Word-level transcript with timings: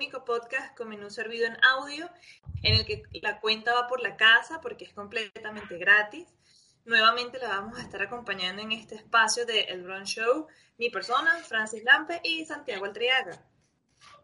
Único 0.00 0.24
podcast 0.24 0.74
con 0.78 0.88
menú 0.88 1.10
servido 1.10 1.46
en 1.46 1.58
audio, 1.62 2.08
en 2.62 2.74
el 2.74 2.86
que 2.86 3.02
la 3.20 3.38
cuenta 3.38 3.74
va 3.74 3.86
por 3.86 4.00
la 4.00 4.16
casa 4.16 4.58
porque 4.62 4.86
es 4.86 4.94
completamente 4.94 5.76
gratis. 5.76 6.26
Nuevamente 6.86 7.38
la 7.38 7.48
vamos 7.48 7.78
a 7.78 7.82
estar 7.82 8.00
acompañando 8.00 8.62
en 8.62 8.72
este 8.72 8.94
espacio 8.94 9.44
de 9.44 9.60
El 9.64 9.82
Bron 9.82 10.04
Show, 10.04 10.46
mi 10.78 10.88
persona, 10.88 11.36
Francis 11.46 11.84
Lampe 11.84 12.18
y 12.24 12.46
Santiago 12.46 12.86
Altriaga. 12.86 13.44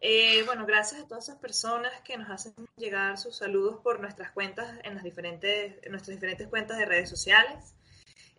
Eh, 0.01 0.45
bueno, 0.47 0.65
gracias 0.65 1.03
a 1.03 1.09
todas 1.09 1.29
esas 1.29 1.39
personas 1.39 1.93
que 2.01 2.17
nos 2.17 2.31
hacen 2.31 2.55
llegar 2.79 3.19
sus 3.19 3.37
saludos 3.37 3.79
por 3.83 4.01
nuestras 4.01 4.31
cuentas 4.31 4.81
en 4.83 4.95
las 4.95 5.05
diferentes, 5.05 5.75
en 5.83 5.91
nuestras 5.91 6.17
diferentes 6.17 6.49
cuentas 6.49 6.79
de 6.79 6.87
redes 6.87 7.11
sociales. 7.11 7.75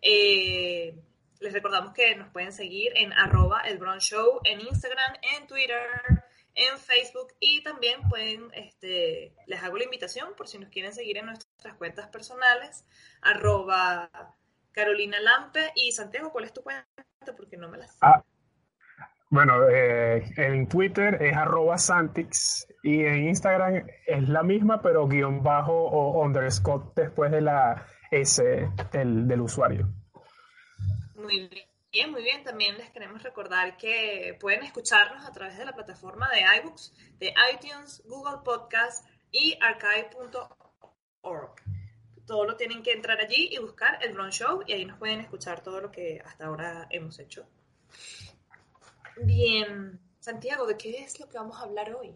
Eh, 0.02 0.92
les 1.38 1.52
recordamos 1.52 1.94
que 1.94 2.16
nos 2.16 2.32
pueden 2.32 2.52
seguir 2.52 2.90
en 2.96 3.12
arroba 3.12 3.60
el 3.60 3.78
Show 4.00 4.40
en 4.42 4.60
Instagram, 4.60 5.14
en 5.36 5.46
Twitter, 5.46 6.17
en 6.58 6.78
Facebook 6.78 7.28
y 7.38 7.62
también 7.62 8.08
pueden, 8.08 8.50
este, 8.52 9.32
les 9.46 9.62
hago 9.62 9.78
la 9.78 9.84
invitación 9.84 10.34
por 10.36 10.48
si 10.48 10.58
nos 10.58 10.70
quieren 10.70 10.92
seguir 10.92 11.18
en 11.18 11.26
nuestras 11.26 11.74
cuentas 11.76 12.08
personales, 12.08 12.84
arroba 13.22 14.10
Carolina 14.72 15.20
Lampe 15.20 15.72
y 15.76 15.92
Santiago, 15.92 16.32
¿cuál 16.32 16.44
es 16.44 16.52
tu 16.52 16.62
cuenta? 16.62 16.84
Porque 17.36 17.56
no 17.56 17.68
me 17.68 17.78
la 17.78 17.86
sé. 17.86 17.98
Ah, 18.00 18.24
bueno, 19.30 19.68
eh, 19.68 20.24
en 20.36 20.68
Twitter 20.68 21.22
es 21.22 21.36
arroba 21.36 21.78
Santix 21.78 22.66
y 22.82 23.04
en 23.04 23.28
Instagram 23.28 23.86
es 24.06 24.28
la 24.28 24.42
misma, 24.42 24.80
pero 24.82 25.06
guion 25.06 25.42
bajo 25.42 25.72
o 25.72 26.24
underscore 26.24 26.86
después 26.96 27.30
de 27.30 27.42
la 27.42 27.86
S 28.10 28.42
del, 28.92 29.28
del 29.28 29.40
usuario. 29.40 29.86
Muy 31.14 31.48
bien, 31.48 31.68
muy 32.10 32.22
bien. 32.22 32.44
También 32.44 32.76
les 32.76 32.90
queremos 32.90 33.22
recordar 33.22 33.76
que 33.76 34.36
pueden 34.40 34.62
escucharnos 34.62 35.24
a 35.24 35.32
través 35.32 35.58
de 35.58 35.64
la 35.64 35.74
plataforma 35.74 36.28
de 36.30 36.44
iBooks, 36.60 36.94
de 37.18 37.34
iTunes, 37.52 38.02
Google 38.06 38.38
Podcast 38.44 39.06
y 39.30 39.58
archive.org. 39.60 41.54
Todo 42.26 42.44
lo 42.44 42.56
tienen 42.56 42.82
que 42.82 42.92
entrar 42.92 43.18
allí 43.20 43.48
y 43.50 43.58
buscar 43.58 43.98
el 44.02 44.12
Bron 44.12 44.30
Show 44.30 44.62
y 44.66 44.72
ahí 44.72 44.84
nos 44.84 44.98
pueden 44.98 45.20
escuchar 45.20 45.62
todo 45.62 45.80
lo 45.80 45.90
que 45.90 46.20
hasta 46.24 46.46
ahora 46.46 46.86
hemos 46.90 47.18
hecho. 47.18 47.46
Bien, 49.22 49.98
Santiago, 50.20 50.66
¿de 50.66 50.76
qué 50.76 51.02
es 51.02 51.18
lo 51.18 51.28
que 51.28 51.38
vamos 51.38 51.58
a 51.58 51.64
hablar 51.64 51.94
hoy? 51.94 52.14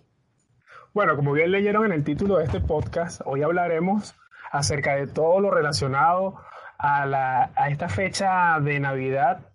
Bueno, 0.93 1.17
como 1.17 1.33
bien 1.33 1.51
leyeron 1.51 1.87
en 1.87 1.93
el 1.93 2.05
título 2.05 2.37
de 2.37 2.45
este 2.45 2.61
podcast, 2.61 3.23
hoy 3.25 3.43
hablaremos 3.43 4.15
acerca 4.51 4.97
de 4.97 5.07
todo 5.07 5.41
lo 5.41 5.51
relacionado 5.51 6.39
a, 6.77 7.07
la, 7.07 7.53
a 7.57 7.71
esta 7.71 7.89
fecha 7.89 8.61
de 8.61 8.79
Navidad 8.79 9.52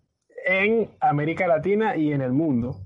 en 0.47 0.89
América 1.01 1.45
Latina 1.45 1.97
y 1.97 2.13
en 2.13 2.21
el 2.21 2.31
mundo. 2.31 2.77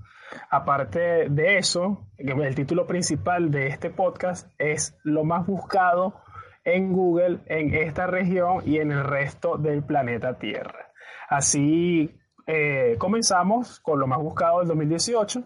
Aparte 0.50 1.28
de 1.30 1.58
eso, 1.58 2.08
el 2.18 2.54
título 2.54 2.86
principal 2.86 3.50
de 3.50 3.68
este 3.68 3.90
podcast 3.90 4.50
es 4.58 4.98
lo 5.04 5.24
más 5.24 5.46
buscado 5.46 6.20
en 6.64 6.92
Google 6.92 7.40
en 7.46 7.74
esta 7.74 8.06
región 8.06 8.62
y 8.66 8.78
en 8.78 8.90
el 8.90 9.04
resto 9.04 9.58
del 9.58 9.84
planeta 9.84 10.38
Tierra. 10.38 10.90
Así 11.28 12.18
eh, 12.46 12.96
comenzamos 12.98 13.78
con 13.80 14.00
lo 14.00 14.06
más 14.06 14.18
buscado 14.18 14.58
del 14.58 14.68
2018, 14.68 15.44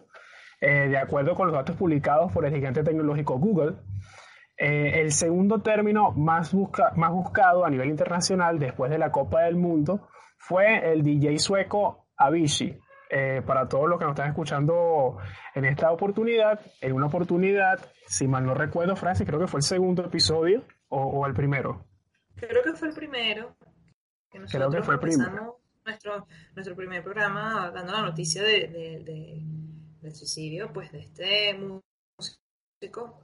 eh, 0.60 0.88
de 0.88 0.98
acuerdo 0.98 1.34
con 1.34 1.48
los 1.48 1.56
datos 1.56 1.76
publicados 1.76 2.32
por 2.32 2.46
el 2.46 2.54
gigante 2.54 2.82
tecnológico 2.82 3.38
Google. 3.38 3.76
Eh, 4.56 5.00
el 5.02 5.12
segundo 5.12 5.60
término 5.60 6.12
más, 6.12 6.54
más 6.94 7.12
buscado 7.12 7.66
a 7.66 7.70
nivel 7.70 7.90
internacional 7.90 8.58
después 8.58 8.90
de 8.90 8.98
la 8.98 9.12
Copa 9.12 9.42
del 9.42 9.56
Mundo 9.56 10.08
fue 10.38 10.92
el 10.92 11.02
DJ 11.02 11.38
sueco 11.38 12.05
Avicii. 12.16 12.78
para 13.46 13.68
todos 13.68 13.88
los 13.88 13.98
que 13.98 14.04
nos 14.04 14.12
están 14.12 14.30
escuchando 14.30 15.18
en 15.54 15.64
esta 15.64 15.92
oportunidad, 15.92 16.60
en 16.80 16.92
una 16.92 17.06
oportunidad, 17.06 17.78
si 18.06 18.26
mal 18.26 18.44
no 18.44 18.54
recuerdo, 18.54 18.96
Francis, 18.96 19.26
creo 19.26 19.38
que 19.38 19.46
fue 19.46 19.60
el 19.60 19.64
segundo 19.64 20.04
episodio 20.04 20.64
o, 20.88 21.26
el 21.26 21.34
primero. 21.34 21.84
Creo 22.34 22.62
que 22.62 22.72
fue 22.72 22.88
el 22.88 22.94
primero. 22.94 23.56
creo 24.50 24.70
que 24.70 24.82
fue 24.82 24.94
el 24.94 25.00
primero. 25.00 25.60
Nuestro, 25.84 26.26
nuestro 26.56 26.74
primer 26.74 27.04
programa 27.04 27.70
dando 27.72 27.92
la 27.92 28.02
noticia 28.02 28.42
de, 28.42 29.46
del 30.00 30.14
suicidio 30.14 30.72
pues 30.72 30.90
de 30.90 30.98
este 30.98 31.54
músico 31.54 33.20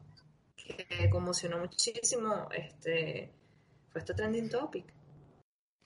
que 0.56 1.10
conmocionó 1.10 1.58
muchísimo, 1.58 2.48
este, 2.52 3.32
fue 3.90 4.00
este 4.00 4.14
trending 4.14 4.48
topic. 4.48 4.92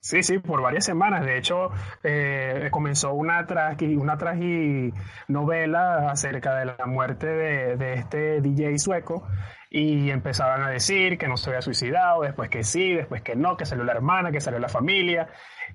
Sí, 0.06 0.22
sí, 0.22 0.38
por 0.38 0.62
varias 0.62 0.84
semanas. 0.84 1.26
De 1.26 1.36
hecho, 1.36 1.70
eh, 2.04 2.68
comenzó 2.70 3.12
una, 3.12 3.44
tragi, 3.44 3.96
una 3.96 4.16
novela 5.26 6.10
acerca 6.12 6.54
de 6.54 6.66
la 6.66 6.86
muerte 6.86 7.26
de, 7.26 7.76
de, 7.76 7.94
este 7.94 8.40
DJ 8.40 8.78
sueco 8.78 9.26
y 9.68 10.10
empezaban 10.10 10.62
a 10.62 10.70
decir 10.70 11.18
que 11.18 11.26
no 11.26 11.36
se 11.36 11.50
había 11.50 11.60
suicidado, 11.60 12.22
después 12.22 12.48
que 12.50 12.62
sí, 12.62 12.94
después 12.94 13.22
que 13.22 13.34
no, 13.34 13.56
que 13.56 13.66
salió 13.66 13.82
la 13.82 13.94
hermana, 13.94 14.30
que 14.30 14.40
salió 14.40 14.60
la 14.60 14.68
familia, 14.68 15.26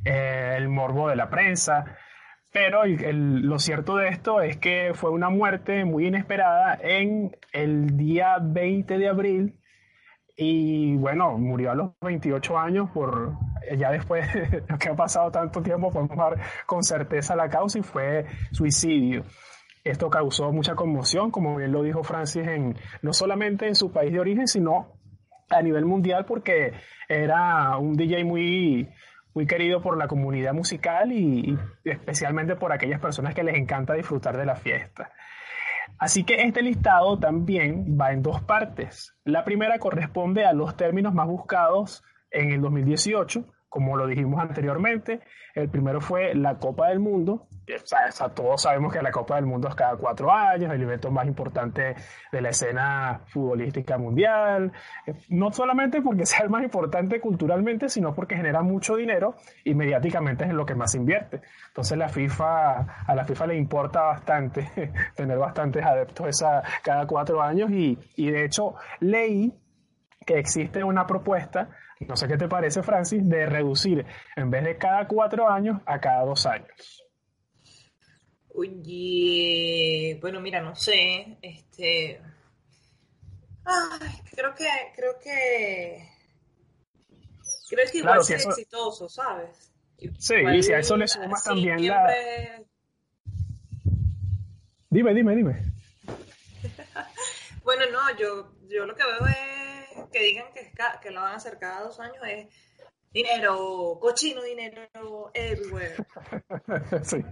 eh, 0.05 0.55
el 0.55 0.69
morbo 0.69 1.09
de 1.09 1.17
la 1.17 1.29
prensa. 1.29 1.83
Pero 2.53 2.83
lo 2.85 3.59
cierto 3.59 3.97
de 3.97 4.07
esto 4.07 4.39
es 4.39 4.55
que 4.55 4.93
fue 4.93 5.09
una 5.09 5.29
muerte 5.29 5.83
muy 5.83 6.07
inesperada 6.07 6.79
en 6.81 7.35
el 7.51 7.97
día 7.97 8.37
20 8.41 8.97
de 8.97 9.09
abril 9.09 9.60
y 10.43 10.97
bueno, 10.97 11.37
murió 11.37 11.69
a 11.69 11.75
los 11.75 11.91
28 12.01 12.57
años 12.57 12.89
por, 12.91 13.37
ya 13.77 13.91
después 13.91 14.25
de 14.33 14.63
que 14.79 14.89
ha 14.89 14.95
pasado 14.95 15.29
tanto 15.29 15.61
tiempo, 15.61 15.91
podemos 15.91 16.17
dar 16.17 16.39
con 16.65 16.81
certeza 16.81 17.35
la 17.35 17.47
causa 17.47 17.77
y 17.77 17.83
fue 17.83 18.25
suicidio. 18.51 19.23
Esto 19.83 20.09
causó 20.09 20.51
mucha 20.51 20.73
conmoción, 20.73 21.29
como 21.29 21.55
bien 21.57 21.71
lo 21.71 21.83
dijo 21.83 22.03
Francis, 22.03 22.47
en, 22.47 22.75
no 23.03 23.13
solamente 23.13 23.67
en 23.67 23.75
su 23.75 23.91
país 23.91 24.11
de 24.11 24.19
origen, 24.19 24.47
sino 24.47 24.93
a 25.51 25.61
nivel 25.61 25.85
mundial 25.85 26.25
porque 26.25 26.73
era 27.07 27.77
un 27.77 27.93
DJ 27.93 28.23
muy, 28.23 28.89
muy 29.35 29.45
querido 29.45 29.79
por 29.79 29.95
la 29.95 30.07
comunidad 30.07 30.53
musical 30.53 31.11
y, 31.11 31.55
especialmente 31.83 32.55
por 32.55 32.73
aquellas 32.73 32.99
personas 32.99 33.35
que 33.35 33.43
les 33.43 33.55
encanta 33.57 33.93
disfrutar 33.93 34.37
de 34.37 34.45
la 34.47 34.55
fiesta. 34.55 35.11
Así 36.01 36.23
que 36.23 36.41
este 36.41 36.63
listado 36.63 37.19
también 37.19 37.95
va 37.95 38.11
en 38.11 38.23
dos 38.23 38.41
partes. 38.41 39.15
La 39.23 39.45
primera 39.45 39.77
corresponde 39.77 40.45
a 40.45 40.51
los 40.51 40.75
términos 40.75 41.13
más 41.13 41.27
buscados 41.27 42.03
en 42.31 42.51
el 42.51 42.59
2018, 42.59 43.45
como 43.69 43.95
lo 43.95 44.07
dijimos 44.07 44.41
anteriormente. 44.41 45.19
El 45.53 45.69
primero 45.69 46.01
fue 46.01 46.33
la 46.33 46.57
Copa 46.57 46.87
del 46.87 47.01
Mundo, 47.01 47.45
todos 48.33 48.61
sabemos 48.61 48.93
que 48.93 49.01
la 49.01 49.11
Copa 49.11 49.35
del 49.35 49.45
Mundo 49.45 49.67
es 49.67 49.75
cada 49.75 49.95
cuatro 49.95 50.31
años, 50.31 50.73
el 50.73 50.81
evento 50.81 51.11
más 51.11 51.25
importante 51.25 51.95
de 52.31 52.41
la 52.41 52.49
escena 52.49 53.21
futbolística 53.27 53.97
mundial, 53.97 54.71
no 55.29 55.51
solamente 55.51 56.01
porque 56.01 56.25
sea 56.25 56.43
el 56.43 56.49
más 56.49 56.63
importante 56.63 57.19
culturalmente, 57.19 57.89
sino 57.89 58.13
porque 58.13 58.35
genera 58.35 58.61
mucho 58.61 58.95
dinero 58.95 59.35
y 59.63 59.73
mediáticamente 59.73 60.43
es 60.43 60.49
en 60.49 60.57
lo 60.57 60.65
que 60.65 60.75
más 60.75 60.95
invierte. 60.95 61.41
Entonces 61.67 61.97
la 61.97 62.09
FIFA, 62.09 63.05
a 63.07 63.15
la 63.15 63.25
FIFA 63.25 63.47
le 63.47 63.55
importa 63.55 64.01
bastante 64.01 64.91
tener 65.15 65.37
bastantes 65.37 65.85
adeptos 65.85 66.27
esa, 66.27 66.63
cada 66.83 67.05
cuatro 67.07 67.41
años 67.41 67.71
y, 67.71 67.97
y 68.15 68.31
de 68.31 68.45
hecho 68.45 68.75
leí 68.99 69.53
que 70.25 70.37
existe 70.37 70.83
una 70.83 71.07
propuesta, 71.07 71.69
no 72.07 72.15
sé 72.15 72.27
qué 72.27 72.37
te 72.37 72.47
parece 72.47 72.83
Francis, 72.83 73.27
de 73.27 73.45
reducir 73.45 74.05
en 74.35 74.49
vez 74.49 74.63
de 74.63 74.77
cada 74.77 75.07
cuatro 75.07 75.49
años 75.49 75.81
a 75.85 75.99
cada 75.99 76.25
dos 76.25 76.45
años. 76.45 77.00
Oye, 78.53 80.17
bueno, 80.19 80.41
mira, 80.41 80.61
no 80.61 80.75
sé, 80.75 81.37
este, 81.41 82.21
ay, 83.63 84.09
creo 84.35 84.53
que, 84.53 84.67
creo 84.95 85.19
que, 85.19 86.09
creo 87.69 87.91
que 87.91 87.97
igual 87.99 88.19
es 88.19 88.29
exitoso, 88.29 89.07
¿sabes? 89.07 89.71
Sí, 90.17 90.35
y 90.53 90.63
si 90.63 90.73
a 90.73 90.79
eso 90.79 90.97
le 90.97 91.07
sumas 91.07 91.43
también 91.43 91.87
la... 91.87 92.13
Dime, 94.89 95.13
dime, 95.13 95.35
dime. 95.35 95.73
bueno, 97.63 97.85
no, 97.91 98.17
yo, 98.17 98.51
yo 98.67 98.85
lo 98.85 98.95
que 98.95 99.03
veo 99.05 99.27
es 99.27 100.09
que 100.11 100.23
digan 100.23 100.51
que, 100.53 100.73
que 101.01 101.11
lo 101.11 101.21
van 101.21 101.33
a 101.33 101.37
hacer 101.37 101.57
cada 101.57 101.83
dos 101.83 101.99
años 102.01 102.21
es 102.27 102.47
dinero, 103.11 103.97
cochino 103.99 104.41
dinero 104.41 105.31
everywhere. 105.33 105.95
sí, 107.03 107.23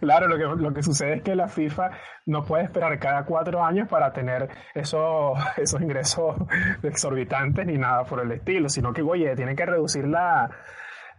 claro, 0.00 0.28
lo 0.28 0.36
que, 0.36 0.62
lo 0.62 0.72
que 0.72 0.82
sucede 0.82 1.16
es 1.16 1.22
que 1.22 1.34
la 1.34 1.48
FIFA 1.48 1.90
no 2.26 2.44
puede 2.44 2.64
esperar 2.64 2.98
cada 2.98 3.24
cuatro 3.24 3.62
años 3.62 3.88
para 3.88 4.12
tener 4.12 4.48
esos, 4.74 5.38
esos 5.56 5.80
ingresos 5.80 6.36
exorbitantes 6.82 7.66
ni 7.66 7.76
nada 7.76 8.04
por 8.04 8.20
el 8.20 8.32
estilo, 8.32 8.68
sino 8.68 8.92
que, 8.92 9.02
oye, 9.02 9.34
tienen 9.36 9.56
que 9.56 9.66
reducir 9.66 10.06
la, 10.06 10.50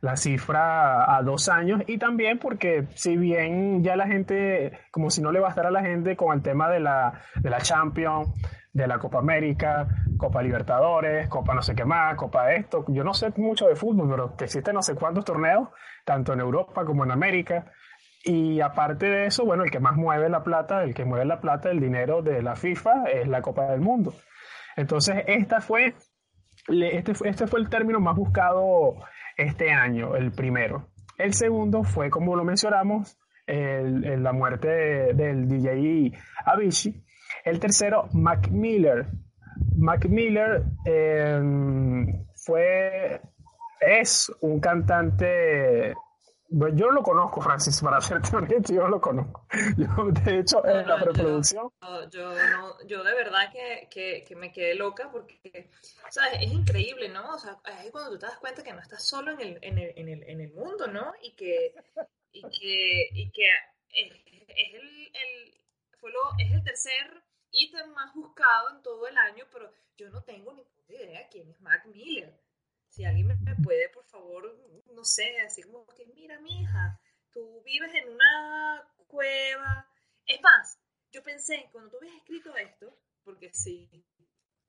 la 0.01 0.15
cifra 0.15 1.15
a 1.15 1.21
dos 1.23 1.49
años 1.49 1.81
y 1.87 1.97
también 1.97 2.37
porque 2.37 2.87
si 2.95 3.17
bien 3.17 3.83
ya 3.83 3.95
la 3.95 4.07
gente, 4.07 4.79
como 4.91 5.09
si 5.09 5.21
no 5.21 5.31
le 5.31 5.39
bastara 5.39 5.69
a 5.69 5.71
la 5.71 5.81
gente 5.81 6.15
con 6.15 6.35
el 6.35 6.43
tema 6.43 6.69
de 6.69 6.79
la, 6.79 7.21
de 7.35 7.49
la 7.49 7.59
Champions, 7.59 8.29
de 8.71 8.87
la 8.87 8.99
Copa 8.99 9.19
América, 9.19 9.87
Copa 10.17 10.41
Libertadores, 10.43 11.27
Copa 11.29 11.55
no 11.55 11.61
sé 11.63 11.73
qué 11.73 11.83
más, 11.83 12.15
Copa 12.15 12.53
esto, 12.53 12.85
yo 12.89 13.03
no 13.03 13.13
sé 13.13 13.33
mucho 13.37 13.67
de 13.67 13.75
fútbol, 13.75 14.09
pero 14.09 14.35
que 14.35 14.45
existen 14.45 14.75
no 14.75 14.83
sé 14.83 14.93
cuántos 14.93 15.25
torneos, 15.25 15.69
tanto 16.05 16.33
en 16.33 16.39
Europa 16.39 16.85
como 16.85 17.03
en 17.03 17.11
América. 17.11 17.71
Y 18.23 18.61
aparte 18.61 19.05
de 19.05 19.25
eso, 19.27 19.45
bueno, 19.45 19.63
el 19.63 19.71
que 19.71 19.79
más 19.79 19.95
mueve 19.95 20.29
la 20.29 20.43
plata, 20.43 20.83
el 20.83 20.93
que 20.93 21.05
mueve 21.05 21.25
la 21.25 21.39
plata, 21.39 21.71
el 21.71 21.79
dinero 21.79 22.21
de 22.21 22.41
la 22.41 22.55
FIFA 22.55 23.05
es 23.05 23.27
la 23.27 23.41
Copa 23.41 23.67
del 23.67 23.79
Mundo. 23.79 24.13
Entonces, 24.75 25.23
esta 25.27 25.61
fue, 25.61 25.95
este, 26.67 27.13
este 27.23 27.47
fue 27.47 27.59
el 27.61 27.69
término 27.69 27.99
más 27.99 28.15
buscado 28.15 28.95
este 29.37 29.71
año, 29.71 30.15
el 30.15 30.31
primero. 30.31 30.89
El 31.17 31.33
segundo 31.33 31.83
fue, 31.83 32.09
como 32.09 32.35
lo 32.35 32.43
mencionamos, 32.43 33.17
el, 33.45 34.21
la 34.21 34.33
muerte 34.33 34.67
del 35.13 35.47
DJ 35.47 36.13
Avicii. 36.45 37.03
El 37.45 37.59
tercero, 37.59 38.09
Mac 38.13 38.49
Miller. 38.49 39.07
Mac 39.77 40.05
Miller 40.07 40.63
em, 40.85 42.25
fue, 42.35 43.21
es 43.79 44.31
un 44.41 44.59
cantante 44.59 45.93
yo 46.49 46.87
no 46.87 46.91
lo 46.91 47.03
conozco, 47.03 47.41
Francis, 47.41 47.81
para 47.81 47.99
serte 47.99 48.29
honesto, 48.35 48.73
yo 48.73 48.83
no 48.83 48.89
lo 48.89 49.01
conozco. 49.01 49.47
Yo, 49.77 49.87
de 50.23 50.39
hecho, 50.39 50.65
en 50.65 50.87
la 50.87 50.97
preproducción. 50.97 51.69
Yo, 52.11 52.33
no, 52.33 52.87
yo 52.87 53.03
de 53.03 53.13
verdad 53.13 53.51
que, 53.51 53.87
que, 53.89 54.23
que, 54.25 54.35
me 54.35 54.51
quedé 54.51 54.75
loca 54.75 55.09
porque, 55.11 55.69
¿sabes? 56.09 56.39
Es 56.41 56.51
increíble, 56.51 57.09
¿no? 57.09 57.35
O 57.35 57.39
sea, 57.39 57.57
es 57.83 57.91
cuando 57.91 58.11
tú 58.11 58.19
te 58.19 58.25
das 58.27 58.37
cuenta 58.39 58.63
que 58.63 58.73
no 58.73 58.79
estás 58.79 59.07
solo 59.07 59.31
en 59.31 59.41
el, 59.41 59.59
en 59.61 59.77
el, 59.77 59.93
en 59.95 60.09
el, 60.09 60.23
en 60.23 60.41
el 60.41 60.53
mundo, 60.53 60.87
¿no? 60.87 61.13
Y 61.21 61.35
que, 61.35 61.75
y 62.31 62.41
que, 62.41 63.09
y 63.13 63.31
que 63.31 63.45
es, 63.89 64.13
es 64.47 64.73
el, 64.73 65.07
el, 65.07 65.61
fue 65.99 66.11
lo, 66.11 66.19
es 66.39 66.51
el 66.51 66.63
tercer 66.63 67.23
ítem 67.51 67.91
más 67.91 68.13
buscado 68.13 68.75
en 68.75 68.81
todo 68.83 69.07
el 69.07 69.17
año, 69.17 69.45
pero 69.51 69.69
yo 69.97 70.09
no 70.09 70.23
tengo 70.23 70.53
ni 70.53 70.65
idea 70.95 71.27
quién 71.29 71.49
es 71.49 71.59
Mac 71.61 71.85
Miller 71.87 72.46
si 72.97 73.05
alguien 73.05 73.27
me 73.27 73.55
puede, 73.57 73.89
por 73.89 74.05
favor, 74.05 74.57
no 74.87 75.05
sé, 75.05 75.39
así 75.41 75.61
como 75.61 75.85
que, 75.85 76.07
mira, 76.07 76.39
mi 76.39 76.61
hija, 76.61 76.99
tú 77.31 77.61
vives 77.63 77.93
en 77.93 78.09
una 78.09 78.91
cueva. 79.05 79.87
Es 80.25 80.41
más, 80.41 80.79
yo 81.11 81.21
pensé, 81.21 81.69
cuando 81.71 81.91
tú 81.91 81.97
habías 81.97 82.15
escrito 82.15 82.57
esto, 82.57 82.97
porque 83.23 83.53
sí, 83.53 83.87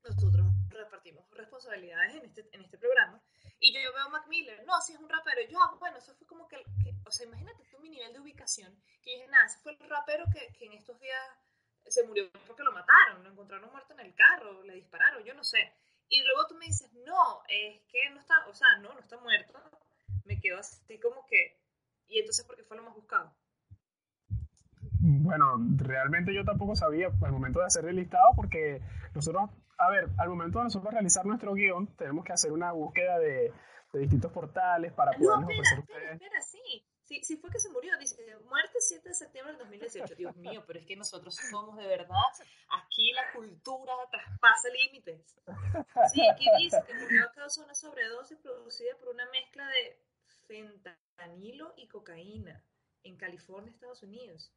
nosotros 0.03 0.45
repartimos 0.69 1.27
responsabilidades 1.31 2.17
en 2.17 2.25
este, 2.25 2.47
en 2.51 2.61
este 2.61 2.77
programa, 2.77 3.19
y 3.59 3.73
yo, 3.73 3.81
yo 3.81 3.93
veo 3.93 4.03
a 4.03 4.09
Mac 4.09 4.27
Miller, 4.27 4.63
no, 4.63 4.79
si 4.79 4.93
es 4.93 4.99
un 4.99 5.09
rapero, 5.09 5.41
yo, 5.49 5.57
ah, 5.59 5.75
bueno, 5.79 5.97
eso 5.97 6.13
fue 6.13 6.27
como 6.27 6.47
que, 6.47 6.63
o 7.07 7.11
sea, 7.11 7.25
imagínate 7.25 7.63
tú 7.71 7.79
mi 7.79 7.89
nivel 7.89 8.13
de 8.13 8.19
ubicación, 8.19 8.79
que 9.01 9.09
dije, 9.09 9.27
nada, 9.27 9.47
ese 9.47 9.57
fue 9.57 9.71
el 9.71 9.89
rapero 9.89 10.25
que, 10.31 10.53
que 10.53 10.67
en 10.67 10.73
estos 10.73 10.99
días 10.99 11.19
se 11.87 12.03
murió 12.03 12.29
porque 12.45 12.61
lo 12.61 12.73
mataron, 12.73 13.23
lo 13.23 13.31
encontraron 13.31 13.71
muerto 13.71 13.93
en 13.93 14.01
el 14.01 14.13
carro, 14.13 14.61
le 14.61 14.75
dispararon, 14.75 15.23
yo 15.23 15.33
no 15.33 15.43
sé. 15.43 15.73
Y 16.09 16.23
luego 16.23 16.47
tú 16.47 16.55
me 16.55 16.65
dices, 16.65 16.91
no, 17.05 17.41
es 17.47 17.81
que 17.87 18.09
no 18.11 18.19
está, 18.19 18.45
o 18.47 18.53
sea, 18.53 18.67
no, 18.81 18.93
no 18.93 18.99
está 18.99 19.17
muerto. 19.19 19.53
Me 20.25 20.39
quedo 20.39 20.59
así 20.59 20.99
como 20.99 21.25
que, 21.27 21.59
¿y 22.07 22.19
entonces 22.19 22.45
por 22.45 22.55
qué 22.55 22.63
fue 22.63 22.77
lo 22.77 22.83
más 22.83 22.95
buscado? 22.95 23.33
Bueno, 25.01 25.55
realmente 25.77 26.33
yo 26.33 26.43
tampoco 26.43 26.75
sabía 26.75 27.07
al 27.07 27.31
momento 27.31 27.59
de 27.59 27.65
hacer 27.65 27.85
el 27.85 27.95
listado 27.95 28.29
porque 28.35 28.81
nosotros, 29.13 29.49
a 29.77 29.89
ver, 29.89 30.09
al 30.17 30.29
momento 30.29 30.59
de 30.59 30.65
nosotros 30.65 30.93
realizar 30.93 31.25
nuestro 31.25 31.53
guion, 31.53 31.95
tenemos 31.95 32.25
que 32.25 32.33
hacer 32.33 32.51
una 32.51 32.71
búsqueda 32.71 33.17
de, 33.19 33.53
de 33.93 33.99
distintos 33.99 34.31
portales 34.31 34.91
para 34.93 35.11
poder... 35.11 35.39
No, 35.39 35.49
espera, 35.49 35.79
espera, 35.79 36.13
espera, 36.13 36.41
sí. 36.41 36.85
Sí, 37.09 37.23
sí 37.23 37.37
fue 37.37 37.49
que 37.49 37.59
se 37.59 37.71
murió, 37.71 37.97
dice, 37.97 38.15
muerte 38.45 38.77
7 38.79 39.09
de 39.09 39.15
septiembre 39.15 39.53
del 39.53 39.61
2018. 39.61 40.13
Dios 40.13 40.35
mío, 40.35 40.63
pero 40.67 40.77
es 40.77 40.85
que 40.85 40.95
nosotros 40.95 41.35
somos 41.49 41.75
de 41.75 41.87
verdad, 41.87 42.29
aquí 42.83 43.11
la 43.13 43.33
cultura 43.33 43.93
traspasa 44.11 44.69
límites. 44.69 45.35
Sí, 46.13 46.21
aquí 46.29 46.45
dice 46.59 46.77
que 46.85 46.93
murió 46.93 47.23
a 47.25 47.31
causa 47.31 47.61
de 47.61 47.65
una 47.65 47.73
sobredosis 47.73 48.37
producida 48.37 48.95
por 48.99 49.09
una 49.09 49.25
mezcla 49.31 49.67
de 49.69 49.99
fentanilo 50.45 51.73
y 51.77 51.87
cocaína 51.87 52.63
en 53.01 53.17
California, 53.17 53.71
Estados 53.71 54.03
Unidos. 54.03 54.53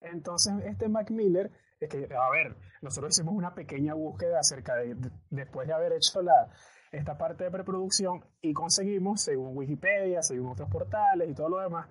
Entonces, 0.00 0.54
este 0.64 0.88
Mac 0.88 1.10
Miller, 1.10 1.50
es 1.80 1.90
que, 1.90 2.08
a 2.14 2.30
ver, 2.30 2.56
nosotros 2.80 3.14
hicimos 3.14 3.34
una 3.34 3.54
pequeña 3.54 3.92
búsqueda 3.92 4.40
acerca 4.40 4.74
de, 4.76 4.96
después 5.28 5.68
de 5.68 5.74
haber 5.74 5.92
hecho 5.92 6.22
la, 6.22 6.50
esta 6.90 7.16
parte 7.16 7.44
de 7.44 7.50
preproducción 7.50 8.24
y 8.40 8.52
conseguimos, 8.52 9.22
según 9.22 9.56
Wikipedia, 9.56 10.22
según 10.22 10.52
otros 10.52 10.68
portales 10.70 11.30
y 11.30 11.34
todo 11.34 11.48
lo 11.48 11.60
demás, 11.60 11.88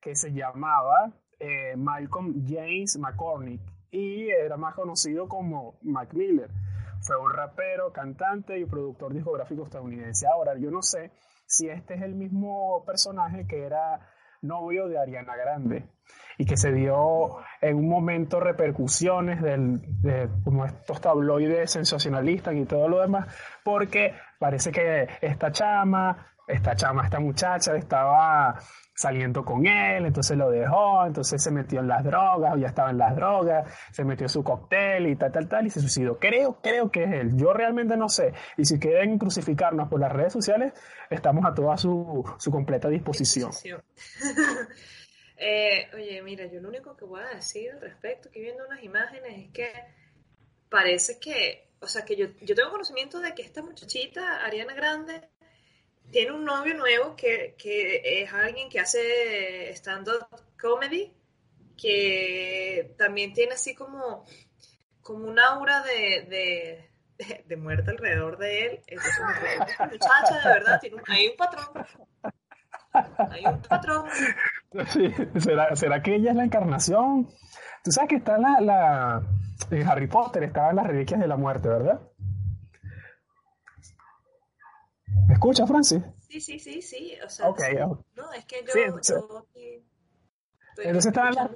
que 0.00 0.14
se 0.14 0.32
llamaba 0.32 1.14
eh, 1.38 1.76
Malcolm 1.76 2.44
James 2.46 2.98
McCormick 2.98 3.62
y 3.90 4.28
era 4.28 4.56
más 4.56 4.74
conocido 4.74 5.28
como 5.28 5.78
Mac 5.82 6.12
Miller. 6.14 6.50
Fue 7.00 7.16
un 7.18 7.32
rapero, 7.32 7.92
cantante 7.92 8.58
y 8.58 8.64
productor 8.64 9.12
discográfico 9.14 9.64
estadounidense. 9.64 10.26
Ahora, 10.26 10.56
yo 10.58 10.70
no 10.70 10.82
sé 10.82 11.12
si 11.46 11.68
este 11.68 11.94
es 11.94 12.02
el 12.02 12.14
mismo 12.14 12.84
personaje 12.86 13.46
que 13.46 13.64
era 13.64 14.00
novio 14.42 14.88
de 14.88 14.98
Ariana 14.98 15.36
Grande 15.36 15.88
y 16.38 16.44
que 16.44 16.56
se 16.56 16.72
dio 16.72 17.36
en 17.60 17.76
un 17.76 17.88
momento 17.88 18.40
repercusiones 18.40 19.40
del, 19.42 19.80
de 20.02 20.28
como 20.42 20.64
estos 20.64 21.00
tabloides 21.00 21.70
sensacionalistas 21.70 22.54
y 22.54 22.64
todo 22.64 22.88
lo 22.88 23.00
demás, 23.00 23.26
porque 23.64 24.14
parece 24.44 24.70
que 24.70 25.08
esta 25.22 25.50
chama, 25.50 26.34
esta 26.46 26.76
chama, 26.76 27.04
esta 27.04 27.18
muchacha 27.18 27.74
estaba 27.76 28.60
saliendo 28.94 29.42
con 29.42 29.66
él, 29.66 30.04
entonces 30.04 30.36
lo 30.36 30.50
dejó, 30.50 31.06
entonces 31.06 31.42
se 31.42 31.50
metió 31.50 31.80
en 31.80 31.88
las 31.88 32.04
drogas, 32.04 32.52
ya 32.60 32.66
estaba 32.66 32.90
en 32.90 32.98
las 32.98 33.16
drogas, 33.16 33.66
se 33.90 34.04
metió 34.04 34.28
su 34.28 34.44
cóctel 34.44 35.06
y 35.06 35.16
tal, 35.16 35.32
tal, 35.32 35.48
tal, 35.48 35.66
y 35.66 35.70
se 35.70 35.80
suicidó. 35.80 36.18
Creo, 36.18 36.60
creo 36.60 36.90
que 36.90 37.04
es 37.04 37.12
él. 37.14 37.38
Yo 37.38 37.54
realmente 37.54 37.96
no 37.96 38.10
sé. 38.10 38.34
Y 38.58 38.66
si 38.66 38.78
quieren 38.78 39.16
crucificarnos 39.16 39.88
por 39.88 39.98
las 39.98 40.12
redes 40.12 40.34
sociales, 40.34 40.74
estamos 41.08 41.46
a 41.46 41.54
toda 41.54 41.78
su, 41.78 42.22
su 42.36 42.50
completa 42.50 42.90
disposición. 42.90 43.50
eh, 45.38 45.88
oye, 45.94 46.20
mira, 46.22 46.44
yo 46.52 46.60
lo 46.60 46.68
único 46.68 46.94
que 46.98 47.06
voy 47.06 47.22
a 47.22 47.34
decir 47.34 47.70
al 47.72 47.80
respecto, 47.80 48.30
que 48.30 48.40
viendo 48.40 48.66
unas 48.66 48.82
imágenes, 48.82 49.46
es 49.46 49.52
que 49.52 49.72
parece 50.68 51.18
que, 51.18 51.70
o 51.84 51.86
sea, 51.86 52.04
que 52.04 52.16
yo, 52.16 52.26
yo 52.40 52.54
tengo 52.54 52.70
conocimiento 52.70 53.20
de 53.20 53.34
que 53.34 53.42
esta 53.42 53.62
muchachita, 53.62 54.44
Ariana 54.44 54.74
Grande, 54.74 55.28
tiene 56.10 56.32
un 56.32 56.44
novio 56.44 56.74
nuevo 56.74 57.14
que, 57.14 57.54
que 57.58 58.22
es 58.22 58.32
alguien 58.32 58.68
que 58.68 58.80
hace 58.80 59.70
stand-up 59.74 60.26
comedy, 60.60 61.12
que 61.76 62.94
también 62.96 63.32
tiene 63.32 63.54
así 63.54 63.74
como, 63.74 64.24
como 65.02 65.26
un 65.28 65.38
aura 65.38 65.82
de, 65.82 66.88
de, 67.46 67.56
muerte 67.56 67.90
alrededor 67.90 68.38
de 68.38 68.66
él. 68.66 68.80
Entonces, 68.86 69.20
muchacha, 69.90 70.40
de 70.42 70.54
verdad, 70.54 70.80
tiene 70.80 70.96
un, 70.96 71.02
un 71.02 71.36
patrón. 71.36 71.86
Hay 73.30 73.46
un 73.46 73.60
patrón. 73.62 74.04
Sí, 74.88 75.08
¿será, 75.38 75.76
¿Será 75.76 76.02
que 76.02 76.16
ella 76.16 76.32
es 76.32 76.36
la 76.36 76.42
encarnación? 76.42 77.28
Tú 77.84 77.92
sabes 77.92 78.08
que 78.08 78.16
está 78.16 78.38
la, 78.38 78.60
la 78.60 79.22
en 79.70 79.86
Harry 79.86 80.08
Potter, 80.08 80.42
estaban 80.42 80.74
las 80.74 80.86
reliquias 80.88 81.20
de 81.20 81.28
la 81.28 81.36
muerte, 81.36 81.68
¿verdad? 81.68 82.00
¿Me 85.28 85.34
escucha, 85.34 85.64
Francis? 85.64 86.02
Sí, 86.28 86.40
sí, 86.40 86.58
sí, 86.58 86.82
sí. 86.82 87.14
O 87.24 87.28
sea, 87.28 87.48
okay, 87.50 87.76
no, 87.76 88.32
es 88.32 88.44
que 88.46 88.64
yo... 88.66 88.72
Sí, 88.72 88.80
entonces, 88.84 89.16
yo 89.28 89.46
entonces 90.82 91.06
estaban 91.06 91.34
las, 91.34 91.50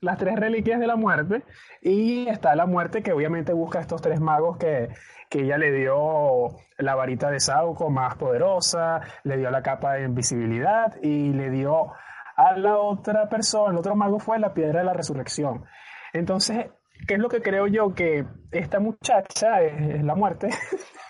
las, 0.00 0.18
tres 0.18 0.36
reliquias 0.36 0.78
de 0.78 0.86
la 0.86 0.94
muerte 0.94 1.42
y 1.80 2.28
está 2.28 2.54
la 2.54 2.66
muerte 2.66 3.02
que 3.02 3.12
obviamente 3.12 3.52
busca 3.52 3.80
a 3.80 3.82
estos 3.82 4.00
tres 4.00 4.20
magos 4.20 4.58
que, 4.58 4.90
que 5.32 5.40
ella 5.40 5.56
le 5.56 5.72
dio 5.72 6.48
la 6.76 6.94
varita 6.94 7.30
de 7.30 7.40
Sauco 7.40 7.88
más 7.88 8.16
poderosa, 8.16 9.00
le 9.24 9.38
dio 9.38 9.50
la 9.50 9.62
capa 9.62 9.94
de 9.94 10.04
invisibilidad 10.04 10.94
y 11.00 11.32
le 11.32 11.48
dio 11.48 11.90
a 12.36 12.58
la 12.58 12.76
otra 12.76 13.30
persona, 13.30 13.72
el 13.72 13.78
otro 13.78 13.96
mago 13.96 14.18
fue 14.18 14.38
la 14.38 14.52
piedra 14.52 14.80
de 14.80 14.84
la 14.84 14.92
resurrección. 14.92 15.64
Entonces, 16.12 16.66
¿qué 17.06 17.14
es 17.14 17.20
lo 17.20 17.28
que 17.28 17.42
creo 17.42 17.66
yo? 17.66 17.94
Que 17.94 18.24
esta 18.50 18.80
muchacha 18.80 19.62
es, 19.62 20.02
la 20.04 20.14
muerte 20.14 20.50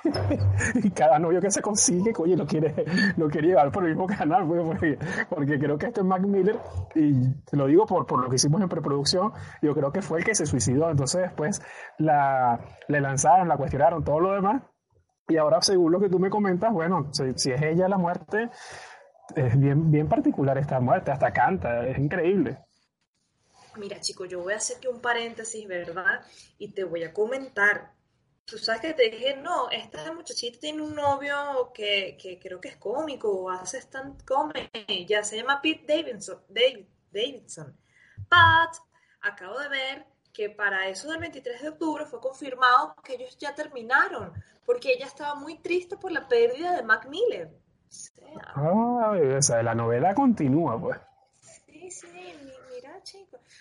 y 0.83 0.91
cada 0.91 1.19
novio 1.19 1.41
que 1.41 1.51
se 1.51 1.61
consigue, 1.61 2.13
oye, 2.19 2.37
lo 2.37 2.47
quiere, 2.47 2.85
lo 3.17 3.29
quiere 3.29 3.49
llevar 3.49 3.71
por 3.71 3.85
el 3.85 3.91
mismo 3.91 4.07
canal, 4.07 4.47
pues, 4.47 4.63
porque, 4.65 4.99
porque 5.29 5.59
creo 5.59 5.79
que 5.79 5.87
esto 5.87 6.01
es 6.01 6.07
Mac 6.07 6.23
Miller, 6.23 6.59
y 6.95 7.33
te 7.45 7.57
lo 7.57 7.67
digo 7.67 7.87
por, 7.87 8.07
por 8.07 8.23
lo 8.23 8.29
que 8.29 8.37
hicimos 8.37 8.61
en 8.61 8.69
preproducción, 8.69 9.33
yo 9.61 9.75
creo 9.75 9.93
que 9.93 10.03
fue 10.03 10.19
el 10.19 10.25
que 10.25 10.35
se 10.35 10.47
suicidó, 10.47 10.91
entonces 10.91 11.23
después 11.23 11.63
la, 11.99 12.61
le 12.89 13.01
lanzaron, 13.01 13.49
la 13.49 13.57
cuestionaron, 13.57 14.05
todo 14.05 14.21
lo 14.21 14.33
demás, 14.33 14.63
y 15.29 15.37
ahora 15.37 15.61
según 15.63 15.93
lo 15.93 16.01
que 16.01 16.09
tú 16.09 16.19
me 16.19 16.31
comentas, 16.31 16.73
bueno, 16.73 17.09
si, 17.13 17.33
si 17.37 17.51
es 17.51 17.63
ella 17.63 17.89
la 17.89 17.99
muerte, 17.99 18.51
es 19.35 19.59
bien, 19.59 19.91
bien 19.91 20.09
particular 20.09 20.59
esta 20.59 20.81
muerte, 20.81 21.11
hasta 21.11 21.33
canta, 21.33 21.87
es 21.87 21.99
increíble. 21.99 22.59
Mira, 23.77 24.01
chico, 24.01 24.25
yo 24.25 24.41
voy 24.41 24.53
a 24.53 24.57
hacer 24.57 24.87
un 24.89 25.01
paréntesis, 25.01 25.67
¿verdad? 25.67 26.25
Y 26.59 26.69
te 26.69 26.85
voy 26.85 27.05
a 27.05 27.13
comentar. 27.13 27.93
Tú 28.45 28.59
sabes 28.59 28.83
que 28.83 28.95
te 28.95 29.11
dije, 29.11 29.37
no, 29.37 29.71
esta 29.71 30.13
muchachita 30.13 30.59
tiene 30.59 30.83
un 30.83 30.95
novio 30.95 31.71
que, 31.73 32.19
que 32.21 32.39
creo 32.39 32.61
que 32.61 32.69
es 32.69 32.77
cómico 32.77 33.31
o 33.31 33.51
hace 33.51 33.79
stand 33.79 34.25
comedy, 34.25 35.07
ya 35.07 35.23
se 35.23 35.37
llama 35.37 35.63
Pete 35.63 35.85
Davidson. 35.87 36.41
David, 36.49 36.87
Davidson. 37.13 37.77
But 38.29 38.79
acabo 39.21 39.59
de 39.59 39.69
ver 39.69 40.07
que 40.33 40.51
para 40.51 40.89
eso 40.89 41.11
del 41.11 41.21
23 41.21 41.63
de 41.63 41.69
octubre 41.69 42.07
fue 42.07 42.21
confirmado 42.21 42.95
que 43.05 43.15
ellos 43.15 43.37
ya 43.39 43.55
terminaron, 43.55 44.33
porque 44.65 44.93
ella 44.93 45.07
estaba 45.07 45.35
muy 45.35 45.59
triste 45.59 45.97
por 45.97 46.11
la 46.11 46.27
pérdida 46.27 46.75
de 46.77 46.83
Mac 46.83 47.07
Miller. 47.09 47.49
O 47.89 49.43
sea, 49.43 49.59
ah, 49.59 49.63
la 49.63 49.75
novela 49.75 50.15
continúa, 50.15 50.81
pues. 50.81 50.99
Sí, 51.41 51.91
sí. 51.91 52.09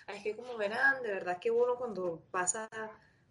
Es 0.08 0.24
que 0.24 0.36
como 0.36 0.58
verán, 0.58 1.01
de 1.03 1.12
verdad 1.12 1.39
que 1.39 1.51
uno 1.51 1.75
cuando 1.75 2.22
pasa, 2.31 2.70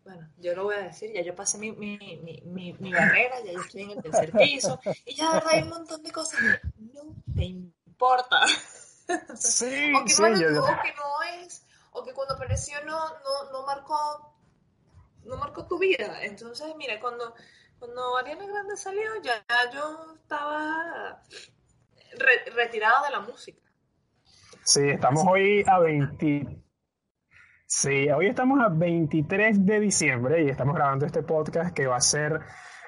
bueno, 0.05 0.29
yo 0.39 0.55
lo 0.55 0.65
voy 0.65 0.77
a 0.77 0.83
decir, 0.83 1.13
ya 1.13 1.23
yo 1.23 1.35
pasé 1.35 1.59
mi, 1.59 1.73
mi, 1.73 1.97
mi, 2.45 2.73
mi, 2.73 2.93
barrera, 2.93 3.41
ya 3.41 3.53
yo 3.53 3.61
estoy 3.61 3.83
en 3.83 3.91
el 3.91 4.03
tercer 4.03 4.33
piso, 4.33 4.81
y 5.05 5.15
ya 5.15 5.29
de 5.29 5.35
verdad 5.35 5.53
hay 5.55 5.63
un 5.63 5.69
montón 5.71 6.03
de 6.03 6.13
cosas 6.13 6.41
que 6.41 6.69
no 6.79 7.15
te 7.37 7.45
importa. 7.45 8.47
Sí, 9.35 9.93
o 9.97 10.05
que, 10.05 10.11
sí, 10.11 10.23
yo- 10.41 10.63
o 10.63 10.67
que 10.83 10.95
no 10.95 11.23
es, 11.43 11.67
o 11.93 12.05
que 12.05 12.13
cuando 12.15 12.35
apareció 12.35 12.83
no, 12.85 13.09
no, 13.09 13.53
no 13.53 13.67
marcó, 13.67 14.35
no 15.25 15.37
marcó 15.37 15.67
tu 15.67 15.79
vida. 15.79 16.23
Entonces, 16.25 16.75
mira, 16.77 16.99
cuando, 17.01 17.35
cuando 17.79 18.17
Ariana 18.17 18.47
Grande 18.47 18.77
salió, 18.77 19.21
ya 19.23 19.45
yo 19.73 20.15
estaba 20.15 21.23
re- 22.13 22.45
retirada 22.55 23.05
de 23.07 23.11
la 23.11 23.21
música. 23.21 23.60
Sí, 24.63 24.89
estamos 24.89 25.25
hoy 25.27 25.65
a 25.67 25.79
20. 25.81 26.47
Sí, 27.67 28.09
hoy 28.11 28.27
estamos 28.27 28.61
a 28.61 28.69
23 28.69 29.65
de 29.65 29.81
diciembre 29.81 30.43
y 30.43 30.49
estamos 30.49 30.75
grabando 30.75 31.07
este 31.07 31.23
podcast 31.23 31.75
que 31.75 31.87
va 31.87 31.97
a 31.97 32.01
ser, 32.01 32.41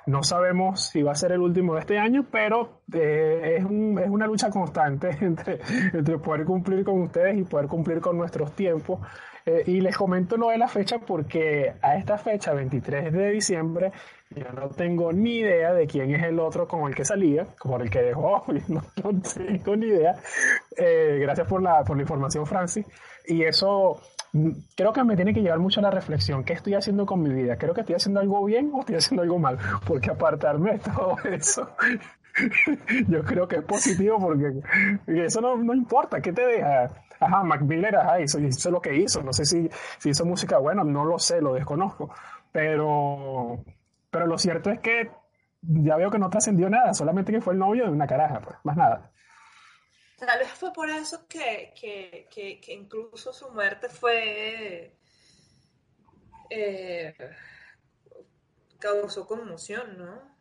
no 0.07 0.23
sabemos 0.23 0.89
si 0.89 1.03
va 1.03 1.13
a 1.13 1.17
ser 1.17 1.33
el 1.33 1.41
último 1.41 1.75
de 1.75 1.81
este 1.81 1.99
año, 1.99 2.27
pero 2.31 2.83
eh, 2.93 3.57
es, 3.59 3.65
un- 3.65 3.99
es 3.99 4.09
una 4.11 4.27
lucha 4.27 4.51
constante 4.51 5.11
entre, 5.21 5.61
entre 5.93 6.19
poder 6.19 6.45
cumplir 6.45 6.85
con 6.85 7.01
ustedes 7.03 7.39
y 7.39 7.45
poder 7.45 7.69
cumplir 7.69 8.01
con 8.01 8.17
nuestros 8.19 8.53
tiempos. 8.55 9.01
Eh, 9.45 9.65
y 9.67 9.81
les 9.81 9.97
comento 9.97 10.37
lo 10.37 10.51
de 10.51 10.59
la 10.59 10.69
fecha 10.69 10.99
porque 10.99 11.73
a 11.83 11.97
esta 11.97 12.19
fecha, 12.19 12.53
23 12.53 13.13
de 13.13 13.31
diciembre, 13.31 13.93
yo 14.31 14.51
no 14.53 14.69
tengo 14.71 15.13
ni 15.13 15.39
idea 15.39 15.73
de 15.73 15.87
quién 15.87 16.15
es 16.15 16.23
el 16.23 16.39
otro 16.39 16.67
con 16.67 16.89
el 16.89 16.95
que 16.95 17.05
salía, 17.05 17.47
con 17.59 17.81
el 17.81 17.91
que 17.91 18.03
dejó, 18.03 18.45
no, 18.69 18.83
no 19.03 19.23
tengo 19.23 19.77
ni 19.77 19.87
idea. 19.87 20.15
Eh, 20.77 21.19
gracias 21.21 21.47
por 21.47 21.63
la, 21.63 21.83
por 21.85 21.97
la 21.97 22.03
información, 22.03 22.47
Francis. 22.47 22.87
Y 23.27 23.43
eso 23.43 24.01
mm, 24.33 24.51
creo 24.77 24.93
que 24.93 25.05
me 25.05 25.17
tiene 25.17 25.35
que 25.35 25.43
llevar 25.43 25.59
mucho 25.59 25.81
a 25.81 25.85
la 25.85 25.91
reflexión. 25.91 26.45
¿Qué 26.45 26.53
estoy 26.53 26.75
haciendo 26.75 27.05
con 27.05 27.23
mi 27.23 27.33
vida? 27.33 27.57
¿Creo 27.57 27.75
que 27.75 27.81
estoy 27.81 27.97
haciendo 27.97 28.21
algo 28.21 28.45
bien 28.45 28.71
o 28.73 28.81
estoy 28.81 28.97
haciendo 28.97 29.23
algo 29.23 29.39
mal? 29.39 29.59
Porque 29.87 30.11
apartarme 30.11 30.73
de 30.73 30.79
todo 30.79 31.17
eso, 31.25 31.69
yo 33.09 33.25
creo 33.25 33.47
que 33.47 33.57
es 33.57 33.63
positivo 33.63 34.19
porque 34.19 34.63
eso 35.25 35.41
no, 35.41 35.57
no 35.57 35.75
importa. 35.75 36.21
¿Qué 36.21 36.33
te 36.33 36.47
deja? 36.47 36.91
Ajá, 37.25 37.43
Mac 37.45 37.63
Miller, 37.63 37.97
ajá, 37.97 38.21
hizo, 38.21 38.39
hizo 38.41 38.71
lo 38.71 38.81
que 38.81 38.95
hizo. 38.97 39.23
No 39.23 39.33
sé 39.33 39.45
si, 39.45 39.69
si 39.99 40.11
hizo 40.11 40.25
música 40.25 40.59
buena, 40.59 40.85
no 40.85 41.05
lo 41.05 41.19
sé, 41.19 41.41
lo 41.41 41.55
desconozco. 41.55 42.13
Pero, 42.53 43.65
pero 44.11 44.27
lo 44.27 44.39
cierto 44.39 44.71
es 44.71 44.81
que 44.81 45.11
ya 45.63 45.97
veo 45.97 46.11
que 46.11 46.19
no 46.19 46.31
trascendió 46.31 46.69
nada, 46.71 46.95
solamente 46.95 47.33
que 47.33 47.41
fue 47.41 47.55
el 47.55 47.59
novio 47.61 47.85
de 47.85 47.91
una 47.91 48.07
caraja, 48.07 48.41
pues, 48.41 48.57
más 48.65 48.77
nada. 48.77 49.11
Tal 50.19 50.39
vez 50.39 50.49
fue 50.53 50.73
por 50.73 50.89
eso 50.89 51.27
que, 51.29 51.75
que, 51.79 52.29
que, 52.31 52.61
que 52.61 52.73
incluso 52.73 53.33
su 53.33 53.51
muerte 53.51 53.89
fue. 53.89 54.97
eh, 56.51 57.15
causó 58.79 59.27
conmoción, 59.27 59.97
¿no? 59.99 60.32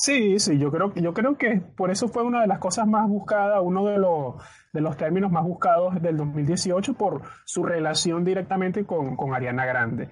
Sí, 0.00 0.38
sí, 0.38 0.58
yo 0.58 0.70
creo, 0.70 0.94
yo 0.94 1.12
creo 1.12 1.36
que 1.36 1.60
por 1.76 1.90
eso 1.90 2.08
fue 2.08 2.22
una 2.22 2.40
de 2.40 2.46
las 2.46 2.58
cosas 2.58 2.86
más 2.86 3.06
buscadas, 3.06 3.60
uno 3.62 3.84
de 3.84 3.98
los, 3.98 4.36
de 4.72 4.80
los 4.80 4.96
términos 4.96 5.30
más 5.30 5.44
buscados 5.44 6.00
del 6.00 6.16
2018 6.16 6.94
por 6.94 7.20
su 7.44 7.64
relación 7.64 8.24
directamente 8.24 8.86
con, 8.86 9.14
con 9.14 9.34
Ariana 9.34 9.66
Grande. 9.66 10.08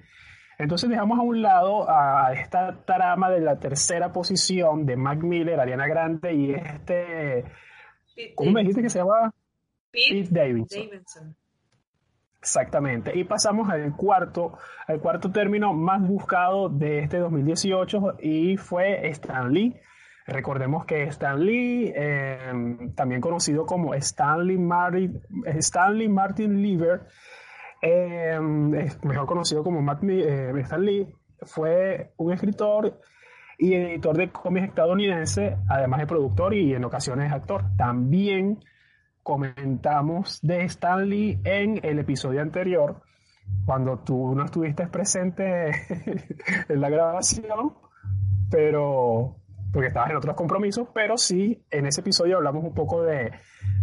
Entonces 0.58 0.90
dejamos 0.90 1.18
a 1.18 1.22
un 1.22 1.40
lado 1.40 1.88
a 1.88 2.34
esta 2.34 2.84
trama 2.84 3.30
de 3.30 3.40
la 3.40 3.58
tercera 3.58 4.12
posición 4.12 4.84
de 4.84 4.96
Mac 4.96 5.22
Miller, 5.22 5.58
Ariana 5.58 5.86
Grande 5.86 6.34
y 6.34 6.52
este, 6.52 7.46
¿cómo 8.34 8.50
me 8.50 8.60
dijiste 8.60 8.82
que 8.82 8.90
se 8.90 8.98
llamaba? 8.98 9.32
Pete 9.90 10.24
Pete 10.24 10.28
Davidson. 10.38 10.86
Davidson. 10.90 11.36
Exactamente. 12.48 13.12
Y 13.14 13.24
pasamos 13.24 13.68
al 13.68 13.94
cuarto, 13.94 14.56
al 14.86 15.00
cuarto 15.00 15.30
término 15.30 15.74
más 15.74 16.00
buscado 16.00 16.70
de 16.70 17.00
este 17.00 17.18
2018 17.18 18.16
y 18.22 18.56
fue 18.56 19.06
Stan 19.10 19.52
Lee. 19.52 19.78
Recordemos 20.26 20.86
que 20.86 21.02
Stan 21.04 21.38
Lee, 21.38 21.92
eh, 21.94 22.88
también 22.94 23.20
conocido 23.20 23.66
como 23.66 23.92
Stanley 23.92 24.56
Martin, 24.56 25.20
Stanley 25.44 26.08
Martin 26.08 26.62
Lieber, 26.62 27.02
eh, 27.82 28.40
es 28.78 29.04
mejor 29.04 29.26
conocido 29.26 29.62
como 29.62 29.82
Matt, 29.82 30.02
eh, 30.04 30.50
Stan 30.60 30.82
Lee, 30.82 31.06
fue 31.42 32.12
un 32.16 32.32
escritor 32.32 32.98
y 33.58 33.74
editor 33.74 34.16
de 34.16 34.30
cómics 34.30 34.68
estadounidense, 34.68 35.58
además 35.68 36.00
de 36.00 36.06
productor 36.06 36.54
y 36.54 36.72
en 36.72 36.82
ocasiones 36.86 37.30
actor. 37.30 37.64
También 37.76 38.58
comentamos 39.28 40.40
de 40.40 40.64
Stanley 40.64 41.38
en 41.44 41.80
el 41.82 41.98
episodio 41.98 42.40
anterior, 42.40 43.02
cuando 43.66 43.98
tú 43.98 44.34
no 44.34 44.46
estuviste 44.46 44.86
presente 44.86 45.68
en 46.70 46.80
la 46.80 46.88
grabación, 46.88 47.74
pero 48.50 49.36
porque 49.70 49.88
estabas 49.88 50.12
en 50.12 50.16
otros 50.16 50.34
compromisos, 50.34 50.88
pero 50.94 51.18
sí, 51.18 51.62
en 51.70 51.84
ese 51.84 52.00
episodio 52.00 52.38
hablamos 52.38 52.64
un 52.64 52.72
poco 52.72 53.02
de, 53.02 53.30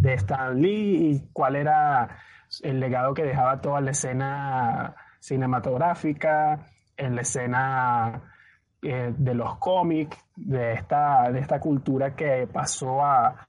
Stan 0.04 0.60
Lee 0.60 1.12
y 1.12 1.30
cuál 1.32 1.58
era 1.58 2.18
el 2.64 2.80
legado 2.80 3.14
que 3.14 3.22
dejaba 3.22 3.62
toda 3.62 3.82
la 3.82 3.92
escena 3.92 4.96
cinematográfica, 5.20 6.66
en 6.98 7.14
la 7.14 7.22
escena 7.22 8.34
eh, 8.82 9.14
de 9.16 9.36
los 9.36 9.60
cómics, 9.60 10.18
de 10.36 10.74
esta, 10.74 11.32
de 11.32 11.40
esta 11.40 11.60
cultura 11.60 12.16
que 12.16 12.48
pasó 12.52 13.06
a, 13.06 13.46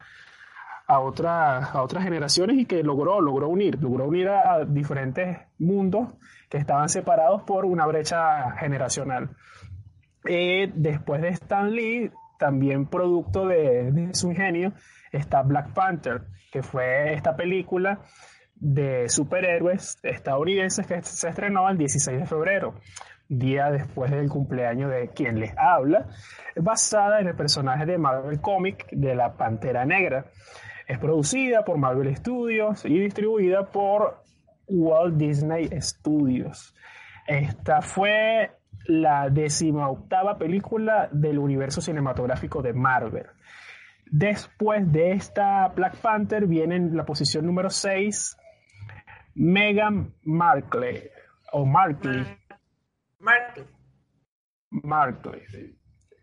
a, 0.86 1.00
otras 1.00 1.74
a 1.74 1.82
otras 1.82 2.04
generaciones 2.04 2.58
y 2.58 2.66
que 2.66 2.82
logró, 2.82 3.20
logró 3.20 3.48
unir, 3.48 3.82
logró 3.82 4.06
unir 4.06 4.28
a, 4.28 4.54
a 4.54 4.64
diferentes 4.64 5.38
mundos 5.58 6.08
que 6.48 6.58
estaban 6.58 6.88
separados 6.88 7.42
por 7.42 7.64
una 7.64 7.86
brecha 7.86 8.52
generacional. 8.52 9.30
Eh, 10.24 10.70
después 10.74 11.22
de 11.22 11.28
Stan 11.28 11.70
Lee, 11.70 12.10
también 12.38 12.86
producto 12.86 13.46
de, 13.46 13.92
de 13.92 14.14
su 14.14 14.30
ingenio, 14.30 14.72
está 15.12 15.42
Black 15.42 15.72
Panther, 15.72 16.22
que 16.52 16.62
fue 16.62 17.14
esta 17.14 17.36
película 17.36 18.00
de 18.54 19.08
superhéroes 19.08 19.98
estadounidenses 20.02 20.86
que 20.86 21.02
se 21.02 21.28
estrenó 21.28 21.68
el 21.68 21.76
16 21.76 22.20
de 22.20 22.26
febrero, 22.26 22.74
día 23.28 23.70
después 23.70 24.10
del 24.10 24.28
cumpleaños 24.28 24.90
de 24.90 25.08
quien 25.08 25.38
les 25.38 25.52
habla, 25.58 26.06
basada 26.56 27.20
en 27.20 27.28
el 27.28 27.36
personaje 27.36 27.84
de 27.84 27.98
Marvel 27.98 28.40
Comic 28.40 28.88
de 28.90 29.14
la 29.14 29.34
Pantera 29.36 29.84
Negra. 29.84 30.26
Es 30.86 30.98
producida 30.98 31.64
por 31.64 31.78
Marvel 31.78 32.14
Studios 32.16 32.84
y 32.84 32.98
distribuida 32.98 33.66
por 33.72 34.22
Walt 34.68 35.16
Disney 35.16 35.68
Studios. 35.80 36.74
Esta 37.26 37.82
fue 37.82 38.52
la 38.86 39.28
decimoctava 39.28 40.38
película 40.38 41.08
del 41.10 41.38
universo 41.38 41.80
cinematográfico 41.80 42.62
de 42.62 42.72
Marvel. 42.72 43.26
Después 44.08 44.90
de 44.92 45.12
esta 45.12 45.68
Black 45.68 45.96
Panther 45.96 46.46
viene 46.46 46.76
en 46.76 46.96
la 46.96 47.04
posición 47.04 47.44
número 47.44 47.68
6 47.68 48.36
Meghan 49.34 50.14
Markle 50.22 51.10
o 51.52 51.66
Markle. 51.66 52.38
Markle. 53.18 53.66
Markle. 54.70 55.42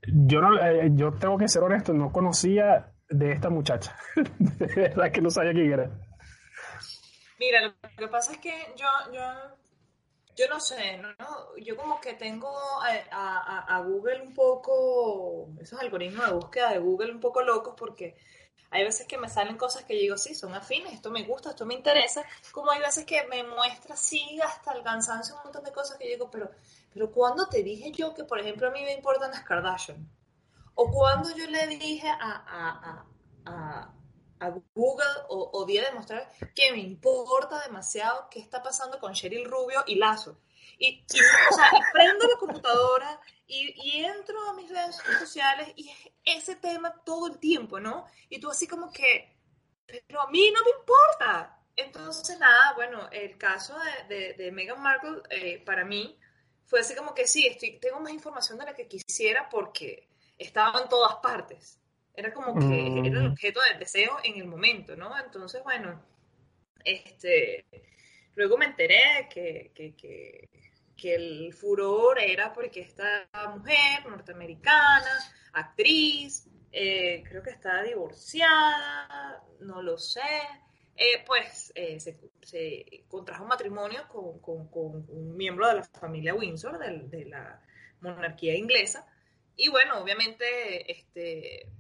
Yo, 0.08 0.42
no, 0.42 0.58
eh, 0.58 0.92
yo 0.94 1.12
tengo 1.14 1.38
que 1.38 1.48
ser 1.48 1.64
honesto, 1.64 1.94
no 1.94 2.12
conocía 2.12 2.93
de 3.14 3.32
esta 3.32 3.50
muchacha. 3.50 3.96
de 4.40 4.66
verdad 4.66 5.12
que 5.12 5.22
no 5.22 5.30
sabía 5.30 5.54
quién 5.54 5.72
era. 5.72 5.90
Mira, 7.40 7.62
lo 7.62 7.74
que 7.98 8.08
pasa 8.08 8.34
es 8.34 8.38
que 8.40 8.74
yo, 8.76 8.88
yo 9.14 9.22
Yo 10.36 10.48
no 10.50 10.60
sé, 10.60 10.98
¿no? 10.98 11.16
Yo 11.58 11.78
como 11.78 12.02
que 12.02 12.14
tengo 12.14 12.52
a, 12.82 13.80
Google 13.86 14.22
un 14.22 14.34
poco, 14.34 15.50
esos 15.62 15.80
algoritmos 15.80 16.26
de 16.26 16.34
búsqueda 16.34 16.72
de 16.72 16.80
Google 16.80 17.12
un 17.12 17.20
poco 17.20 17.42
locos 17.42 17.76
porque 17.78 18.16
hay 18.72 18.84
veces 18.84 19.06
que 19.06 19.20
me 19.20 19.30
salen 19.30 19.58
cosas 19.58 19.84
que 19.84 19.94
yo 19.94 20.02
digo, 20.02 20.18
sí, 20.18 20.34
son 20.34 20.56
afines, 20.56 20.94
esto 20.94 21.12
me 21.12 21.24
gusta, 21.24 21.52
esto 21.52 21.66
me 21.66 21.76
interesa, 21.76 22.24
como 22.52 22.72
hay 22.72 22.80
veces 22.80 23.06
que 23.06 23.24
me 23.28 23.44
muestra, 23.44 23.96
sí, 23.96 24.40
hasta 24.44 24.74
el 24.74 24.82
cansancio, 24.82 25.36
un 25.36 25.44
montón 25.44 25.64
de 25.64 25.72
cosas 25.72 25.98
que 25.98 26.06
yo 26.06 26.14
digo, 26.14 26.32
pero, 26.32 26.50
pero 26.92 27.12
¿cuándo 27.12 27.48
te 27.48 27.62
dije 27.62 27.92
yo 27.92 28.16
que, 28.16 28.24
por 28.24 28.40
ejemplo, 28.40 28.70
a 28.70 28.72
mí 28.72 28.82
me 28.82 28.94
importan 28.94 29.30
las 29.30 29.44
Kardashian? 29.44 30.10
O 30.76 30.92
cuando 30.92 31.36
yo 31.36 31.48
le 31.48 31.68
dije 31.68 32.08
a, 32.08 33.06
a, 33.46 33.94
a 34.44 34.50
Google 34.76 35.06
o, 35.30 35.50
o 35.54 35.66
di 35.66 35.78
a 35.78 35.90
demostrar 35.90 36.30
que 36.54 36.72
me 36.72 36.80
importa 36.80 37.62
demasiado 37.62 38.28
qué 38.30 38.40
está 38.40 38.62
pasando 38.62 39.00
con 39.00 39.14
Cheryl 39.14 39.46
Rubio 39.46 39.84
y 39.88 39.96
Lazo. 39.96 40.40
Y, 40.78 41.06
o 41.06 41.56
sea, 41.56 41.72
prendo 41.94 42.28
la 42.28 42.38
computadora 42.38 43.22
y, 43.48 43.74
y, 43.84 44.04
entro 44.04 44.50
a 44.50 44.54
mis 44.54 44.70
redes 44.70 44.98
sociales 45.20 45.72
y 45.76 45.90
es 45.90 46.44
ese 46.44 46.56
tema 46.56 46.94
todo 47.06 47.28
el 47.28 47.38
tiempo, 47.38 47.80
¿no? 47.80 48.06
Y 48.30 48.40
tú 48.40 48.50
así 48.50 48.68
como 48.68 48.92
que, 48.92 49.38
pero 50.08 50.22
a 50.22 50.30
mí 50.30 50.52
no 50.52 50.64
me 50.64 50.72
importa. 50.72 51.60
Entonces, 51.76 52.38
nada, 52.40 52.74
bueno, 52.74 53.08
el 53.12 53.38
caso 53.38 53.76
de, 54.10 54.34
de, 54.34 54.52
Meghan 54.52 54.82
Markle 54.82 55.22
eh, 55.30 55.64
para 55.66 55.86
mí 55.86 56.20
fue 56.66 56.82
así 56.82 56.96
como 56.96 57.14
que 57.14 57.28
sí, 57.28 57.48
estoy, 57.48 57.80
tengo 57.80 58.00
más 58.00 58.12
información 58.12 58.60
de 58.60 58.66
la 58.66 58.76
que 58.76 58.88
quisiera 58.88 59.50
porque 59.50 60.10
estaba 60.38 60.82
en 60.82 60.90
todas 60.90 61.16
partes. 61.16 61.80
Era 62.16 62.32
como 62.34 62.54
que 62.60 62.88
era 62.88 63.20
el 63.20 63.30
mm. 63.30 63.32
objeto 63.32 63.60
del 63.62 63.80
deseo 63.80 64.18
en 64.24 64.40
el 64.40 64.48
momento, 64.48 64.96
¿no? 64.96 65.18
Entonces, 65.20 65.64
bueno, 65.64 66.00
este, 66.84 67.66
luego 68.36 68.58
me 68.58 68.66
enteré 68.66 69.28
que, 69.34 69.72
que, 69.74 69.96
que, 69.96 70.50
que 70.96 71.16
el 71.16 71.54
furor 71.54 72.20
era 72.20 72.54
porque 72.54 72.82
esta 72.82 73.28
mujer 73.56 74.06
norteamericana, 74.08 75.34
actriz, 75.54 76.48
eh, 76.72 77.24
creo 77.28 77.44
que 77.44 77.52
está 77.52 77.84
divorciada, 77.84 79.44
no 79.60 79.82
lo 79.82 79.98
sé, 79.98 80.22
eh, 80.96 81.24
pues 81.26 81.72
eh, 81.76 82.00
se, 82.00 82.20
se, 82.42 83.06
contrajo 83.08 83.46
matrimonio 83.46 84.08
con, 84.08 84.40
con, 84.40 84.68
con, 84.70 85.06
un 85.08 85.36
miembro 85.36 85.68
de 85.68 85.76
la 85.76 85.84
familia 85.84 86.36
Windsor, 86.36 86.78
de, 86.80 87.00
de, 87.16 87.26
la 87.26 87.62
monarquía 88.02 88.56
inglesa. 88.56 89.08
Y 89.56 89.70
bueno, 89.70 90.00
obviamente 90.00 90.92
este, 90.92 91.72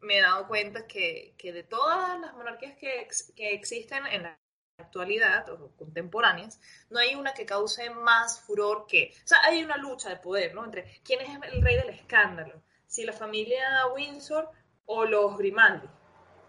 me 0.00 0.18
he 0.18 0.22
dado 0.22 0.48
cuenta 0.48 0.86
que, 0.86 1.34
que 1.38 1.52
de 1.52 1.62
todas 1.62 2.18
las 2.20 2.34
monarquías 2.34 2.76
que, 2.76 3.06
que, 3.36 3.52
existen 3.52 4.06
en 4.06 4.22
la 4.22 4.38
actualidad 4.78 5.48
o 5.50 5.76
contemporáneas, 5.76 6.60
no 6.88 6.98
hay 6.98 7.14
una 7.14 7.34
que 7.34 7.44
cause 7.44 7.90
más 7.90 8.40
furor 8.40 8.86
que... 8.86 9.14
O 9.24 9.28
sea, 9.28 9.38
hay 9.44 9.62
una 9.62 9.76
lucha 9.76 10.08
de 10.08 10.16
poder, 10.16 10.54
¿no? 10.54 10.64
Entre 10.64 11.00
quién 11.04 11.20
es 11.20 11.28
el 11.52 11.62
rey 11.62 11.76
del 11.76 11.90
escándalo, 11.90 12.62
si 12.86 13.04
la 13.04 13.12
familia 13.12 13.86
Windsor 13.94 14.50
o 14.86 15.04
los 15.04 15.36
Grimaldi. 15.36 15.88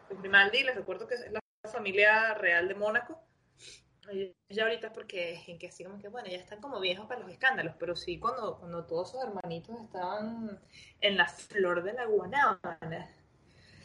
Los 0.10 0.20
Grimaldi, 0.20 0.64
les 0.64 0.76
recuerdo 0.76 1.08
que 1.08 1.16
es 1.16 1.32
la 1.32 1.42
familia 1.70 2.34
real 2.36 2.68
de 2.68 2.76
Mónaco. 2.76 3.22
Ya 4.50 4.64
ahorita 4.64 4.92
porque 4.92 5.42
en 5.48 5.58
que 5.58 5.68
así 5.68 5.84
como 5.84 6.00
que, 6.00 6.08
bueno, 6.10 6.30
ya 6.30 6.38
están 6.38 6.60
como 6.60 6.80
viejos 6.80 7.08
para 7.08 7.22
los 7.22 7.32
escándalos, 7.32 7.76
pero 7.80 7.96
sí 7.96 8.20
cuando, 8.20 8.58
cuando 8.58 8.86
todos 8.86 9.12
sus 9.12 9.24
hermanitos 9.24 9.80
estaban 9.82 10.60
en 11.00 11.18
la 11.18 11.28
flor 11.28 11.84
de 11.84 11.94
la 11.94 12.06
guanábana, 12.06 13.16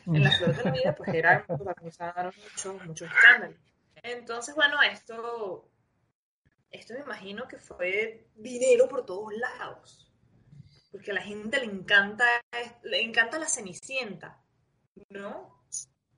en 0.07 0.23
la 0.23 0.31
flor 0.31 0.57
de 0.57 0.65
la 0.65 0.71
vida, 0.71 0.95
pues 0.95 1.15
eran, 1.15 1.47
protagonizaron 1.47 2.33
muchos, 2.43 2.85
muchos 2.85 3.09
escándalos. 3.11 3.57
Entonces, 4.03 4.55
bueno, 4.55 4.81
esto, 4.83 5.71
esto 6.71 6.95
me 6.95 7.01
imagino 7.01 7.49
que 7.49 7.59
fue 7.59 8.29
dinero 8.35 8.89
por 8.89 9.05
todos 9.05 9.33
lados. 9.35 10.13
Porque 10.93 11.11
a 11.11 11.15
la 11.15 11.23
gente 11.23 11.59
le 11.59 11.67
encanta, 11.67 12.25
le 12.83 13.03
encanta 13.03 13.39
la 13.39 13.49
cenicienta, 13.49 14.43
¿no? 15.11 15.65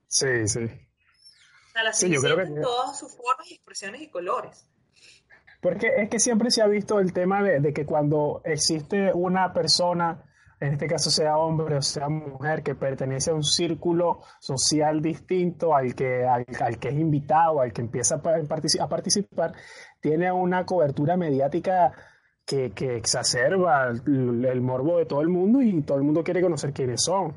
Sí, 0.06 0.46
sí. 0.46 0.87
Sea, 1.78 1.84
la 1.84 1.92
cenicienta 1.92 2.42
en 2.42 2.62
todas 2.62 2.98
sus 2.98 3.14
formas 3.14 3.50
expresiones 3.50 4.02
y 4.02 4.08
colores. 4.08 4.68
Porque 5.60 5.88
es 5.96 6.08
que 6.08 6.20
siempre 6.20 6.50
se 6.50 6.62
ha 6.62 6.66
visto 6.66 7.00
el 7.00 7.12
tema 7.12 7.42
de, 7.42 7.60
de 7.60 7.72
que 7.72 7.84
cuando 7.84 8.42
existe 8.44 9.12
una 9.12 9.52
persona 9.52 10.24
en 10.60 10.72
este 10.72 10.86
caso 10.86 11.10
sea 11.10 11.38
hombre 11.38 11.76
o 11.76 11.82
sea 11.82 12.08
mujer, 12.08 12.62
que 12.62 12.74
pertenece 12.74 13.30
a 13.30 13.34
un 13.34 13.44
círculo 13.44 14.22
social 14.40 15.00
distinto 15.00 15.74
al 15.74 15.94
que, 15.94 16.24
al, 16.24 16.44
que 16.78 16.88
es 16.88 16.94
invitado, 16.94 17.60
al 17.60 17.72
que 17.72 17.80
empieza 17.80 18.16
a, 18.16 18.84
a 18.84 18.88
participar, 18.88 19.54
tiene 20.00 20.32
una 20.32 20.66
cobertura 20.66 21.16
mediática 21.16 21.92
que, 22.44 22.70
que 22.70 22.96
exacerba 22.96 23.88
el, 23.88 24.60
morbo 24.60 24.98
de 24.98 25.06
todo 25.06 25.20
el 25.20 25.28
mundo 25.28 25.62
y 25.62 25.82
todo 25.82 25.98
el 25.98 26.04
mundo 26.04 26.24
quiere 26.24 26.40
conocer 26.40 26.72
quiénes 26.72 27.02
son. 27.02 27.36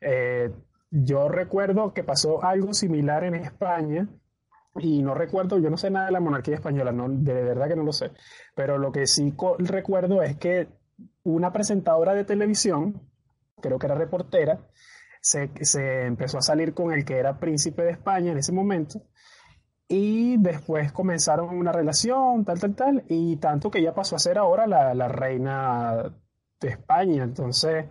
Eh, 0.00 0.50
yo 0.90 1.28
recuerdo 1.28 1.92
que 1.92 2.04
pasó 2.04 2.44
algo 2.44 2.72
similar 2.74 3.24
en 3.24 3.34
España 3.34 4.08
y 4.78 5.02
no 5.02 5.14
recuerdo, 5.14 5.58
yo 5.58 5.70
no 5.70 5.76
sé 5.76 5.90
nada 5.90 6.06
de 6.06 6.12
la 6.12 6.20
monarquía 6.20 6.56
española, 6.56 6.92
no, 6.92 7.08
de 7.08 7.32
verdad 7.32 7.68
que 7.68 7.76
no 7.76 7.82
lo 7.82 7.92
sé, 7.92 8.12
pero 8.54 8.78
lo 8.78 8.92
que 8.92 9.06
sí 9.06 9.34
recuerdo 9.58 10.22
es 10.22 10.36
que 10.36 10.68
una 11.22 11.52
presentadora 11.52 12.14
de 12.14 12.24
televisión, 12.24 13.00
creo 13.60 13.78
que 13.78 13.86
era 13.86 13.94
reportera, 13.94 14.60
se, 15.20 16.06
empezó 16.06 16.38
a 16.38 16.42
salir 16.42 16.72
con 16.72 16.92
el 16.92 17.04
que 17.04 17.18
era 17.18 17.38
príncipe 17.38 17.82
de 17.82 17.90
España 17.90 18.32
en 18.32 18.38
ese 18.38 18.52
momento. 18.52 19.02
Y 19.88 20.36
después 20.38 20.92
comenzaron 20.92 21.56
una 21.56 21.72
relación, 21.72 22.44
tal, 22.44 22.58
tal, 22.58 22.74
tal, 22.74 23.04
y 23.08 23.36
tanto 23.36 23.70
que 23.70 23.78
ella 23.78 23.94
pasó 23.94 24.16
a 24.16 24.20
ser 24.20 24.36
ahora 24.38 24.66
la, 24.66 24.94
la 24.94 25.08
reina 25.08 26.12
de 26.60 26.68
España. 26.68 27.24
Entonces, 27.24 27.86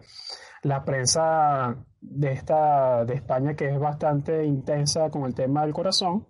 la 0.63 0.83
prensa 0.83 1.75
de, 2.01 2.31
esta, 2.31 3.05
de 3.05 3.15
España, 3.15 3.55
que 3.55 3.69
es 3.69 3.79
bastante 3.79 4.43
intensa 4.45 5.09
con 5.09 5.25
el 5.25 5.35
tema 5.35 5.63
del 5.63 5.73
corazón, 5.73 6.27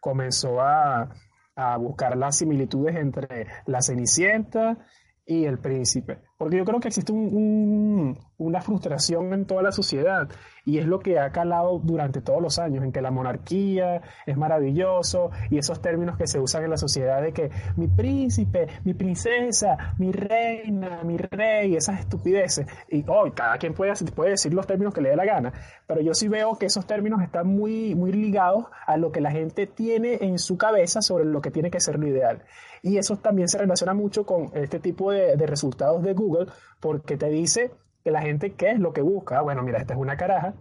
comenzó 0.00 0.60
a, 0.60 1.10
a 1.56 1.76
buscar 1.76 2.16
las 2.16 2.36
similitudes 2.36 2.96
entre 2.96 3.46
la 3.66 3.82
Cenicienta 3.82 4.78
y 5.24 5.44
el 5.44 5.58
príncipe. 5.58 6.18
Porque 6.42 6.56
yo 6.56 6.64
creo 6.64 6.80
que 6.80 6.88
existe 6.88 7.12
una 7.12 8.60
frustración 8.62 9.32
en 9.32 9.46
toda 9.46 9.62
la 9.62 9.70
sociedad 9.70 10.28
y 10.64 10.78
es 10.78 10.86
lo 10.86 10.98
que 10.98 11.20
ha 11.20 11.30
calado 11.30 11.78
durante 11.78 12.20
todos 12.20 12.42
los 12.42 12.58
años, 12.58 12.82
en 12.82 12.90
que 12.90 13.00
la 13.00 13.12
monarquía 13.12 14.02
es 14.26 14.36
maravilloso 14.36 15.30
y 15.50 15.58
esos 15.58 15.80
términos 15.80 16.16
que 16.16 16.26
se 16.26 16.40
usan 16.40 16.64
en 16.64 16.70
la 16.70 16.78
sociedad 16.78 17.22
de 17.22 17.32
que 17.32 17.50
mi 17.76 17.86
príncipe, 17.86 18.66
mi 18.82 18.92
princesa, 18.92 19.94
mi 19.98 20.10
reina, 20.10 21.04
mi 21.04 21.16
rey, 21.16 21.76
esas 21.76 22.00
estupideces. 22.00 22.66
Y 22.88 23.04
hoy 23.06 23.30
cada 23.30 23.56
quien 23.58 23.72
puede, 23.72 23.92
puede 24.12 24.30
decir 24.30 24.52
los 24.52 24.66
términos 24.66 24.92
que 24.92 25.00
le 25.00 25.10
dé 25.10 25.16
la 25.16 25.24
gana, 25.24 25.52
pero 25.86 26.00
yo 26.00 26.12
sí 26.12 26.26
veo 26.26 26.58
que 26.58 26.66
esos 26.66 26.86
términos 26.86 27.22
están 27.22 27.46
muy, 27.46 27.94
muy 27.94 28.10
ligados 28.10 28.64
a 28.84 28.96
lo 28.96 29.12
que 29.12 29.20
la 29.20 29.30
gente 29.30 29.68
tiene 29.68 30.18
en 30.22 30.40
su 30.40 30.58
cabeza 30.58 31.02
sobre 31.02 31.24
lo 31.24 31.40
que 31.40 31.52
tiene 31.52 31.70
que 31.70 31.78
ser 31.78 32.00
lo 32.00 32.08
ideal. 32.08 32.42
Y 32.84 32.98
eso 32.98 33.16
también 33.16 33.46
se 33.46 33.58
relaciona 33.58 33.94
mucho 33.94 34.26
con 34.26 34.50
este 34.54 34.80
tipo 34.80 35.12
de, 35.12 35.36
de 35.36 35.46
resultados 35.46 36.02
de 36.02 36.14
Google, 36.14 36.31
porque 36.80 37.16
te 37.16 37.28
dice 37.28 37.72
que 38.04 38.10
la 38.10 38.22
gente, 38.22 38.54
¿qué 38.54 38.70
es 38.70 38.78
lo 38.78 38.92
que 38.92 39.02
busca? 39.02 39.40
Bueno, 39.42 39.62
mira, 39.62 39.78
esta 39.78 39.94
es 39.94 40.00
una 40.00 40.16
caraja 40.16 40.54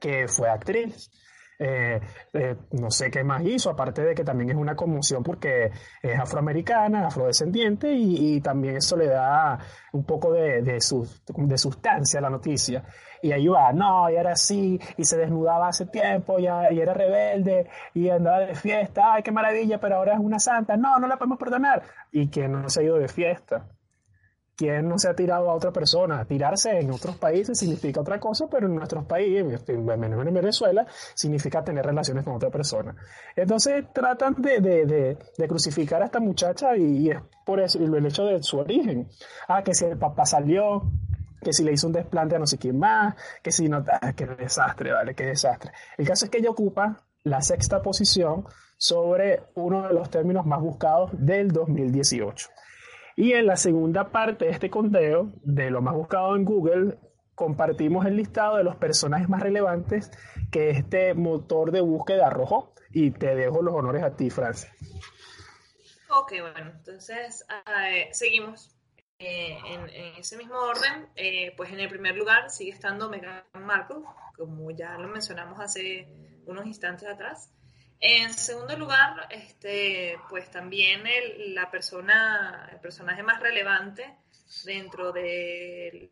que 0.00 0.26
fue 0.28 0.48
actriz. 0.48 1.10
Eh, 1.64 2.00
eh, 2.32 2.56
no 2.72 2.90
sé 2.90 3.08
qué 3.08 3.22
más 3.22 3.44
hizo, 3.44 3.70
aparte 3.70 4.02
de 4.02 4.16
que 4.16 4.24
también 4.24 4.50
es 4.50 4.56
una 4.56 4.74
conmoción 4.74 5.22
porque 5.22 5.70
es 6.02 6.18
afroamericana, 6.18 7.06
afrodescendiente 7.06 7.92
y, 7.94 8.40
también 8.40 8.78
eso 8.78 8.96
le 8.96 9.06
da 9.06 9.60
un 9.92 10.04
poco 10.04 10.32
de, 10.32 10.62
de, 10.62 10.72
de, 10.72 11.58
sustancia 11.58 12.18
a 12.18 12.22
la 12.22 12.30
noticia. 12.30 12.82
Y 13.22 13.30
ahí 13.30 13.46
va, 13.46 13.72
no, 13.72 14.10
y 14.10 14.16
era 14.16 14.32
así, 14.32 14.80
y 14.96 15.04
se 15.04 15.16
desnudaba 15.16 15.68
hace 15.68 15.86
tiempo, 15.86 16.40
y, 16.40 16.46
y, 16.46 16.80
era 16.80 16.94
rebelde, 16.94 17.68
y 17.94 18.08
andaba 18.08 18.40
de 18.40 18.56
fiesta, 18.56 19.14
ay, 19.14 19.22
qué 19.22 19.30
maravilla, 19.30 19.78
pero 19.78 19.96
ahora 19.96 20.14
es 20.14 20.18
una 20.18 20.40
santa, 20.40 20.76
no, 20.76 20.98
no 20.98 21.06
la 21.06 21.16
podemos 21.16 21.38
perdonar. 21.38 21.84
Y 22.10 22.28
que 22.28 22.48
no 22.48 22.68
se 22.68 22.80
ha 22.80 22.82
ido 22.82 22.98
de 22.98 23.06
fiesta. 23.06 23.68
¿Quién 24.54 24.86
no 24.88 24.98
se 24.98 25.08
ha 25.08 25.14
tirado 25.14 25.50
a 25.50 25.54
otra 25.54 25.72
persona? 25.72 26.24
Tirarse 26.26 26.78
en 26.78 26.90
otros 26.90 27.16
países 27.16 27.58
significa 27.58 28.02
otra 28.02 28.20
cosa, 28.20 28.46
pero 28.50 28.66
en 28.66 28.74
nuestros 28.74 29.04
países, 29.06 29.62
en 29.68 29.86
Venezuela, 30.34 30.86
significa 31.14 31.64
tener 31.64 31.84
relaciones 31.84 32.24
con 32.24 32.34
otra 32.34 32.50
persona. 32.50 32.94
Entonces 33.34 33.84
tratan 33.94 34.34
de, 34.38 34.60
de, 34.60 35.16
de, 35.38 35.48
crucificar 35.48 36.02
a 36.02 36.06
esta 36.06 36.20
muchacha 36.20 36.76
y, 36.76 37.10
es 37.10 37.18
por 37.46 37.60
eso 37.60 37.78
el 37.78 38.06
hecho 38.06 38.24
de 38.24 38.42
su 38.42 38.58
origen. 38.58 39.08
Ah, 39.48 39.62
que 39.62 39.74
si 39.74 39.86
el 39.86 39.98
papá 39.98 40.26
salió, 40.26 40.82
que 41.40 41.52
si 41.52 41.64
le 41.64 41.72
hizo 41.72 41.86
un 41.86 41.94
desplante 41.94 42.36
a 42.36 42.38
no 42.38 42.46
sé 42.46 42.58
quién 42.58 42.78
más, 42.78 43.14
que 43.42 43.50
si 43.50 43.68
no, 43.68 43.84
ah, 43.88 44.12
qué 44.12 44.26
desastre, 44.26 44.92
vale, 44.92 45.14
qué 45.14 45.26
desastre. 45.26 45.72
El 45.96 46.06
caso 46.06 46.26
es 46.26 46.30
que 46.30 46.38
ella 46.38 46.50
ocupa 46.50 47.02
la 47.24 47.40
sexta 47.40 47.80
posición 47.82 48.44
sobre 48.76 49.42
uno 49.54 49.86
de 49.86 49.94
los 49.94 50.10
términos 50.10 50.44
más 50.44 50.60
buscados 50.60 51.10
del 51.14 51.52
2018. 51.52 52.48
Y 53.16 53.32
en 53.32 53.46
la 53.46 53.56
segunda 53.56 54.10
parte 54.10 54.46
de 54.46 54.50
este 54.52 54.70
conteo, 54.70 55.32
de 55.42 55.70
lo 55.70 55.82
más 55.82 55.94
buscado 55.94 56.34
en 56.36 56.44
Google, 56.44 56.98
compartimos 57.34 58.06
el 58.06 58.16
listado 58.16 58.56
de 58.56 58.64
los 58.64 58.76
personajes 58.76 59.28
más 59.28 59.42
relevantes 59.42 60.10
que 60.50 60.70
este 60.70 61.14
motor 61.14 61.70
de 61.72 61.80
búsqueda 61.80 62.28
arrojó. 62.28 62.72
Y 62.94 63.10
te 63.10 63.34
dejo 63.34 63.62
los 63.62 63.74
honores 63.74 64.02
a 64.02 64.16
ti, 64.16 64.28
Francia. 64.28 64.70
Ok, 66.10 66.32
bueno, 66.40 66.72
entonces 66.76 67.46
eh, 67.66 68.08
seguimos 68.12 68.76
eh, 69.18 69.56
en, 69.66 69.88
ese 70.18 70.36
mismo 70.36 70.56
orden. 70.56 71.08
Eh, 71.16 71.54
pues 71.56 71.72
en 71.72 71.80
el 71.80 71.88
primer 71.88 72.16
lugar 72.16 72.50
sigue 72.50 72.72
estando 72.72 73.08
Meghan 73.08 73.44
Markle, 73.54 74.02
como 74.36 74.70
ya 74.72 74.98
lo 74.98 75.08
mencionamos 75.08 75.58
hace 75.58 76.08
unos 76.44 76.66
instantes 76.66 77.08
atrás. 77.08 77.50
En 78.04 78.34
segundo 78.34 78.76
lugar, 78.76 79.28
este, 79.30 80.18
pues 80.28 80.50
también 80.50 81.06
el, 81.06 81.54
la 81.54 81.70
persona, 81.70 82.76
personaje 82.82 83.22
más 83.22 83.38
relevante 83.38 84.16
dentro 84.64 85.12
de 85.12 86.10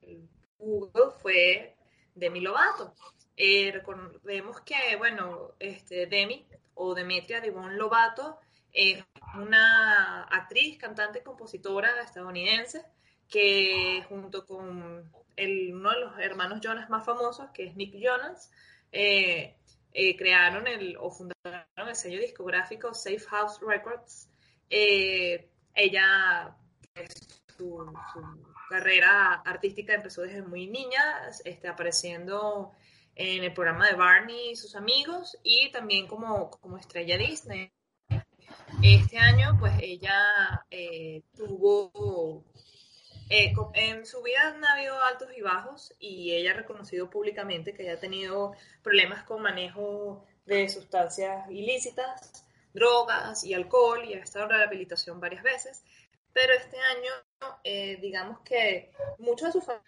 Google 0.56 1.10
fue 1.20 1.74
Demi 2.14 2.40
Lovato. 2.42 2.94
recordemos 3.36 4.60
que, 4.60 4.94
bueno, 4.98 5.54
este, 5.58 6.06
Demi 6.06 6.46
o 6.74 6.94
Demetria 6.94 7.40
Devon 7.40 7.76
Lovato 7.76 8.38
es 8.72 9.02
una 9.34 10.22
actriz, 10.30 10.78
cantante, 10.78 11.24
compositora 11.24 12.02
estadounidense 12.02 12.84
que 13.28 14.04
junto 14.08 14.46
con 14.46 15.10
el, 15.34 15.74
uno 15.74 15.90
de 15.90 16.00
los 16.00 16.18
hermanos 16.20 16.60
Jonas 16.60 16.88
más 16.88 17.04
famosos, 17.04 17.50
que 17.50 17.64
es 17.64 17.74
Nick 17.74 17.96
Jonas, 17.98 18.52
eh, 18.92 19.56
eh, 19.92 20.16
crearon 20.16 20.68
el, 20.68 20.96
o 21.00 21.10
fundaron 21.10 21.39
el 21.90 21.96
sello 21.96 22.20
discográfico 22.20 22.94
Safe 22.94 23.20
House 23.20 23.60
Records. 23.60 24.28
Eh, 24.68 25.50
ella, 25.74 26.56
pues, 26.94 27.42
su, 27.56 27.92
carrera 28.68 29.42
artística 29.44 29.94
empezó 29.94 30.22
desde 30.22 30.42
muy 30.42 30.68
niña, 30.68 31.28
este, 31.44 31.66
apareciendo 31.66 32.70
en 33.16 33.42
el 33.42 33.52
programa 33.52 33.88
de 33.88 33.96
Barney 33.96 34.52
y 34.52 34.56
sus 34.56 34.76
amigos 34.76 35.36
y 35.42 35.72
también 35.72 36.06
como, 36.06 36.50
como 36.50 36.78
estrella 36.78 37.18
Disney. 37.18 37.72
Este 38.82 39.18
año, 39.18 39.56
pues 39.58 39.72
ella 39.80 40.64
eh, 40.70 41.22
tuvo, 41.36 42.44
eh, 43.28 43.52
en 43.74 44.06
su 44.06 44.22
vida 44.22 44.48
han 44.48 44.64
habido 44.64 45.02
altos 45.02 45.28
y 45.36 45.42
bajos 45.42 45.92
y 45.98 46.32
ella 46.32 46.52
ha 46.52 46.54
reconocido 46.54 47.10
públicamente 47.10 47.74
que 47.74 47.90
ha 47.90 47.98
tenido 47.98 48.52
problemas 48.82 49.24
con 49.24 49.42
manejo 49.42 50.24
de 50.46 50.68
sustancias 50.68 51.50
ilícitas, 51.50 52.44
drogas 52.72 53.44
y 53.44 53.54
alcohol 53.54 54.04
y 54.04 54.14
ha 54.14 54.18
estado 54.22 54.46
en 54.46 54.50
rehabilitación 54.52 55.20
varias 55.20 55.42
veces. 55.42 55.82
Pero 56.32 56.52
este 56.54 56.76
año, 56.78 57.56
eh, 57.64 57.98
digamos 58.00 58.40
que 58.40 58.92
muchos 59.18 59.48
de 59.48 59.52
sus 59.52 59.64
fans 59.64 59.82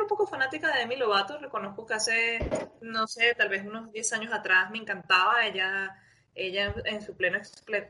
un 0.00 0.06
poco 0.06 0.26
fanática 0.28 0.72
de 0.72 0.80
Demi 0.80 0.96
Lovato, 0.96 1.38
reconozco 1.38 1.84
que 1.84 1.94
hace, 1.94 2.38
no 2.80 3.08
sé, 3.08 3.34
tal 3.34 3.48
vez 3.48 3.66
unos 3.66 3.90
10 3.90 4.12
años 4.12 4.32
atrás 4.32 4.70
me 4.70 4.78
encantaba, 4.78 5.44
ella 5.44 5.96
ella 6.38 6.74
en 6.84 7.02
su 7.02 7.16
pleno 7.16 7.38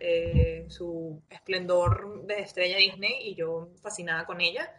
eh, 0.01 0.67
su 0.69 1.23
esplendor 1.29 2.25
de 2.25 2.41
estrella 2.41 2.79
Disney 2.79 3.29
y 3.29 3.35
yo 3.35 3.69
fascinada 3.83 4.25
con 4.25 4.41
ella. 4.41 4.73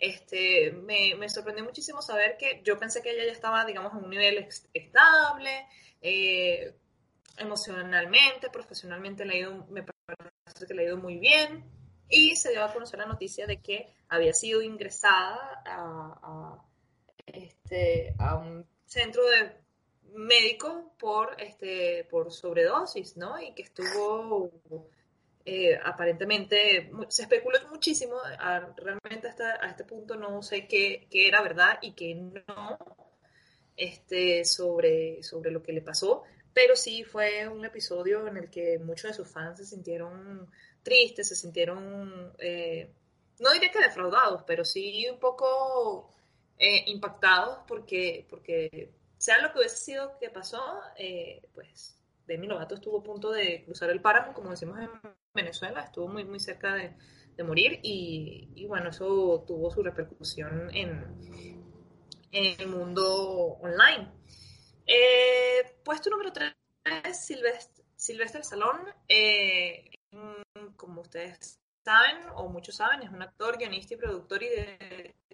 Este, 0.00 0.72
me, 0.72 1.14
me, 1.14 1.28
sorprendió 1.28 1.62
muchísimo 1.62 2.00
saber 2.00 2.38
que 2.38 2.62
yo 2.64 2.78
pensé 2.78 3.02
que 3.02 3.10
ella 3.10 3.26
ya 3.26 3.32
estaba, 3.32 3.66
digamos, 3.66 3.92
en 3.92 4.04
un 4.04 4.10
nivel 4.10 4.48
estable, 4.72 5.66
eh, 6.00 6.74
emocionalmente, 7.36 8.48
profesionalmente, 8.50 9.26
le 9.26 9.38
ido, 9.38 9.66
me 9.68 9.82
parece 9.82 10.66
que 10.66 10.72
le 10.72 10.82
ha 10.82 10.86
ido 10.86 10.96
muy 10.96 11.18
bien. 11.18 11.64
Y 12.08 12.34
se 12.36 12.50
dio 12.50 12.64
a 12.64 12.72
conocer 12.72 12.98
la 12.98 13.06
noticia 13.06 13.46
de 13.46 13.60
que 13.60 13.94
había 14.08 14.32
sido 14.32 14.62
ingresada 14.62 15.62
a, 15.66 16.18
a, 16.22 16.64
este, 17.26 18.14
a 18.18 18.36
un 18.36 18.66
centro 18.86 19.22
de 19.28 19.52
médico 20.14 20.94
por, 20.98 21.40
este, 21.40 22.04
por 22.10 22.32
sobredosis, 22.32 23.18
¿no? 23.18 23.40
Y 23.40 23.52
que 23.52 23.62
estuvo 23.62 24.50
eh, 25.44 25.78
aparentemente, 25.82 26.90
se 27.08 27.22
especuló 27.22 27.58
muchísimo, 27.70 28.16
realmente 28.76 29.28
hasta 29.28 29.64
a 29.64 29.70
este 29.70 29.84
punto 29.84 30.16
no 30.16 30.42
sé 30.42 30.66
qué, 30.66 31.06
qué, 31.10 31.28
era 31.28 31.42
verdad 31.42 31.78
y 31.80 31.92
qué 31.92 32.14
no 32.14 32.78
este, 33.76 34.44
sobre, 34.44 35.22
sobre 35.22 35.50
lo 35.50 35.62
que 35.62 35.72
le 35.72 35.82
pasó, 35.82 36.22
pero 36.52 36.76
sí 36.76 37.04
fue 37.04 37.48
un 37.48 37.64
episodio 37.64 38.26
en 38.26 38.36
el 38.36 38.50
que 38.50 38.78
muchos 38.78 39.10
de 39.10 39.16
sus 39.16 39.28
fans 39.28 39.58
se 39.58 39.66
sintieron 39.66 40.50
tristes, 40.82 41.28
se 41.28 41.36
sintieron, 41.36 42.32
eh, 42.38 42.92
no 43.38 43.52
diría 43.52 43.70
que 43.70 43.80
defraudados, 43.80 44.42
pero 44.46 44.64
sí 44.64 45.08
un 45.08 45.18
poco 45.18 46.14
eh, 46.58 46.84
impactados 46.88 47.60
porque, 47.66 48.26
porque 48.28 48.92
sea 49.16 49.40
lo 49.40 49.52
que 49.52 49.60
hubiese 49.60 49.76
sido 49.76 50.18
que 50.18 50.30
pasó, 50.30 50.62
eh, 50.96 51.42
pues 51.54 51.99
Demi 52.30 52.46
Lovato 52.46 52.76
estuvo 52.76 53.00
a 53.00 53.02
punto 53.02 53.32
de 53.32 53.64
cruzar 53.64 53.90
el 53.90 54.00
páramo, 54.00 54.32
como 54.32 54.50
decimos 54.50 54.78
en 54.78 54.88
Venezuela, 55.34 55.80
estuvo 55.80 56.06
muy, 56.06 56.24
muy 56.24 56.38
cerca 56.38 56.74
de, 56.74 56.94
morir 57.42 57.80
y, 57.82 58.66
bueno, 58.66 58.90
eso 58.90 59.42
tuvo 59.46 59.70
su 59.70 59.82
repercusión 59.82 60.70
en, 60.74 61.02
el 62.30 62.68
mundo 62.68 63.58
online. 63.62 64.12
Eh, 64.86 65.74
puesto 65.82 66.10
número 66.10 66.32
3, 66.34 66.52
Silvestre, 67.14 67.82
Silvestre 67.96 68.44
Salón, 68.44 68.76
eh, 69.08 69.90
como 70.76 71.00
ustedes 71.00 71.58
saben, 71.82 72.18
o 72.34 72.50
muchos 72.50 72.76
saben, 72.76 73.02
es 73.02 73.10
un 73.10 73.22
actor, 73.22 73.56
guionista 73.56 73.94
y 73.94 73.96
productor 73.96 74.42
y 74.42 74.50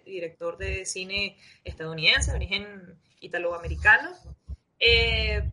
director 0.05 0.57
de 0.57 0.85
cine 0.85 1.37
estadounidense, 1.65 2.31
de 2.31 2.37
origen 2.37 3.01
italoamericano. 3.19 4.15
Eh, 4.79 5.51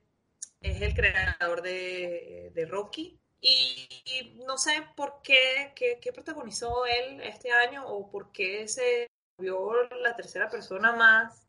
es 0.64 0.80
el 0.80 0.94
creador 0.94 1.62
de, 1.62 2.66
Rocky. 2.68 3.20
Y, 3.40 4.42
no 4.46 4.56
sé 4.56 4.72
por 4.96 5.20
qué, 5.22 5.72
qué, 5.76 6.12
protagonizó 6.12 6.86
él 6.86 7.20
este 7.20 7.52
año 7.52 7.86
o 7.86 8.10
por 8.10 8.32
qué 8.32 8.66
se 8.66 9.08
vio 9.38 9.72
la 10.02 10.16
tercera 10.16 10.48
persona 10.48 10.92
más, 10.92 11.46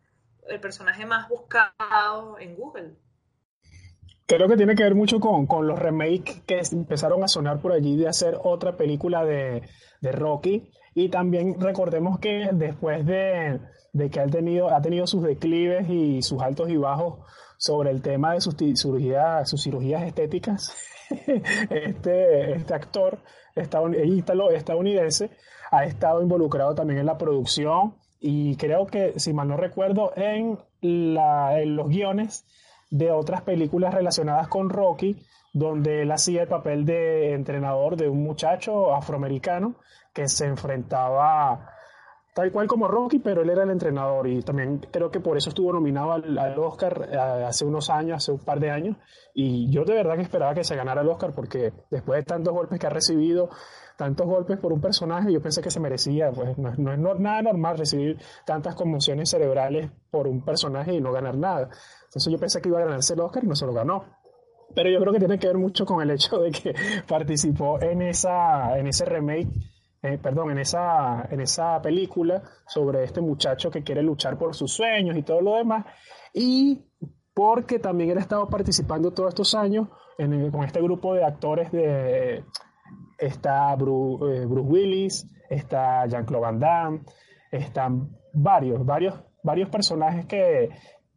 el 0.50 0.60
personaje 0.60 1.06
más 1.06 1.30
buscado 1.30 2.38
en 2.40 2.56
Google. 2.56 2.96
Creo 4.28 4.48
que 4.50 4.58
tiene 4.58 4.76
que 4.76 4.84
ver 4.84 4.96
mucho 4.96 5.20
con, 5.20 5.46
con 5.46 5.68
los 5.68 5.80
remakes 5.80 6.42
que 6.46 6.60
empezaron 6.72 7.24
a 7.24 7.28
sonar 7.28 7.62
por 7.62 7.72
allí 7.72 7.96
de 7.96 8.10
hacer 8.10 8.38
otra 8.44 8.76
película 8.76 9.24
de, 9.24 9.62
de 10.02 10.12
Rocky. 10.12 10.70
Y 10.94 11.10
también 11.10 11.60
recordemos 11.62 12.20
que 12.20 12.50
después 12.52 13.06
de, 13.06 13.62
de 13.94 14.10
que 14.10 14.20
ha 14.20 14.28
tenido, 14.28 14.70
ha 14.70 14.82
tenido 14.82 15.08
sus 15.08 15.24
declives 15.24 15.88
y 15.90 16.22
sus 16.22 16.42
altos 16.42 16.70
y 16.70 16.78
bajos 16.78 17.20
sobre 17.66 17.90
el 17.90 18.04
tema 18.04 18.34
de 18.34 18.42
sus, 18.42 18.56
cirugía, 18.56 19.42
cirugías 19.44 20.04
estéticas, 20.04 20.76
este, 21.10 22.52
este 22.52 22.74
actor 22.76 23.18
estadounidense 23.56 25.32
ha 25.72 25.84
estado 25.86 26.22
involucrado 26.22 26.76
también 26.76 27.00
en 27.00 27.08
la 27.08 27.18
producción 27.18 27.96
y 28.20 28.56
creo 28.58 28.86
que, 28.86 29.20
si 29.20 29.34
mal 29.34 29.48
no 29.48 29.58
recuerdo, 29.58 30.14
en, 30.16 30.60
la, 30.82 31.60
en 31.60 31.76
los 31.76 31.90
guiones 31.90 32.46
de 32.92 33.10
otras 33.10 33.42
películas 33.42 33.96
relacionadas 33.96 34.48
con 34.48 34.70
Rocky, 34.70 35.26
donde 35.52 36.04
él 36.04 36.12
hacía 36.12 36.44
el 36.44 36.48
papel 36.48 36.86
de 36.86 37.34
entrenador 37.34 37.98
de 37.98 38.10
un 38.10 38.22
muchacho 38.24 38.94
afroamericano 38.94 39.74
que 40.14 40.28
se 40.28 40.46
enfrentaba 40.46 41.75
tal 42.36 42.52
cual 42.52 42.68
como 42.68 42.90
Rocky, 42.90 43.20
pero 43.20 43.44
él 43.44 43.50
era 43.50 43.64
el 43.64 43.70
entrenador 43.70 44.28
y 44.28 44.42
también 44.42 44.86
creo 44.92 45.10
que 45.10 45.22
por 45.22 45.38
eso 45.38 45.48
estuvo 45.48 45.72
nominado 45.72 46.12
al, 46.12 46.60
Oscar 46.60 47.08
eh, 47.10 47.18
hace 47.18 47.64
unos 47.64 47.90
años, 47.90 48.18
hace 48.18 48.34
un 48.34 48.40
par 48.40 48.60
de 48.60 48.70
años, 48.70 48.98
y 49.34 49.72
yo 49.72 49.86
de 49.86 49.94
verdad 49.94 50.18
que 50.18 50.24
esperaba 50.24 50.54
que 50.54 50.66
se 50.66 50.76
ganara 50.76 51.02
el 51.02 51.08
Oscar 51.08 51.32
porque 51.34 51.72
después 51.90 52.20
de 52.20 52.24
tantos 52.26 52.54
golpes 52.54 52.78
que 52.78 52.88
ha 52.88 52.90
recibido, 52.90 53.48
tantos 53.96 54.28
golpes 54.28 54.60
por 54.60 54.74
un 54.74 54.82
personaje, 54.82 55.32
yo 55.32 55.42
pensé 55.42 55.62
que 55.62 55.72
se 55.72 55.80
merecía, 55.80 56.30
pues 56.34 56.58
no, 56.58 56.74
es 56.92 57.00
nada 57.20 57.42
normal 57.42 57.78
recibir 57.78 58.20
tantas 58.46 58.76
conmociones 58.76 59.30
cerebrales 59.30 59.90
por 60.12 60.28
un 60.28 60.44
personaje 60.44 60.94
y 60.94 61.00
no 61.00 61.14
ganar 61.14 61.38
nada. 61.38 61.70
Entonces 62.04 62.34
yo 62.34 62.38
pensé 62.38 62.60
que 62.62 62.68
iba 62.68 62.80
a 62.80 62.84
ganarse 62.84 63.14
el 63.14 63.22
Oscar 63.22 63.46
y 63.46 63.48
no 63.48 63.56
se 63.56 63.66
lo 63.66 63.72
ganó. 63.72 64.04
Pero 64.76 64.90
yo 64.90 65.00
creo 65.00 65.14
que 65.14 65.20
tiene 65.20 65.40
que 65.40 65.48
ver 65.48 65.58
mucho 65.58 65.86
con 65.86 66.02
el 66.02 66.12
hecho 66.12 66.40
de 66.40 66.52
que 66.52 66.76
participó 67.08 67.82
en, 67.82 68.02
esa, 68.02 68.78
en 68.78 68.88
ese 68.88 69.06
remake 69.06 69.48
eh, 70.06 70.20
perdón, 70.22 70.52
en 70.52 70.60
esa, 70.60 71.28
en 71.32 71.42
esa 71.42 71.82
película 71.82 72.44
sobre 72.68 73.04
este 73.04 73.22
muchacho 73.22 73.72
que 73.72 73.84
quiere 73.84 74.04
luchar 74.04 74.38
por 74.38 74.54
sus 74.54 74.72
sueños 74.72 75.18
y 75.18 75.24
todo 75.24 75.42
lo 75.42 75.56
demás. 75.56 75.86
Y 76.32 76.86
porque 77.34 77.80
también 77.80 78.12
él 78.12 78.18
ha 78.20 78.22
estado 78.22 78.48
participando 78.48 79.12
todos 79.12 79.30
estos 79.30 79.56
años 79.56 79.88
con 80.52 80.64
este 80.64 80.82
grupo 80.82 81.14
de 81.14 81.26
actores 81.26 81.72
de... 81.72 82.44
Está 83.18 83.74
eh, 83.74 83.76
Bruce, 83.78 84.46
Willis, 84.48 85.28
está 85.50 86.06
Jean-Claude 86.06 86.46
Van 86.46 86.60
Damme, 86.60 87.02
están 87.52 88.10
varios, 88.34 88.86
varios, 88.86 89.16
varios 89.42 89.70
personajes 89.70 90.26
que, 90.26 90.70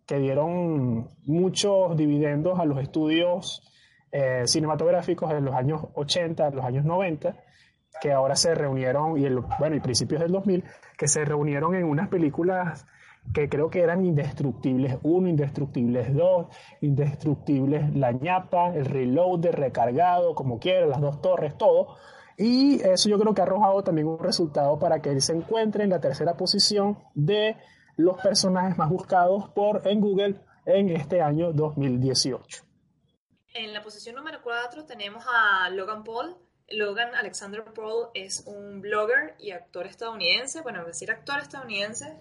que 0.06 0.18
dieron 0.18 1.08
muchos 1.24 1.96
dividendos 1.96 2.58
a 2.58 2.64
los 2.64 2.80
estudios 2.80 3.62
eh, 4.12 4.44
cinematográficos 4.46 5.30
en 5.32 5.44
los 5.44 5.54
años 5.54 5.82
80, 5.94 6.48
en 6.48 6.56
los 6.56 6.64
años 6.64 6.84
90, 6.84 7.36
que 8.00 8.12
ahora 8.12 8.36
se 8.36 8.54
reunieron, 8.54 9.18
y 9.18 9.24
el, 9.24 9.40
bueno, 9.58 9.76
y 9.76 9.80
principios 9.80 10.20
del 10.20 10.32
2000, 10.32 10.64
que 10.96 11.08
se 11.08 11.24
reunieron 11.24 11.74
en 11.74 11.84
unas 11.84 12.08
películas 12.08 12.86
que 13.32 13.48
creo 13.48 13.70
que 13.70 13.80
eran 13.80 14.04
Indestructibles 14.04 14.98
1, 15.02 15.28
Indestructibles 15.28 16.14
2, 16.14 16.46
Indestructibles 16.80 17.94
La 17.94 18.12
ñapa, 18.12 18.74
el 18.74 18.86
reload 18.86 19.40
de 19.40 19.52
recargado, 19.52 20.34
como 20.34 20.58
quieran, 20.58 20.90
las 20.90 21.00
dos 21.00 21.20
torres, 21.20 21.56
todo. 21.58 21.96
Y 22.36 22.80
eso 22.82 23.08
yo 23.08 23.18
creo 23.18 23.34
que 23.34 23.40
ha 23.40 23.44
arrojado 23.44 23.82
también 23.82 24.06
un 24.06 24.18
resultado 24.18 24.78
para 24.78 25.00
que 25.00 25.10
él 25.10 25.20
se 25.20 25.34
encuentre 25.34 25.84
en 25.84 25.90
la 25.90 26.00
tercera 26.00 26.36
posición 26.36 26.98
de 27.14 27.56
los 27.96 28.20
personajes 28.22 28.78
más 28.78 28.88
buscados 28.88 29.48
por, 29.50 29.82
en 29.86 30.00
Google 30.00 30.40
en 30.64 30.90
este 30.90 31.20
año 31.20 31.52
2018. 31.52 32.64
En 33.54 33.72
la 33.72 33.82
posición 33.82 34.14
número 34.14 34.38
4 34.42 34.84
tenemos 34.84 35.24
a 35.26 35.68
Logan 35.70 36.04
Paul. 36.04 36.36
Logan 36.70 37.14
Alexander 37.14 37.64
Paul 37.64 38.08
es 38.14 38.42
un 38.46 38.80
blogger 38.80 39.34
y 39.38 39.52
actor 39.52 39.86
estadounidense. 39.86 40.60
Bueno, 40.60 40.84
decir 40.84 41.10
actor 41.10 41.40
estadounidense, 41.40 42.14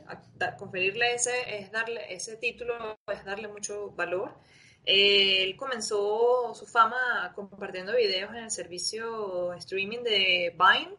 conferirle 0.58 1.16
ese, 1.16 1.60
es 1.60 1.72
darle, 1.72 2.14
ese 2.14 2.38
título 2.38 2.98
es 3.12 3.26
darle 3.26 3.48
mucho 3.48 3.92
valor. 3.92 4.34
Él 4.86 5.56
comenzó 5.58 6.54
su 6.56 6.66
fama 6.66 7.34
compartiendo 7.36 7.94
videos 7.94 8.32
en 8.32 8.44
el 8.46 8.52
servicio 8.52 9.54
streaming 9.54 10.04
de 10.04 10.56
Vine 10.58 10.96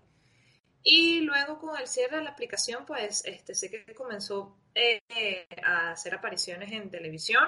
y 0.83 1.21
luego 1.21 1.59
con 1.59 1.79
el 1.79 1.87
cierre 1.87 2.19
de 2.19 2.25
la 2.25 2.31
aplicación, 2.31 2.85
pues 2.85 3.25
este, 3.25 3.55
sé 3.55 3.71
que 3.71 3.95
comenzó 3.95 4.57
eh, 4.75 5.01
a 5.65 5.93
hacer 5.93 6.15
apariciones 6.15 6.71
en 6.73 6.91
televisión, 6.91 7.45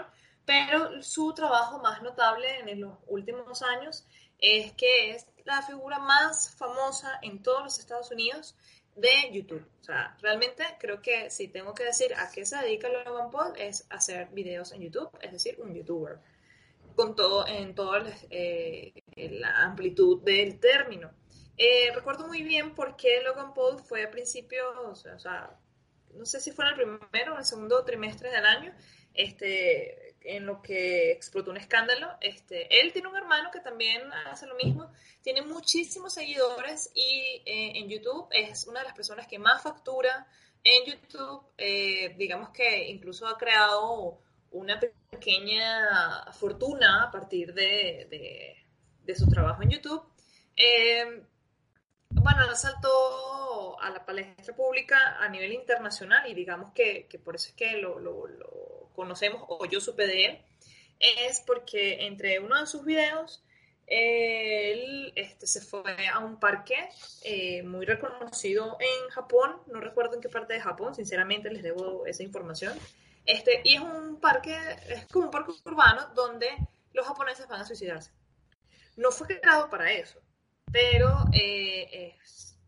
pero 0.47 1.03
su 1.03 1.35
trabajo 1.35 1.79
más 1.79 2.03
notable 2.03 2.49
en 2.67 2.81
los 2.81 2.99
últimos 3.07 3.63
años 3.63 4.07
es 4.41 4.73
que 4.73 5.11
es 5.13 5.27
la 5.45 5.63
figura 5.63 5.99
más 5.99 6.55
famosa 6.57 7.19
en 7.23 7.43
todos 7.43 7.63
los 7.63 7.79
Estados 7.79 8.11
Unidos 8.11 8.57
de 8.97 9.31
YouTube. 9.33 9.67
O 9.81 9.85
sea, 9.85 10.17
realmente 10.21 10.65
creo 10.79 11.01
que 11.01 11.31
si 11.31 11.49
tengo 11.49 11.75
que 11.75 11.85
decir 11.85 12.15
a 12.15 12.31
qué 12.31 12.45
se 12.45 12.57
dedica 12.57 12.89
Logan 12.89 13.31
Paul 13.31 13.53
es 13.57 13.87
hacer 13.91 14.29
videos 14.29 14.73
en 14.73 14.83
YouTube, 14.83 15.11
es 15.21 15.33
decir, 15.33 15.61
un 15.61 15.75
youtuber, 15.75 16.19
con 16.95 17.17
todo, 17.17 17.47
en 17.47 17.75
toda 17.75 18.05
eh, 18.31 18.93
la 19.17 19.65
amplitud 19.65 20.23
del 20.23 20.59
término. 20.61 21.11
Eh, 21.57 21.93
recuerdo 21.95 22.27
muy 22.27 22.43
bien 22.43 22.75
por 22.75 22.97
qué 22.97 23.23
Logan 23.23 23.55
Paul 23.55 23.81
fue 23.81 24.05
a 24.05 24.11
principios, 24.11 24.77
o 24.77 25.19
sea, 25.19 25.59
no 26.15 26.25
sé 26.25 26.41
si 26.41 26.53
fue 26.53 26.65
en 26.65 26.71
el 26.71 26.77
primero 26.77 27.33
o 27.33 27.35
en 27.35 27.41
el 27.41 27.45
segundo 27.45 27.85
trimestre 27.85 28.31
del 28.31 28.45
año, 28.45 28.75
este, 29.15 30.10
en 30.23 30.47
lo 30.47 30.63
que 30.63 31.13
explotó 31.13 31.51
un 31.51 31.57
escándalo. 31.57 32.09
Este, 32.21 32.81
él 32.81 32.93
tiene 32.93 33.09
un 33.09 33.17
hermano 33.17 33.51
que 33.51 33.61
también 33.61 34.03
hace 34.27 34.47
lo 34.47 34.55
mismo, 34.57 34.93
tiene 35.23 35.43
muchísimos 35.43 36.15
seguidores 36.15 36.91
y 36.95 37.43
eh, 37.45 37.73
en 37.77 37.89
YouTube 37.89 38.29
es 38.31 38.67
una 38.67 38.81
de 38.81 38.87
las 38.87 38.95
personas 38.95 39.27
que 39.27 39.39
más 39.39 39.63
factura 39.63 40.27
en 40.63 40.85
YouTube. 40.85 41.43
Eh, 41.57 42.15
digamos 42.19 42.51
que 42.51 42.89
incluso 42.89 43.27
ha 43.27 43.39
creado 43.39 44.19
una 44.53 44.79
pequeña 44.79 46.33
fortuna 46.33 47.05
a 47.05 47.11
partir 47.11 47.55
de, 47.55 48.07
de, 49.05 49.15
su 49.15 49.29
trabajo 49.29 49.63
en 49.65 49.71
YouTube. 49.71 50.05
Eh, 50.57 51.25
bueno, 52.11 52.55
saltó 52.55 53.81
a 53.81 53.91
la 53.91 54.05
palestra 54.07 54.55
pública 54.55 55.17
a 55.19 55.29
nivel 55.29 55.53
internacional 55.53 56.31
y 56.31 56.35
digamos 56.35 56.73
que, 56.73 57.07
que 57.09 57.19
por 57.19 57.35
eso 57.35 57.49
es 57.49 57.55
que 57.55 57.73
lo, 57.79 57.99
lo 57.99 58.70
conocemos 58.95 59.43
o 59.49 59.65
yo 59.67 59.81
supe 59.81 60.07
de 60.07 60.27
él, 60.27 60.39
es 61.01 61.41
porque 61.41 62.07
entre 62.07 62.39
uno 62.41 62.61
de 62.61 62.67
sus 62.67 62.85
videos, 62.85 63.43
él 63.87 65.13
este, 65.17 65.47
se 65.47 65.61
fue 65.61 65.83
a 66.09 66.21
un 66.21 66.39
parque 66.39 66.77
eh, 67.25 67.63
muy 67.63 67.87
reconocido 67.87 68.77
en 68.79 69.11
Japón, 69.11 69.57
no 69.67 69.81
recuerdo 69.81 70.15
en 70.15 70.21
qué 70.21 70.29
parte 70.29 70.55
de 70.55 70.61
Japón, 70.61 70.95
sinceramente 70.95 71.51
les 71.51 71.63
debo 71.63 72.07
esa 72.07 72.23
información, 72.23 72.79
este, 73.27 73.61
y 73.65 73.75
es 73.75 73.81
un 73.81 74.21
parque, 74.21 74.57
es 74.89 75.07
como 75.07 75.27
un 75.27 75.31
parque 75.31 75.53
urbano 75.65 76.07
donde 76.15 76.49
los 76.93 77.07
japoneses 77.07 77.49
van 77.49 77.61
a 77.61 77.67
suicidarse. 77.67 78.13
No 78.97 79.11
fue 79.11 79.27
creado 79.41 79.69
para 79.71 79.93
eso, 79.93 80.21
pero 80.71 81.25
eh, 81.33 82.15
es 82.17 82.60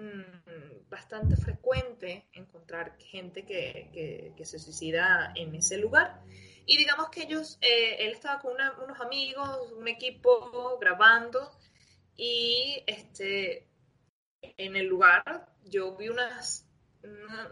Mm, 0.00 0.88
bastante 0.88 1.36
frecuente 1.36 2.26
encontrar 2.32 2.96
gente 2.98 3.44
que, 3.44 4.32
que, 4.34 4.44
se 4.46 4.58
suicida 4.58 5.30
en 5.36 5.54
ese 5.54 5.76
lugar. 5.76 6.22
Y 6.64 6.78
digamos 6.78 7.10
que 7.10 7.24
ellos, 7.24 7.58
eh, 7.60 7.96
él 8.06 8.12
estaba 8.12 8.40
con 8.40 8.52
unos 8.82 8.98
amigos, 9.00 9.72
un 9.76 9.86
equipo 9.88 10.78
grabando 10.80 11.50
y 12.16 12.82
este, 12.86 13.68
en 14.40 14.74
el 14.76 14.86
lugar 14.86 15.52
yo 15.64 15.94
vi 15.96 16.08
unas, 16.08 16.66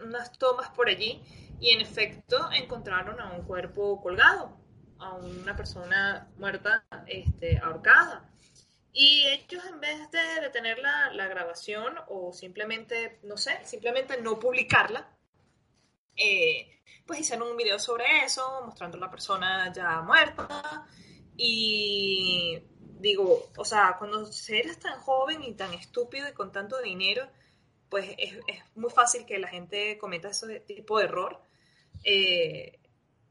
unas 0.03 0.31
tomas 0.39 0.69
por 0.71 0.89
allí 0.89 1.21
y 1.59 1.69
en 1.69 1.81
efecto 1.81 2.49
encontraron 2.51 3.19
a 3.19 3.31
un 3.33 3.45
cuerpo 3.45 4.01
colgado, 4.01 4.57
a 4.97 5.13
una 5.13 5.55
persona 5.55 6.27
muerta 6.37 6.83
este, 7.05 7.59
ahorcada. 7.59 8.28
Y 9.01 9.25
ellos 9.27 9.63
en 9.63 9.79
vez 9.79 10.11
de 10.11 10.41
detener 10.41 10.77
la, 10.79 11.09
la 11.13 11.29
grabación 11.29 11.95
o 12.09 12.33
simplemente, 12.33 13.19
no 13.23 13.37
sé, 13.37 13.57
simplemente 13.63 14.21
no 14.21 14.37
publicarla, 14.37 15.09
eh, 16.17 16.81
pues 17.05 17.21
hicieron 17.21 17.47
un 17.47 17.55
video 17.55 17.79
sobre 17.79 18.03
eso, 18.25 18.61
mostrando 18.65 18.97
a 18.97 18.99
la 18.99 19.09
persona 19.09 19.71
ya 19.71 20.01
muerta. 20.01 20.85
Y 21.37 22.61
digo, 22.99 23.49
o 23.55 23.63
sea, 23.63 23.95
cuando 23.97 24.29
eres 24.49 24.79
tan 24.79 24.99
joven 24.99 25.43
y 25.45 25.53
tan 25.53 25.73
estúpido 25.73 26.27
y 26.27 26.33
con 26.33 26.51
tanto 26.51 26.81
dinero, 26.81 27.25
pues 27.87 28.13
es, 28.17 28.33
es 28.47 28.61
muy 28.75 28.91
fácil 28.91 29.25
que 29.25 29.39
la 29.39 29.47
gente 29.47 29.97
cometa 29.97 30.31
ese 30.31 30.59
tipo 30.59 30.99
de 30.99 31.05
error. 31.05 31.41
Eh, 32.03 32.77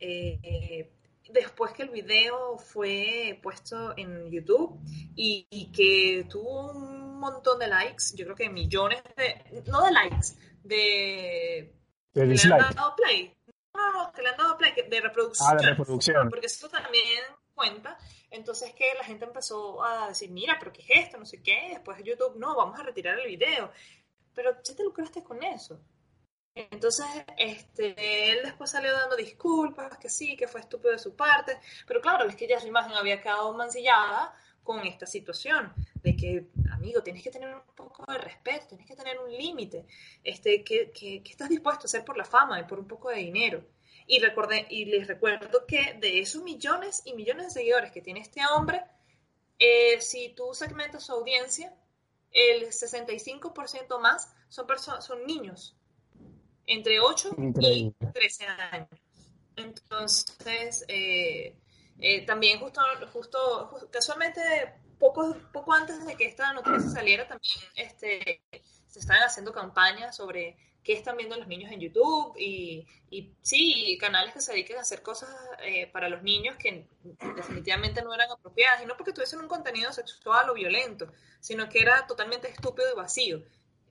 eh, 0.00 0.90
después 1.30 1.72
que 1.72 1.82
el 1.82 1.90
video 1.90 2.58
fue 2.58 3.38
puesto 3.42 3.96
en 3.96 4.30
YouTube 4.30 4.80
y, 5.14 5.70
que 5.72 6.26
tuvo 6.28 6.72
un 6.72 7.18
montón 7.18 7.58
de 7.58 7.66
likes, 7.66 8.14
yo 8.14 8.24
creo 8.24 8.36
que 8.36 8.48
millones 8.48 9.02
de, 9.16 9.62
no 9.66 9.84
de 9.84 9.92
likes, 9.92 10.28
de... 10.62 11.74
De 12.12 12.26
le 12.26 12.40
han 12.42 12.74
dado 12.74 12.96
play. 12.96 13.34
No, 13.74 13.92
no, 13.92 14.12
que 14.12 14.22
le 14.22 14.30
han 14.30 14.36
dado 14.36 14.56
play, 14.56 14.72
de 14.88 15.00
reproducción. 15.00 15.48
Ah, 15.50 15.54
de 15.54 15.66
reproducción. 15.68 16.28
Porque 16.30 16.46
eso 16.46 16.68
también 16.68 17.22
cuenta. 17.54 17.98
Entonces 18.30 18.72
que 18.74 18.94
la 18.94 19.04
gente 19.04 19.24
empezó 19.24 19.82
a 19.82 20.08
decir, 20.08 20.30
mira, 20.30 20.56
pero 20.58 20.72
¿qué 20.72 20.82
es 20.82 21.06
esto? 21.06 21.18
No 21.18 21.26
sé 21.26 21.42
qué. 21.42 21.70
Después 21.70 22.02
YouTube, 22.02 22.36
no, 22.36 22.56
vamos 22.56 22.78
a 22.78 22.82
retirar 22.82 23.18
el 23.18 23.26
video. 23.26 23.70
Pero 24.34 24.56
ya 24.62 24.74
te 24.74 24.84
lucraste 24.84 25.22
con 25.22 25.42
eso. 25.42 25.80
Entonces, 26.58 27.06
este, 27.36 28.32
él 28.32 28.40
después 28.42 28.72
salió 28.72 28.92
dando 28.92 29.14
disculpas, 29.14 29.96
que 29.96 30.08
sí, 30.08 30.36
que 30.36 30.48
fue 30.48 30.60
estúpido 30.60 30.90
de 30.90 30.98
su 30.98 31.14
parte, 31.14 31.56
pero 31.86 32.00
claro, 32.00 32.28
es 32.28 32.34
que 32.34 32.48
ya 32.48 32.58
su 32.58 32.66
imagen 32.66 32.94
había 32.94 33.20
quedado 33.22 33.54
mancillada 33.54 34.34
con 34.64 34.80
esta 34.84 35.06
situación, 35.06 35.72
de 36.02 36.16
que, 36.16 36.48
amigo, 36.72 37.00
tienes 37.00 37.22
que 37.22 37.30
tener 37.30 37.54
un 37.54 37.62
poco 37.76 38.10
de 38.10 38.18
respeto, 38.18 38.66
tienes 38.70 38.88
que 38.88 38.96
tener 38.96 39.20
un 39.20 39.30
límite, 39.30 39.86
este, 40.24 40.64
que, 40.64 40.90
que, 40.90 41.22
estás 41.24 41.48
dispuesto 41.48 41.84
a 41.84 41.86
hacer 41.86 42.04
por 42.04 42.16
la 42.16 42.24
fama 42.24 42.58
y 42.58 42.64
por 42.64 42.80
un 42.80 42.88
poco 42.88 43.10
de 43.10 43.18
dinero. 43.18 43.64
Y, 44.08 44.18
recordé, 44.18 44.66
y 44.68 44.86
les 44.86 45.06
recuerdo 45.06 45.64
que 45.64 45.96
de 46.00 46.18
esos 46.18 46.42
millones 46.42 47.02
y 47.04 47.14
millones 47.14 47.46
de 47.46 47.50
seguidores 47.52 47.92
que 47.92 48.02
tiene 48.02 48.18
este 48.18 48.40
hombre, 48.52 48.82
eh, 49.60 50.00
si 50.00 50.30
tú 50.30 50.52
segmentas 50.54 51.06
su 51.06 51.12
audiencia, 51.12 51.72
el 52.32 52.66
65% 52.66 54.00
más 54.00 54.34
son, 54.48 54.66
son 55.00 55.24
niños 55.24 55.77
entre 56.68 57.00
8 57.00 57.30
y 57.38 57.90
13 58.12 58.46
años. 58.46 58.88
Entonces, 59.56 60.84
eh, 60.86 61.56
eh, 61.98 62.26
también 62.26 62.60
justo, 62.60 62.80
justo, 63.12 63.88
casualmente, 63.90 64.40
poco, 64.98 65.34
poco 65.52 65.72
antes 65.72 66.06
de 66.06 66.14
que 66.14 66.26
esta 66.26 66.52
noticia 66.52 66.80
saliera, 66.90 67.26
también 67.26 67.54
este, 67.74 68.42
se 68.86 69.00
estaban 69.00 69.22
haciendo 69.22 69.52
campañas 69.52 70.14
sobre 70.14 70.56
qué 70.84 70.92
están 70.92 71.16
viendo 71.16 71.36
los 71.36 71.48
niños 71.48 71.72
en 71.72 71.80
YouTube 71.80 72.34
y, 72.38 72.86
y 73.10 73.32
sí, 73.42 73.98
canales 74.00 74.32
que 74.32 74.40
se 74.40 74.52
dediquen 74.52 74.78
a 74.78 74.82
hacer 74.82 75.02
cosas 75.02 75.28
eh, 75.62 75.88
para 75.88 76.08
los 76.08 76.22
niños 76.22 76.56
que 76.56 76.86
definitivamente 77.34 78.02
no 78.02 78.14
eran 78.14 78.30
apropiadas, 78.30 78.82
y 78.82 78.86
no 78.86 78.96
porque 78.96 79.12
tuviesen 79.12 79.40
un 79.40 79.48
contenido 79.48 79.92
sexual 79.92 80.48
o 80.50 80.54
violento, 80.54 81.10
sino 81.40 81.68
que 81.68 81.80
era 81.80 82.06
totalmente 82.06 82.48
estúpido 82.48 82.86
y 82.92 82.96
vacío. 82.96 83.42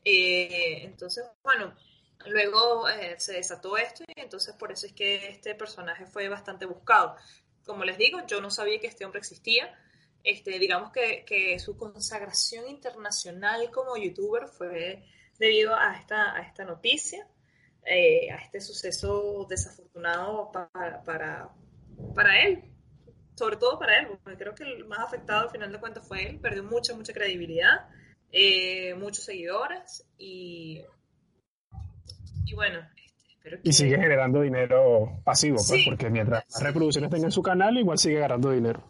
entonces, 0.04 1.26
bueno, 1.44 1.76
Luego 2.26 2.90
eh, 2.90 3.16
se 3.20 3.34
desató 3.34 3.78
esto 3.78 4.04
y 4.08 4.20
entonces 4.20 4.56
por 4.56 4.72
eso 4.72 4.88
es 4.88 4.94
que 4.94 5.30
este 5.30 5.56
personaje 5.56 6.06
fue 6.06 6.28
bastante 6.30 6.66
buscado. 6.66 7.16
Como 7.66 7.86
les 7.86 7.98
digo, 7.98 8.26
yo 8.28 8.42
no 8.42 8.50
sabía 8.50 8.80
que 8.80 8.88
este 8.88 9.06
hombre 9.06 9.20
existía. 9.20 9.78
Este, 10.24 10.58
digamos 10.60 10.92
que, 10.92 11.24
que 11.26 11.58
su 11.60 11.78
consagración 11.78 12.68
internacional 12.68 13.70
como 13.72 13.96
youtuber 13.96 14.48
fue 14.48 15.06
debido 15.40 15.76
a 15.76 15.96
esta, 15.96 16.36
a 16.36 16.42
esta 16.42 16.66
noticia, 16.66 17.28
eh, 17.86 18.32
a 18.32 18.38
este 18.38 18.60
suceso 18.60 19.46
desafortunado 19.50 20.52
para, 20.52 21.04
para, 21.04 21.50
para, 22.14 22.42
él, 22.42 22.64
sobre 23.36 23.58
todo 23.58 23.80
para 23.80 24.00
él, 24.00 24.08
porque 24.24 24.38
creo 24.38 24.56
que 24.56 24.64
el 24.64 24.86
más 24.86 25.00
afectado 25.00 25.44
al 25.44 25.52
final 25.52 25.72
de 25.72 25.80
cuentas 25.80 26.08
fue 26.08 26.28
él, 26.28 26.40
perdió 26.40 26.64
mucha, 26.64 26.96
mucha 26.96 27.14
credibilidad, 27.14 27.88
eh, 28.32 28.94
muchos 28.96 29.24
seguidores 29.24 30.06
y 30.18 30.82
y 32.48 32.56
bueno, 32.56 32.80
este, 32.96 33.34
espero 33.34 33.62
que... 33.62 33.70
Y 33.70 33.74
sigue 33.74 33.98
generando 33.98 34.42
dinero 34.42 35.22
pasivo, 35.24 35.58
pues, 35.68 35.84
porque 35.86 36.10
mientras 36.10 36.46
las 36.50 36.64
reproducciones 36.64 37.10
tengan 37.10 37.32
su 37.32 37.42
canal, 37.42 37.78
igual 37.78 37.98
sigue 37.98 38.20
ganando 38.20 38.52
dinero. 38.52 38.90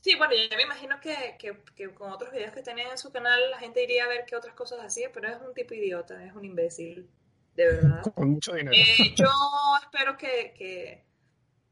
Sí, 0.00 0.16
bueno, 0.16 0.34
yo 0.34 0.56
me 0.56 0.62
imagino 0.62 0.98
que, 1.00 1.36
que, 1.38 1.62
que, 1.76 1.94
con 1.94 2.10
otros 2.10 2.32
videos 2.32 2.52
que 2.52 2.62
tenía 2.62 2.90
en 2.90 2.98
su 2.98 3.12
canal 3.12 3.50
la 3.50 3.58
gente 3.58 3.82
iría 3.82 4.04
a 4.04 4.08
ver 4.08 4.24
qué 4.26 4.34
otras 4.34 4.54
cosas 4.54 4.80
hacía, 4.80 5.10
pero 5.12 5.28
es 5.28 5.36
un 5.46 5.54
tipo 5.54 5.74
idiota, 5.74 6.24
es 6.24 6.34
un 6.34 6.44
imbécil, 6.44 7.08
de 7.54 7.66
verdad. 7.66 8.02
Con 8.14 8.30
mucho 8.30 8.52
dinero. 8.52 8.72
Eh, 8.72 9.14
yo 9.14 9.28
espero 9.80 10.16
que, 10.16 10.54
que, 10.56 11.04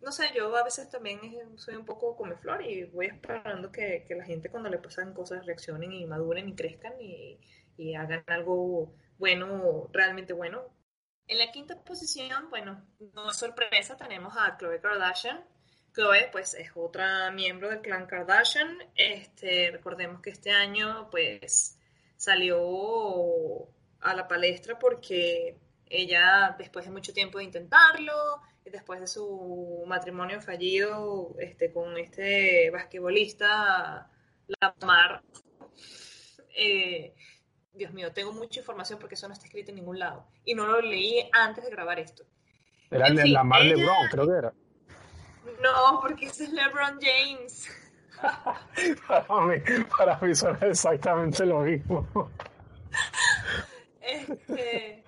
no 0.01 0.13
sé, 0.13 0.27
yo 0.37 0.55
a 0.57 0.63
veces 0.63 0.89
también 0.91 1.21
soy 1.57 1.75
un 1.75 1.85
poco 1.85 2.17
come 2.17 2.37
flor 2.37 2.65
y 2.65 2.85
voy 2.85 3.07
esperando 3.07 3.73
que, 3.73 4.05
que 4.07 4.15
la 4.15 4.25
gente 4.25 4.49
cuando 4.49 4.69
le 4.69 4.79
pasan 4.79 5.13
cosas 5.13 5.45
reaccionen 5.45 5.93
y 5.93 6.07
maduren 6.07 6.49
y 6.49 6.55
crezcan 6.55 6.93
y, 7.01 7.41
y 7.77 7.95
hagan 7.95 8.23
algo 8.29 8.95
bueno, 9.21 9.89
realmente 9.93 10.33
bueno. 10.33 10.65
En 11.29 11.39
la 11.39 11.53
quinta 11.53 11.81
posición, 11.85 12.51
bueno, 12.51 12.85
no 13.15 13.31
es 13.31 13.37
sorpresa, 13.37 13.97
tenemos 13.97 14.35
a 14.37 14.57
Chloe 14.59 14.81
Kardashian 14.81 15.45
Chloe, 15.93 16.29
pues, 16.31 16.55
es 16.55 16.71
otra 16.75 17.31
miembro 17.31 17.69
del 17.69 17.81
clan 17.81 18.07
Kardashian. 18.07 18.79
Este, 18.95 19.71
recordemos 19.71 20.21
que 20.21 20.31
este 20.31 20.51
año, 20.51 21.09
pues, 21.11 21.79
salió 22.17 23.69
a 24.01 24.15
la 24.15 24.29
palestra 24.29 24.79
porque 24.79 25.59
ella, 25.87 26.55
después 26.59 26.85
de 26.85 26.93
mucho 26.93 27.13
tiempo 27.13 27.39
de 27.39 27.45
intentarlo, 27.45 28.41
después 28.65 29.01
de 29.01 29.07
su 29.09 29.85
matrimonio 29.87 30.41
fallido 30.41 31.35
este, 31.41 31.73
con 31.73 31.99
este 31.99 32.71
basquetbolista, 32.71 34.09
Lamar, 34.61 35.23
eh, 36.57 37.15
Dios 37.73 37.93
mío, 37.93 38.13
tengo 38.13 38.33
mucha 38.33 38.61
información 38.61 38.99
porque 38.99 39.15
eso 39.15 39.29
no 39.29 39.35
está 39.35 39.47
escrito 39.47 39.71
en 39.71 39.77
ningún 39.77 39.99
lado. 39.99 40.27
Y 40.45 40.55
no 40.55 40.67
lo 40.67 40.81
leí 40.81 41.29
antes 41.33 41.65
de 41.65 41.71
grabar 41.71 41.99
esto. 41.99 42.25
Era 42.91 43.07
el 43.07 43.17
de 43.17 43.29
Lamar 43.29 43.63
LeBron, 43.63 44.09
creo 44.11 44.27
que 44.27 44.39
era. 44.39 44.53
No, 45.63 46.01
porque 46.01 46.27
ese 46.27 46.45
es 46.45 46.53
LeBron 46.53 46.99
James. 47.01 47.69
para, 49.09 49.47
mí, 49.47 49.57
para 49.97 50.19
mí 50.19 50.35
suena 50.35 50.59
exactamente 50.67 51.47
lo 51.47 51.61
mismo. 51.61 52.07
Este, 54.03 55.05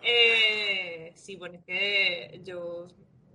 eh, 0.00 1.12
sí, 1.14 1.36
bueno, 1.36 1.56
es 1.56 1.64
que 1.64 2.40
yo, 2.42 2.88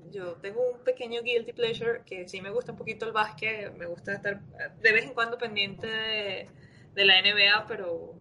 yo 0.09 0.33
tengo 0.37 0.71
un 0.71 0.83
pequeño 0.83 1.21
guilty 1.21 1.53
pleasure 1.53 2.01
que 2.03 2.27
sí 2.27 2.41
me 2.41 2.49
gusta 2.49 2.71
un 2.71 2.79
poquito 2.79 3.05
el 3.05 3.11
básquet, 3.11 3.73
me 3.75 3.85
gusta 3.85 4.13
estar 4.13 4.41
de 4.41 4.91
vez 4.91 5.05
en 5.05 5.13
cuando 5.13 5.37
pendiente 5.37 5.85
de, 5.85 6.49
de 6.95 7.05
la 7.05 7.21
NBA, 7.21 7.67
pero 7.67 8.15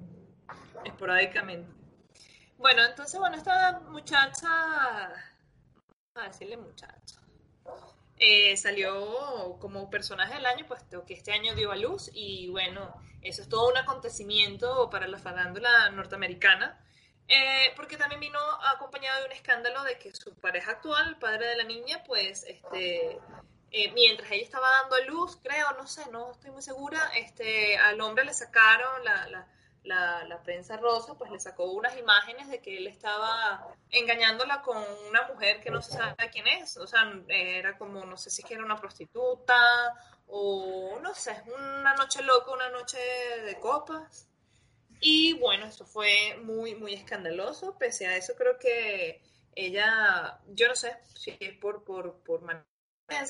esporádicamente. 0.87 1.71
Bueno, 2.59 2.85
entonces, 2.85 3.19
bueno, 3.21 3.37
esta 3.37 3.81
muchacha, 3.81 5.09
a 6.15 6.23
decirle 6.27 6.57
muchacha, 6.57 7.21
eh, 8.19 8.57
salió 8.57 9.59
como 9.61 9.91
personaje 9.91 10.35
del 10.35 10.47
año, 10.47 10.67
puesto 10.67 11.05
que 11.05 11.15
este 11.15 11.33
año 11.33 11.55
dio 11.55 11.71
a 11.71 11.77
luz 11.77 12.11
y 12.15 12.49
bueno, 12.49 12.95
eso 13.21 13.43
es 13.43 13.49
todo 13.49 13.69
un 13.69 13.77
acontecimiento 13.77 14.89
para 14.89 15.07
la 15.07 15.19
farándula 15.19 15.91
norteamericana, 15.91 16.81
eh, 17.29 17.73
porque 17.77 17.99
también 17.99 18.21
vino 18.21 18.39
acompañado 18.75 19.21
de 19.21 19.27
un 19.27 19.33
escándalo 19.33 19.83
de 19.83 19.99
que 19.99 20.15
su 20.15 20.35
pareja 20.37 20.73
actual, 20.73 21.19
padre 21.19 21.49
de 21.49 21.57
la 21.57 21.65
niña, 21.65 22.03
pues 22.07 22.45
este, 22.45 23.19
eh, 23.71 23.93
mientras 23.93 24.31
ella 24.31 24.45
estaba 24.45 24.71
dando 24.71 24.97
a 24.97 25.01
luz, 25.01 25.39
creo, 25.43 25.73
no 25.73 25.87
sé, 25.87 26.09
no 26.11 26.31
estoy 26.31 26.53
muy 26.53 26.63
segura, 26.63 26.99
este, 27.17 27.77
al 27.77 28.01
hombre 28.01 28.25
le 28.25 28.33
sacaron 28.33 29.05
la, 29.05 29.47
la, 29.87 30.41
prensa 30.45 30.77
rosa 30.77 31.15
pues 31.15 31.31
le 31.31 31.41
sacó 31.41 31.65
unas 31.73 31.97
imágenes 31.97 32.49
de 32.49 32.61
que 32.61 32.77
él 32.77 32.87
estaba 32.87 33.75
engañándola 33.91 34.63
con 34.63 34.77
una 35.09 35.27
mujer 35.29 35.61
que 35.61 35.71
no 35.71 35.83
se 35.83 35.93
sabe 35.93 36.15
quién 36.31 36.47
es, 36.47 36.77
o 36.77 36.87
sea, 36.87 37.13
era 37.29 37.77
como, 37.79 38.05
no 38.05 38.17
sé 38.17 38.31
si 38.31 38.45
era 38.49 38.65
una 38.65 38.77
prostituta 38.77 39.95
o 40.27 40.99
no 41.01 41.15
sé, 41.15 41.43
una 41.47 41.95
noche 41.95 42.23
loca, 42.23 42.53
una 42.53 42.69
noche 42.71 42.99
de 43.45 43.59
copas. 43.61 44.29
Y 45.01 45.35
bueno, 45.35 45.67
esto 45.67 45.85
fue 45.85 46.39
muy, 46.43 46.75
muy 46.75 46.95
escandaloso, 46.95 47.77
pese 47.79 48.07
a 48.07 48.17
eso 48.17 48.35
creo 48.35 48.59
que 48.59 49.23
ella, 49.55 50.41
yo 50.49 50.69
no 50.69 50.75
sé 50.75 50.97
si 51.15 51.37
es 51.41 51.57
por, 51.59 51.85
por, 51.85 52.23
por 52.23 52.43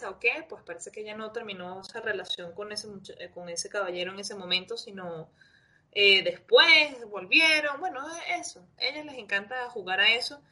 o 0.09 0.19
qué, 0.19 0.47
pues 0.49 0.63
parece 0.63 0.91
que 0.91 1.01
ella 1.01 1.17
no 1.17 1.33
terminó 1.33 1.81
esa 1.81 2.01
relación 2.01 2.55
con 2.55 2.73
ese, 2.73 2.89
con 3.35 3.49
ese 3.49 3.69
caballero 3.69 4.13
en 4.13 4.21
ese 4.21 4.35
momento, 4.35 4.77
sino 4.79 5.31
eh, 5.99 6.23
después 6.23 7.09
volvieron, 7.09 7.81
bueno, 7.81 8.07
eso. 8.39 8.61
A 8.79 8.85
ellos 8.85 9.07
les 9.07 9.17
encanta 9.17 9.71
jugar 9.71 9.99
a 9.99 10.13
eso, 10.13 10.43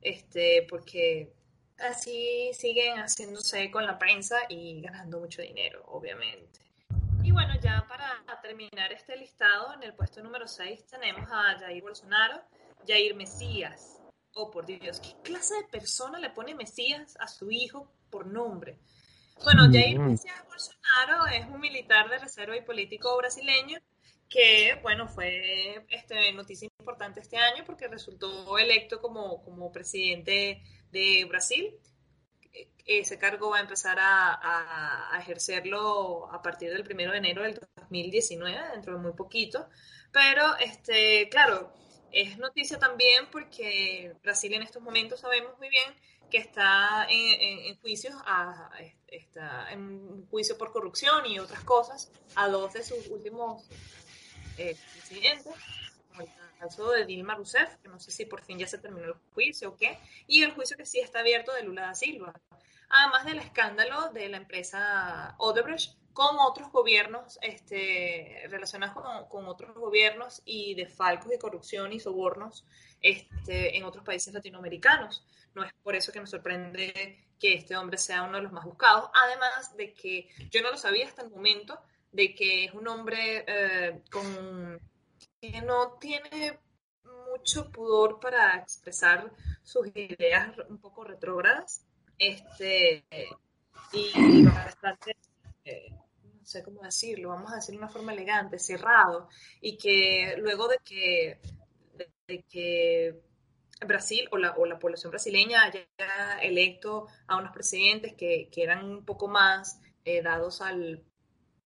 este, 0.00 0.66
porque 0.66 1.30
así 1.78 2.50
siguen 2.54 2.96
haciéndose 2.96 3.70
con 3.70 3.84
la 3.84 3.98
prensa 3.98 4.38
y 4.48 4.80
ganando 4.80 5.20
mucho 5.20 5.42
dinero, 5.42 5.84
obviamente. 5.88 6.60
Y 7.22 7.32
bueno, 7.32 7.52
ya 7.60 7.86
para 7.86 8.24
terminar 8.40 8.94
este 8.94 9.14
listado, 9.18 9.74
en 9.74 9.82
el 9.82 9.92
puesto 9.92 10.22
número 10.22 10.48
6 10.48 10.86
tenemos 10.86 11.30
a 11.30 11.58
Jair 11.58 11.82
Bolsonaro, 11.82 12.40
Jair 12.88 13.14
Mesías. 13.14 14.00
Oh, 14.32 14.50
por 14.50 14.64
Dios, 14.64 15.00
¿qué 15.00 15.14
clase 15.22 15.54
de 15.56 15.64
persona 15.64 16.18
le 16.18 16.30
pone 16.30 16.54
Mesías 16.54 17.14
a 17.20 17.28
su 17.28 17.50
hijo 17.50 17.92
por 18.08 18.26
nombre? 18.26 18.78
Bueno, 19.44 19.64
Jair 19.70 19.98
mm. 19.98 20.12
Mesías 20.12 20.42
Bolsonaro 20.48 21.26
es 21.26 21.44
un 21.44 21.60
militar 21.60 22.08
de 22.08 22.20
reserva 22.20 22.56
y 22.56 22.62
político 22.62 23.14
brasileño 23.18 23.78
que, 24.34 24.76
bueno, 24.82 25.06
fue 25.06 25.86
este, 25.90 26.32
noticia 26.32 26.68
importante 26.80 27.20
este 27.20 27.36
año 27.36 27.62
porque 27.64 27.86
resultó 27.86 28.58
electo 28.58 29.00
como, 29.00 29.44
como 29.44 29.70
presidente 29.70 30.60
de 30.90 31.24
Brasil. 31.28 31.78
Ese 32.84 33.16
cargo 33.16 33.50
va 33.50 33.58
a 33.58 33.60
empezar 33.60 33.96
a, 34.00 35.12
a, 35.14 35.20
ejercerlo 35.20 36.28
a 36.32 36.42
partir 36.42 36.72
del 36.72 36.82
1 36.82 37.12
de 37.12 37.18
enero 37.18 37.44
del 37.44 37.60
2019, 37.76 38.70
dentro 38.72 38.94
de 38.94 38.98
muy 38.98 39.12
poquito. 39.12 39.68
Pero, 40.10 40.56
este, 40.56 41.28
claro, 41.28 41.72
es 42.10 42.36
noticia 42.36 42.76
también 42.76 43.28
porque 43.30 44.16
Brasil 44.24 44.52
en 44.52 44.62
estos 44.62 44.82
momentos 44.82 45.20
sabemos 45.20 45.56
muy 45.58 45.68
bien 45.68 45.94
que 46.28 46.38
está 46.38 47.06
en, 47.08 47.68
en, 47.68 47.76
juicios 47.76 48.16
a, 48.26 48.68
está 49.06 49.70
en 49.70 50.26
juicio 50.26 50.58
por 50.58 50.72
corrupción 50.72 51.24
y 51.26 51.38
otras 51.38 51.62
cosas 51.62 52.10
a 52.34 52.48
dos 52.48 52.72
de 52.72 52.82
sus 52.82 53.06
últimos 53.06 53.68
eh, 54.58 54.76
presidente, 54.92 55.50
como 56.08 56.22
el 56.22 56.28
caso 56.58 56.90
de 56.90 57.04
Dilma 57.04 57.34
Rousseff, 57.34 57.76
que 57.76 57.88
no 57.88 57.98
sé 57.98 58.10
si 58.10 58.26
por 58.26 58.42
fin 58.42 58.58
ya 58.58 58.66
se 58.66 58.78
terminó 58.78 59.06
el 59.06 59.14
juicio 59.34 59.70
o 59.70 59.76
qué, 59.76 59.98
y 60.26 60.42
el 60.42 60.52
juicio 60.52 60.76
que 60.76 60.86
sí 60.86 61.00
está 61.00 61.20
abierto 61.20 61.52
de 61.52 61.62
Lula 61.62 61.82
da 61.82 61.94
Silva. 61.94 62.32
Además 62.88 63.24
del 63.24 63.38
escándalo 63.38 64.10
de 64.12 64.28
la 64.28 64.36
empresa 64.36 65.34
Odebrecht 65.38 65.96
con 66.12 66.36
otros 66.38 66.70
gobiernos, 66.70 67.38
este, 67.42 68.46
relacionados 68.48 68.94
con, 68.94 69.28
con, 69.28 69.48
otros 69.48 69.74
gobiernos 69.74 70.42
y 70.44 70.74
de 70.74 70.86
falcos 70.86 71.28
de 71.28 71.40
corrupción 71.40 71.92
y 71.92 71.98
sobornos 71.98 72.64
este, 73.02 73.76
en 73.76 73.84
otros 73.84 74.04
países 74.04 74.32
latinoamericanos. 74.32 75.26
No 75.54 75.64
es 75.64 75.72
por 75.82 75.94
eso 75.96 76.12
que 76.12 76.20
me 76.20 76.26
sorprende 76.26 77.26
que 77.38 77.54
este 77.54 77.76
hombre 77.76 77.98
sea 77.98 78.22
uno 78.22 78.36
de 78.36 78.44
los 78.44 78.52
más 78.52 78.64
buscados, 78.64 79.10
además 79.12 79.76
de 79.76 79.92
que 79.92 80.28
yo 80.50 80.62
no 80.62 80.70
lo 80.70 80.78
sabía 80.78 81.06
hasta 81.06 81.22
el 81.22 81.30
momento, 81.30 81.78
de 82.14 82.32
que 82.32 82.66
es 82.66 82.74
un 82.74 82.86
hombre 82.86 83.44
eh, 83.46 84.02
con, 84.10 84.80
que 85.40 85.60
no 85.62 85.98
tiene 86.00 86.60
mucho 87.28 87.70
pudor 87.72 88.20
para 88.20 88.56
expresar 88.56 89.32
sus 89.64 89.88
ideas 89.96 90.56
un 90.68 90.78
poco 90.78 91.02
retrógradas 91.02 91.84
este, 92.16 93.04
y 93.92 94.44
bastante, 94.44 95.16
eh, 95.64 95.90
no 96.22 96.46
sé 96.46 96.62
cómo 96.62 96.82
decirlo, 96.82 97.30
vamos 97.30 97.52
a 97.52 97.56
decir 97.56 97.72
de 97.72 97.78
una 97.78 97.88
forma 97.88 98.12
elegante, 98.12 98.60
cerrado, 98.60 99.28
y 99.60 99.76
que 99.76 100.36
luego 100.38 100.68
de 100.68 100.78
que, 100.84 101.40
de, 102.28 102.44
que 102.44 103.20
Brasil 103.84 104.28
o 104.30 104.38
la, 104.38 104.52
o 104.52 104.66
la, 104.66 104.78
población 104.78 105.10
brasileña 105.10 105.64
haya 105.64 106.38
electo 106.42 107.08
a 107.26 107.38
unos 107.38 107.52
presidentes 107.52 108.14
que, 108.14 108.48
que 108.52 108.62
eran 108.62 108.84
un 108.84 109.04
poco 109.04 109.26
más 109.26 109.80
eh, 110.04 110.22
dados 110.22 110.60
al 110.60 111.02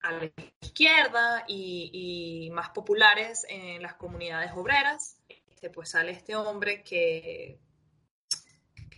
a 0.03 0.13
la 0.13 0.31
izquierda 0.61 1.45
y, 1.47 2.51
más 2.53 2.71
populares 2.71 3.45
en 3.49 3.83
las 3.83 3.95
comunidades 3.95 4.53
obreras, 4.55 5.19
este, 5.29 5.71
pues 5.71 5.91
sale 5.91 6.13
este 6.13 6.35
hombre 6.37 6.83
que, 6.83 7.59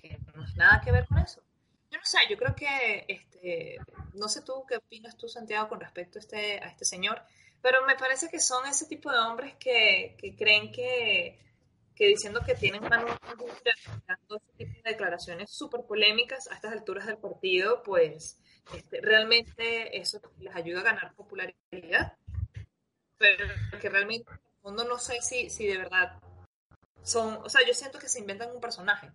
que 0.00 0.18
no 0.34 0.44
tiene 0.44 0.56
nada 0.56 0.80
que 0.80 0.92
ver 0.92 1.06
con 1.06 1.18
eso. 1.18 1.42
Yo 1.90 1.98
no 1.98 2.04
sé, 2.04 2.18
yo 2.28 2.36
creo 2.36 2.54
que, 2.54 3.04
este, 3.08 3.78
no 4.14 4.28
sé 4.28 4.42
tú 4.42 4.64
qué 4.68 4.76
opinas 4.76 5.16
tú, 5.16 5.28
Santiago, 5.28 5.68
con 5.68 5.80
respecto 5.80 6.18
a 6.18 6.20
este, 6.20 6.60
a 6.60 6.68
este 6.68 6.84
señor, 6.84 7.22
pero 7.62 7.84
me 7.86 7.96
parece 7.96 8.28
que 8.28 8.40
son 8.40 8.66
ese 8.66 8.86
tipo 8.86 9.10
de 9.10 9.18
hombres 9.18 9.54
que, 9.56 10.16
que 10.18 10.36
creen 10.36 10.70
que, 10.70 11.38
que 11.94 12.06
diciendo 12.06 12.40
que 12.44 12.54
tienen 12.54 12.82
manos 12.82 13.18
dando 14.06 14.36
ese 14.36 14.52
tipo 14.56 14.82
de 14.82 14.90
declaraciones 14.90 15.50
súper 15.50 15.82
polémicas 15.82 16.48
a 16.50 16.54
estas 16.54 16.72
alturas 16.72 17.06
del 17.06 17.18
partido, 17.18 17.82
pues 17.82 18.38
este, 18.74 19.00
realmente 19.00 19.98
eso 19.98 20.20
les 20.38 20.54
ayuda 20.54 20.80
a 20.80 20.84
ganar 20.84 21.14
popularidad, 21.14 22.16
pero 23.18 23.46
que 23.80 23.88
realmente 23.88 24.30
en 24.30 24.36
el 24.36 24.60
fondo 24.62 24.84
no 24.84 24.98
sé 24.98 25.20
si, 25.22 25.50
si 25.50 25.66
de 25.66 25.78
verdad 25.78 26.20
son, 27.02 27.38
o 27.44 27.48
sea, 27.48 27.66
yo 27.66 27.74
siento 27.74 27.98
que 27.98 28.08
se 28.08 28.20
inventan 28.20 28.50
un 28.50 28.60
personaje. 28.60 29.10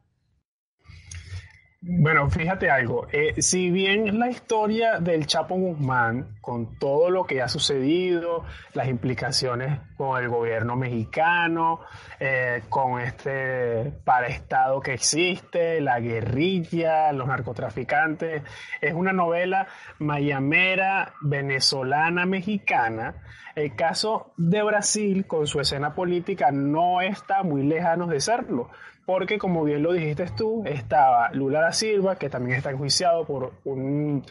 Bueno, 1.88 2.28
fíjate 2.32 2.72
algo. 2.72 3.06
Eh, 3.12 3.40
si 3.44 3.70
bien 3.70 4.18
la 4.18 4.28
historia 4.28 4.98
del 5.00 5.28
Chapo 5.28 5.54
Guzmán, 5.54 6.40
con 6.42 6.80
todo 6.80 7.12
lo 7.12 7.26
que 7.26 7.44
ha 7.44 7.48
sucedido, 7.48 8.44
las 8.74 8.88
implicaciones 8.88 9.82
con 9.96 10.20
el 10.20 10.28
gobierno 10.28 10.76
mexicano, 10.76 11.82
eh, 12.20 12.64
con 12.70 13.00
este 13.00 13.94
paraestado 14.04 14.82
que 14.82 14.94
existe, 14.94 15.80
la 15.80 16.00
guerrilla, 16.00 17.12
los 17.12 17.28
narcotraficantes, 17.28 18.42
es 18.82 18.94
una 18.96 19.14
novela 19.14 19.68
mayamera, 20.00 21.14
venezolana, 21.22 22.26
mexicana. 22.26 23.14
El 23.54 23.76
caso 23.76 24.34
de 24.38 24.64
Brasil, 24.64 25.28
con 25.28 25.46
su 25.46 25.60
escena 25.60 25.94
política, 25.94 26.50
no 26.52 27.02
está 27.02 27.44
muy 27.44 27.62
lejano 27.62 28.08
de 28.08 28.22
serlo 28.22 28.72
porque 29.06 29.38
como 29.38 29.64
bien 29.64 29.84
lo 29.84 29.94
dijiste 29.94 30.26
tú, 30.36 30.64
estaba 30.66 31.32
Lula 31.32 31.62
da 31.62 31.72
Silva, 31.72 32.18
que 32.18 32.30
también 32.30 32.58
está 32.58 32.72
enjuiciado 32.72 33.26
por 33.26 33.54
un, 33.64 34.24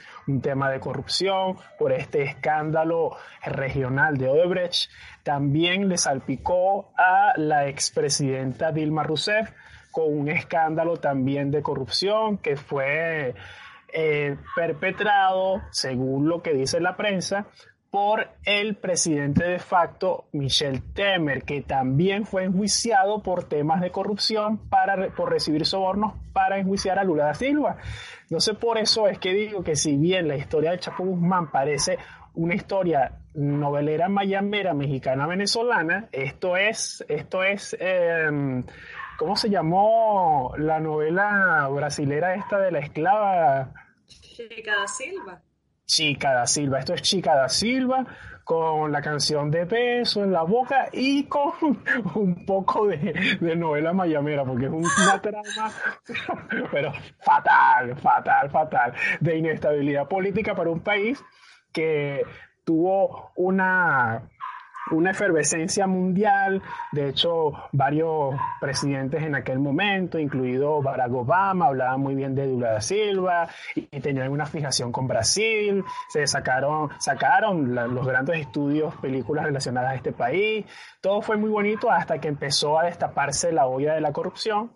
tema 0.43 0.70
de 0.70 0.81
corrupción, 0.81 1.57
por 1.79 1.93
este 1.93 2.22
escándalo 2.22 3.16
regional 3.45 4.16
de 4.16 4.29
Odebrecht. 4.29 4.91
También 5.22 5.89
le 5.89 5.97
salpicó 5.97 6.93
a 6.97 7.35
la 7.37 7.68
expresidenta 7.68 8.72
Dilma 8.72 9.05
Rousseff 9.05 9.51
con 9.93 10.07
un 10.18 10.29
escándalo 10.29 10.97
también 10.97 11.53
de 11.53 11.62
corrupción 11.62 12.39
que 12.39 12.57
fue 12.57 13.35
eh, 13.93 14.37
perpetrado, 14.57 15.62
según 15.70 16.29
lo 16.29 16.43
que 16.43 16.53
dice 16.53 16.81
la 16.81 16.97
prensa, 16.97 17.47
por 17.95 18.26
el 18.45 18.74
presidente 18.74 19.45
de 19.45 19.61
facto 19.61 20.24
Michel 20.32 20.82
Temer, 20.95 21.45
que 21.45 21.62
también 21.62 22.26
fue 22.26 22.42
enjuiciado 22.42 23.22
por 23.22 23.45
temas 23.45 23.80
de 23.80 23.92
corrupción 23.92 24.59
para, 24.68 25.11
por 25.11 25.30
recibir 25.30 25.64
sobornos 25.64 26.14
para 26.32 26.59
enjuiciar 26.59 26.99
a 26.99 27.05
Lula 27.05 27.26
da 27.26 27.34
Silva. 27.34 27.76
Sé 28.38 28.55
por 28.55 28.78
eso 28.78 29.07
es 29.07 29.20
que 29.20 29.32
digo 29.32 29.62
que 29.62 29.76
si 29.76 29.97
bien 29.97 30.26
la 30.26 30.34
historia 30.34 30.72
de 30.72 30.80
Chapo 30.80 31.05
Guzmán 31.05 31.53
parece 31.53 31.99
una 32.34 32.57
historia 32.57 33.12
novelera 33.34 34.09
mayamera 34.09 34.74
mexicana 34.74 35.28
venezolana, 35.28 36.09
esto 36.11 36.57
es, 36.57 37.05
esto 37.07 37.45
es, 37.45 37.76
em, 37.78 38.64
¿cómo 39.18 39.36
se 39.36 39.51
llamó 39.51 40.53
la 40.59 40.80
novela 40.80 41.68
brasilera 41.70 42.34
esta 42.34 42.59
de 42.59 42.72
la 42.72 42.80
esclava? 42.80 43.72
Chica 44.09 44.80
da 44.80 44.88
Silva. 44.88 45.40
Chica 45.87 46.32
da 46.32 46.47
Silva. 46.47 46.78
Esto 46.78 46.95
es 46.95 47.03
Chica 47.03 47.35
da 47.35 47.49
Silva 47.49 48.07
con 48.45 48.93
la 48.93 49.01
canción 49.01 49.51
de 49.51 49.64
peso 49.66 50.22
en 50.22 50.30
la 50.30 50.43
boca 50.43 50.89
y 50.93 51.24
con 51.24 51.53
un 52.14 52.45
poco 52.45 52.87
de, 52.87 53.57
novela 53.57 53.93
mayamera, 53.93 54.45
porque 54.45 54.66
es 54.66 54.72
una 54.72 55.20
trama, 55.22 55.72
pero 56.70 56.93
fatal, 57.20 57.97
fatal, 57.97 58.51
fatal, 58.51 58.95
de 59.20 59.39
inestabilidad 59.39 60.07
política 60.07 60.55
para 60.55 60.70
un 60.70 60.80
país 60.80 61.22
que 61.72 62.22
tuvo 62.64 63.32
una 63.37 64.22
una 64.91 65.11
efervescencia 65.11 65.87
mundial. 65.87 66.62
De 66.93 67.09
hecho, 67.09 67.53
varios 67.72 68.35
presidentes 68.61 69.22
en 69.22 69.35
aquel 69.35 69.59
momento, 69.59 70.18
incluido 70.18 70.82
Barack 70.82 71.12
Obama, 71.12 71.66
hablaban 71.66 72.01
muy 72.01 72.14
bien 72.14 72.35
de 72.35 72.47
Lula 72.47 72.72
da 72.72 72.80
Silva 72.80 73.49
y, 73.74 73.82
tenían 74.01 74.30
una 74.30 74.47
fijación 74.47 74.93
con 74.93 75.07
Brasil. 75.07 75.85
Se 76.09 76.26
sacaron, 76.26 76.91
sacaron 76.99 77.74
los 77.74 78.07
grandes 78.07 78.41
estudios, 78.41 78.95
películas 78.97 79.47
relacionadas 79.47 79.93
a 79.93 79.95
este 79.95 80.12
país. 80.12 80.66
Todo 81.01 81.22
fue 81.22 81.37
muy 81.37 81.51
bonito 81.51 81.91
hasta 81.91 82.18
que 82.18 82.28
empezó 82.28 82.78
a 82.78 82.85
destaparse 82.85 83.53
la 83.53 83.66
olla 83.66 83.95
de 83.95 84.01
la 84.01 84.12
corrupción 84.12 84.70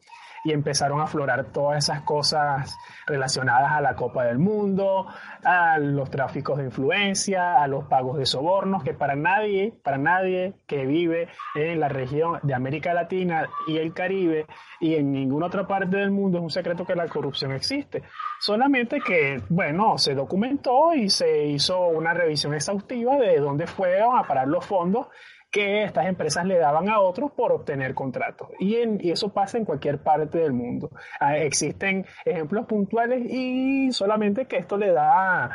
y 0.44 0.52
empezaron 0.52 1.00
a 1.00 1.04
aflorar 1.04 1.46
todas 1.46 1.84
esas 1.84 2.02
cosas 2.02 2.76
relacionadas 3.06 3.72
a 3.72 3.80
la 3.80 3.94
Copa 3.94 4.24
del 4.24 4.38
Mundo, 4.38 5.06
a 5.44 5.78
los 5.78 6.10
tráficos 6.10 6.58
de 6.58 6.64
influencia, 6.64 7.62
a 7.62 7.66
los 7.66 7.84
pagos 7.84 8.18
de 8.18 8.26
sobornos, 8.26 8.82
que 8.82 8.94
para 8.94 9.16
nadie, 9.16 9.74
para 9.82 9.98
nadie 9.98 10.54
que 10.66 10.86
vive 10.86 11.28
en 11.54 11.80
la 11.80 11.88
región 11.88 12.38
de 12.42 12.54
América 12.54 12.94
Latina 12.94 13.48
y 13.66 13.78
el 13.78 13.92
Caribe 13.92 14.46
y 14.80 14.94
en 14.94 15.12
ninguna 15.12 15.46
otra 15.46 15.66
parte 15.66 15.96
del 15.96 16.10
mundo 16.10 16.38
es 16.38 16.44
un 16.44 16.50
secreto 16.50 16.84
que 16.84 16.94
la 16.94 17.08
corrupción 17.08 17.52
existe. 17.52 18.02
Solamente 18.38 19.00
que, 19.00 19.42
bueno, 19.48 19.98
se 19.98 20.14
documentó 20.14 20.94
y 20.94 21.08
se 21.10 21.46
hizo 21.46 21.88
una 21.88 22.14
revisión 22.14 22.54
exhaustiva 22.54 23.16
de 23.16 23.38
dónde 23.38 23.66
fueron 23.66 24.16
a 24.16 24.22
parar 24.24 24.48
los 24.48 24.64
fondos 24.64 25.08
que 25.50 25.84
estas 25.84 26.06
empresas 26.06 26.44
le 26.44 26.58
daban 26.58 26.88
a 26.88 27.00
otros 27.00 27.32
por 27.32 27.52
obtener 27.52 27.94
contratos. 27.94 28.48
Y, 28.58 28.76
eso 29.10 29.32
pasa 29.32 29.58
en 29.58 29.64
cualquier 29.64 30.02
parte 30.02 30.38
del 30.38 30.52
mundo. 30.52 30.90
Ah, 31.20 31.38
existen 31.38 32.06
ejemplos 32.24 32.66
puntuales 32.66 33.22
y 33.30 33.90
solamente 33.92 34.46
que 34.46 34.58
esto 34.58 34.76
le 34.76 34.92
da, 34.92 35.50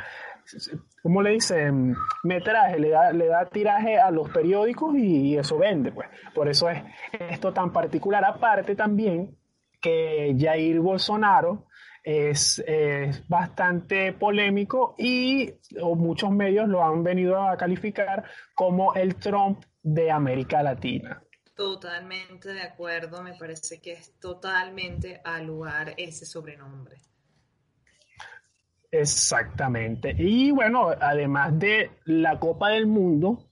¿cómo 1.03 1.21
le 1.21 1.31
dicen? 1.31 1.95
Metraje, 2.23 2.79
le 2.79 2.89
da, 2.89 3.11
le 3.11 3.27
da 3.27 3.45
tiraje 3.45 3.99
a 3.99 4.09
los 4.09 4.29
periódicos 4.29 4.95
y, 4.95 5.37
eso 5.37 5.57
vende. 5.57 5.91
Pues. 5.91 6.07
Por 6.33 6.49
eso 6.49 6.69
es 6.69 6.81
esto 7.29 7.53
tan 7.53 7.71
particular. 7.71 8.25
Aparte 8.25 8.75
también 8.75 9.37
que 9.79 10.35
Jair 10.39 10.79
Bolsonaro 10.79 11.67
es, 12.03 12.63
bastante 13.27 14.13
polémico 14.13 14.95
y 14.97 15.53
muchos 15.95 16.31
medios 16.31 16.67
lo 16.67 16.83
han 16.83 17.03
venido 17.03 17.41
a 17.41 17.57
calificar 17.57 18.23
como 18.53 18.93
el 18.93 19.15
Trump 19.15 19.63
de 19.81 20.11
América 20.11 20.61
Latina. 20.61 21.23
Totalmente 21.55 22.51
de 22.51 22.61
acuerdo, 22.61 23.21
me 23.21 23.33
parece 23.35 23.79
que 23.79 23.93
es 23.93 24.19
totalmente 24.19 25.21
al 25.23 25.45
lugar 25.45 25.93
ese 25.97 26.25
sobrenombre. 26.25 26.97
Exactamente. 28.89 30.15
Y 30.17 30.51
bueno, 30.51 30.89
además 30.89 31.57
de 31.57 31.91
la 32.05 32.39
Copa 32.39 32.69
del 32.69 32.85
Mundo, 32.85 33.49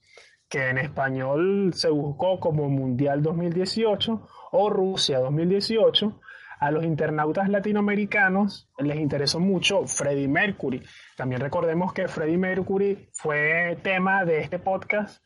que 0.48 0.68
en 0.68 0.78
español 0.78 1.72
se 1.74 1.88
buscó 1.88 2.38
como 2.38 2.68
Mundial 2.68 3.22
2018 3.22 4.28
o 4.52 4.70
Rusia 4.70 5.18
2018, 5.18 6.20
a 6.62 6.70
los 6.70 6.84
internautas 6.84 7.48
latinoamericanos 7.48 8.70
les 8.78 8.96
interesó 8.96 9.40
mucho 9.40 9.84
Freddie 9.84 10.28
Mercury. 10.28 10.80
También 11.16 11.40
recordemos 11.40 11.92
que 11.92 12.06
Freddie 12.06 12.38
Mercury 12.38 13.08
fue 13.12 13.76
tema 13.82 14.24
de 14.24 14.38
este 14.38 14.60
podcast 14.60 15.24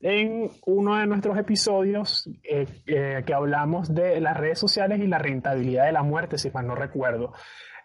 en 0.00 0.48
uno 0.64 0.96
de 0.96 1.06
nuestros 1.08 1.36
episodios 1.38 2.30
eh, 2.44 2.66
eh, 2.86 3.24
que 3.26 3.34
hablamos 3.34 3.92
de 3.92 4.20
las 4.20 4.36
redes 4.36 4.60
sociales 4.60 5.00
y 5.00 5.08
la 5.08 5.18
rentabilidad 5.18 5.86
de 5.86 5.92
la 5.92 6.04
muerte, 6.04 6.38
si 6.38 6.52
mal 6.52 6.68
no 6.68 6.76
recuerdo. 6.76 7.32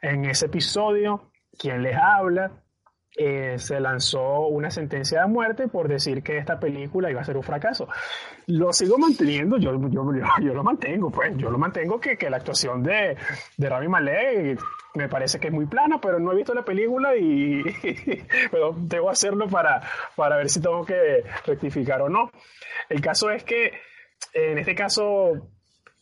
En 0.03 0.25
ese 0.25 0.45
episodio, 0.45 1.31
quien 1.57 1.81
les 1.81 1.97
habla 1.97 2.60
eh, 3.17 3.57
se 3.59 3.79
lanzó 3.81 4.47
una 4.47 4.71
sentencia 4.71 5.21
de 5.21 5.27
muerte 5.27 5.67
por 5.67 5.89
decir 5.89 6.23
que 6.23 6.37
esta 6.37 6.59
película 6.59 7.11
iba 7.11 7.19
a 7.19 7.25
ser 7.25 7.35
un 7.35 7.43
fracaso. 7.43 7.89
Lo 8.47 8.71
sigo 8.71 8.97
manteniendo, 8.97 9.57
yo, 9.57 9.71
yo, 9.89 10.03
lo 10.53 10.63
mantengo, 10.63 11.11
pues, 11.11 11.35
yo 11.35 11.51
lo 11.51 11.57
mantengo 11.57 11.99
que, 11.99 12.17
que 12.17 12.29
la 12.29 12.37
actuación 12.37 12.83
de, 12.83 13.17
de 13.57 13.69
Rami 13.69 13.89
Malek 13.89 14.59
me 14.93 15.09
parece 15.09 15.39
que 15.39 15.47
es 15.47 15.53
muy 15.53 15.65
plana, 15.65 15.99
pero 16.01 16.19
no 16.19 16.31
he 16.31 16.35
visto 16.35 16.53
la 16.53 16.63
película 16.63 17.15
y 17.15 17.61
pero 18.51 18.73
debo 18.77 19.09
hacerlo 19.09 19.47
para, 19.47 19.81
para 20.15 20.37
ver 20.37 20.49
si 20.49 20.61
tengo 20.61 20.85
que 20.85 21.23
rectificar 21.45 22.01
o 22.01 22.09
no. 22.09 22.31
El 22.89 23.01
caso 23.01 23.29
es 23.29 23.43
que 23.43 23.73
en 24.33 24.57
este 24.57 24.73
caso 24.73 25.49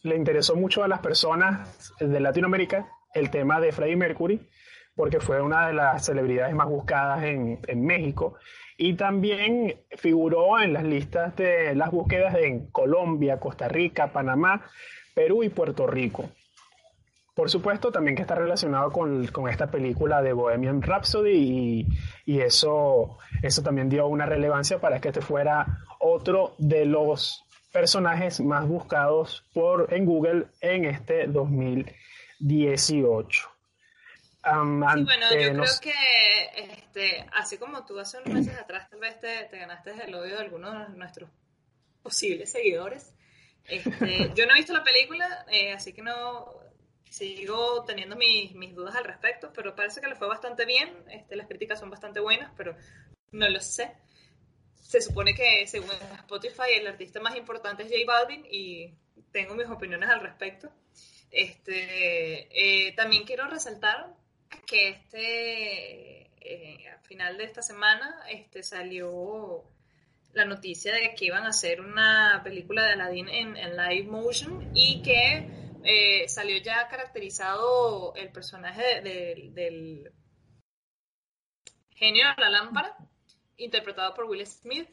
le 0.03 0.15
interesó 0.15 0.55
mucho 0.55 0.83
a 0.83 0.87
las 0.87 0.99
personas 0.99 1.93
de 1.99 2.19
Latinoamérica 2.19 2.87
el 3.13 3.31
tema 3.31 3.59
de 3.59 3.71
Freddie 3.71 3.95
Mercury 3.95 4.47
porque 4.99 5.19
fue 5.21 5.41
una 5.41 5.67
de 5.67 5.73
las 5.73 6.03
celebridades 6.03 6.53
más 6.53 6.67
buscadas 6.67 7.23
en, 7.23 7.85
México 7.85 8.35
y 8.77 8.95
también 8.95 9.79
figuró 9.95 10.59
en 10.59 10.73
las 10.73 10.83
listas 10.83 11.33
de 11.37 11.73
las 11.73 11.89
búsquedas 11.89 12.35
en 12.35 12.69
Colombia, 12.69 13.39
Costa 13.39 13.69
Rica, 13.69 14.11
Panamá, 14.11 14.65
Perú 15.15 15.41
y 15.43 15.47
Puerto 15.47 15.87
Rico. 15.87 16.29
Por 17.33 17.49
supuesto, 17.49 17.93
también 17.93 18.17
que 18.17 18.23
está 18.23 18.35
relacionado 18.35 18.91
con, 18.91 19.25
esta 19.49 19.71
película 19.71 20.21
de 20.21 20.33
Bohemian 20.33 20.81
Rhapsody 20.81 21.87
y, 22.25 22.41
eso, 22.41 23.19
eso 23.41 23.63
también 23.63 23.87
dio 23.87 24.05
una 24.05 24.25
relevancia 24.25 24.81
para 24.81 24.99
que 24.99 25.07
este 25.07 25.21
fuera 25.21 25.79
otro 26.01 26.55
de 26.57 26.83
los 26.83 27.45
personajes 27.71 28.41
más 28.41 28.67
buscados 28.67 29.45
por, 29.53 29.93
en 29.93 30.03
Google 30.03 30.47
en 30.59 30.83
este 30.83 31.27
2018 31.27 33.48
bueno, 34.43 35.05
yo 35.31 35.53
creo 35.53 35.79
que 35.81 35.93
este, 36.55 37.25
así 37.33 37.57
como 37.57 37.85
tú 37.85 37.99
hace 37.99 38.17
unos 38.17 38.33
meses 38.33 38.57
atrás 38.57 38.89
tal 38.89 38.99
vez 38.99 39.19
te, 39.19 39.47
ganaste 39.51 39.91
el 40.05 40.15
odio 40.15 40.35
de 40.35 40.41
algunos 40.41 40.89
de 40.89 40.97
nuestros 40.97 41.29
posibles 42.01 42.51
seguidores. 42.51 43.13
Este, 43.67 44.31
yo 44.35 44.45
no 44.45 44.53
he 44.53 44.57
visto 44.57 44.73
la 44.73 44.83
película, 44.83 45.45
eh, 45.51 45.73
así 45.73 45.93
que 45.93 46.01
no 46.01 46.53
sigo 47.09 47.83
teniendo 47.85 48.15
mis, 48.15 48.53
mis, 48.53 48.75
dudas 48.75 48.95
al 48.95 49.03
respecto, 49.03 49.51
pero 49.53 49.75
parece 49.75 49.99
que 49.99 50.07
le 50.07 50.15
fue 50.15 50.27
bastante 50.27 50.65
bien. 50.65 50.89
Este, 51.09 51.35
las 51.35 51.47
críticas 51.47 51.79
son 51.79 51.89
bastante 51.89 52.19
buenas, 52.19 52.51
pero 52.55 52.75
no 53.31 53.49
lo 53.49 53.59
sé. 53.59 53.95
Se 54.75 55.01
supone 55.01 55.35
que 55.35 55.67
según 55.67 55.91
Spotify 56.19 56.71
el 56.75 56.87
artista 56.87 57.19
más 57.19 57.35
importante 57.35 57.83
es 57.83 57.89
J 57.89 58.01
Balvin 58.07 58.45
y 58.49 58.93
tengo 59.31 59.53
mis 59.55 59.67
opiniones 59.67 60.09
al 60.09 60.21
respecto. 60.21 60.71
Este, 61.31 62.87
eh, 62.87 62.93
también 62.93 63.23
quiero 63.23 63.47
resaltar 63.47 64.15
que 64.65 64.89
este, 64.89 66.31
eh, 66.41 66.89
al 66.89 66.99
final 67.01 67.37
de 67.37 67.43
esta 67.43 67.61
semana 67.61 68.23
este, 68.29 68.63
salió 68.63 69.63
la 70.33 70.45
noticia 70.45 70.93
de 70.93 71.15
que 71.15 71.25
iban 71.25 71.43
a 71.45 71.49
hacer 71.49 71.81
una 71.81 72.41
película 72.43 72.83
de 72.85 72.93
Aladdin 72.93 73.29
en, 73.29 73.53
live 73.53 74.07
motion 74.09 74.71
y 74.75 75.01
que 75.01 75.49
eh, 75.83 76.27
salió 76.29 76.57
ya 76.57 76.87
caracterizado 76.87 78.13
el 78.15 78.31
personaje 78.31 79.01
del 79.01 80.11
genio 81.95 82.27
de 82.37 82.41
la 82.41 82.49
lámpara, 82.49 82.95
interpretado 83.57 84.13
por 84.13 84.25
Will 84.25 84.45
Smith. 84.45 84.89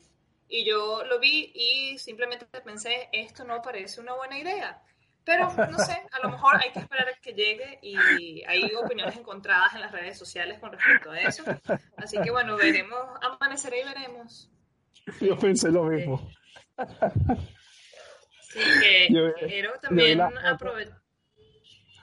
Y 0.49 0.65
yo 0.65 1.05
lo 1.05 1.19
vi 1.19 1.51
y 1.55 1.99
simplemente 1.99 2.47
pensé, 2.61 3.09
esto 3.13 3.45
no 3.45 3.63
parece 3.63 4.01
una 4.01 4.15
buena 4.15 4.39
idea. 4.39 4.83
Pero 5.27 5.53
no 5.53 5.79
sé, 5.81 6.01
a 6.13 6.21
lo 6.21 6.31
mejor 6.31 6.57
hay 6.63 6.71
que 6.71 6.79
esperar 6.79 7.09
a 7.09 7.21
que 7.21 7.33
llegue 7.33 7.81
y 7.83 8.45
hay 8.45 8.73
opiniones 8.77 9.17
encontradas 9.17 9.75
en 9.75 9.81
las 9.81 9.91
redes 9.91 10.17
sociales 10.17 10.61
con 10.61 10.71
respecto 10.71 11.11
a 11.11 11.19
eso. 11.21 11.43
Así 11.97 12.17
que 12.23 12.31
bueno, 12.31 12.57
veremos, 12.57 13.01
amanecerá 13.21 13.77
y 13.77 13.85
veremos. 13.85 14.49
Yo 15.21 15.37
pensé 15.37 15.73
lo 15.73 15.83
mismo. 15.85 16.31
Sí, 18.41 18.61
que 18.81 19.49
quiero 19.49 19.73
también 19.81 20.21
aprovechar. 20.21 21.03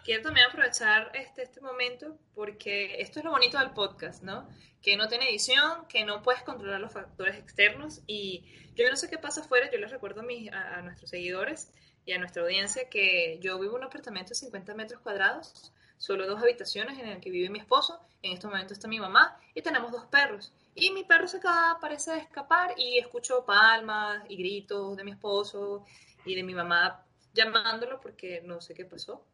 Quiero 0.03 0.21
también 0.21 0.47
aprovechar 0.47 1.09
este, 1.13 1.43
este 1.43 1.61
momento 1.61 2.19
porque 2.35 2.99
esto 2.99 3.19
es 3.19 3.25
lo 3.25 3.31
bonito 3.31 3.57
del 3.57 3.71
podcast, 3.71 4.21
¿no? 4.21 4.49
Que 4.81 4.97
no 4.97 5.07
tiene 5.07 5.29
edición, 5.29 5.87
que 5.87 6.03
no 6.03 6.21
puedes 6.21 6.43
controlar 6.43 6.81
los 6.81 6.91
factores 6.91 7.37
externos 7.37 8.01
y 8.05 8.43
yo 8.75 8.89
no 8.89 8.97
sé 8.97 9.09
qué 9.09 9.17
pasa 9.17 9.39
afuera, 9.39 9.71
yo 9.71 9.79
les 9.79 9.91
recuerdo 9.91 10.19
a, 10.19 10.23
mis, 10.25 10.51
a, 10.51 10.81
nuestros 10.81 11.09
seguidores 11.09 11.71
y 12.05 12.13
a 12.13 12.17
nuestra 12.17 12.43
audiencia 12.43 12.89
que 12.89 13.39
yo 13.41 13.59
vivo 13.59 13.77
en 13.77 13.81
un 13.81 13.87
apartamento 13.87 14.29
de 14.29 14.35
50 14.35 14.73
metros 14.75 15.01
cuadrados, 15.01 15.73
solo 15.97 16.27
dos 16.27 16.41
habitaciones 16.41 16.99
en 16.99 17.07
el 17.07 17.19
que 17.19 17.29
vive 17.29 17.49
mi 17.49 17.59
esposo, 17.59 17.99
en 18.21 18.33
este 18.33 18.47
momento 18.47 18.73
está 18.73 18.87
mi 18.87 18.99
mamá 18.99 19.37
y 19.53 19.61
tenemos 19.61 19.91
dos 19.91 20.05
perros. 20.05 20.53
Y 20.75 20.91
mi 20.91 21.03
perro 21.03 21.27
se 21.27 21.37
acaba, 21.37 21.79
parece 21.79 22.17
escapar 22.17 22.73
y 22.77 22.97
escucho 22.97 23.45
palmas 23.45 24.23
y 24.27 24.37
gritos 24.37 24.97
de 24.97 25.03
mi 25.03 25.11
esposo 25.11 25.85
y 26.25 26.35
de 26.35 26.43
mi 26.43 26.53
mamá 26.53 27.05
llamándolo 27.33 27.99
porque 28.01 28.41
no 28.43 28.59
sé 28.59 28.73
qué 28.73 28.85
pasó. 28.85 29.25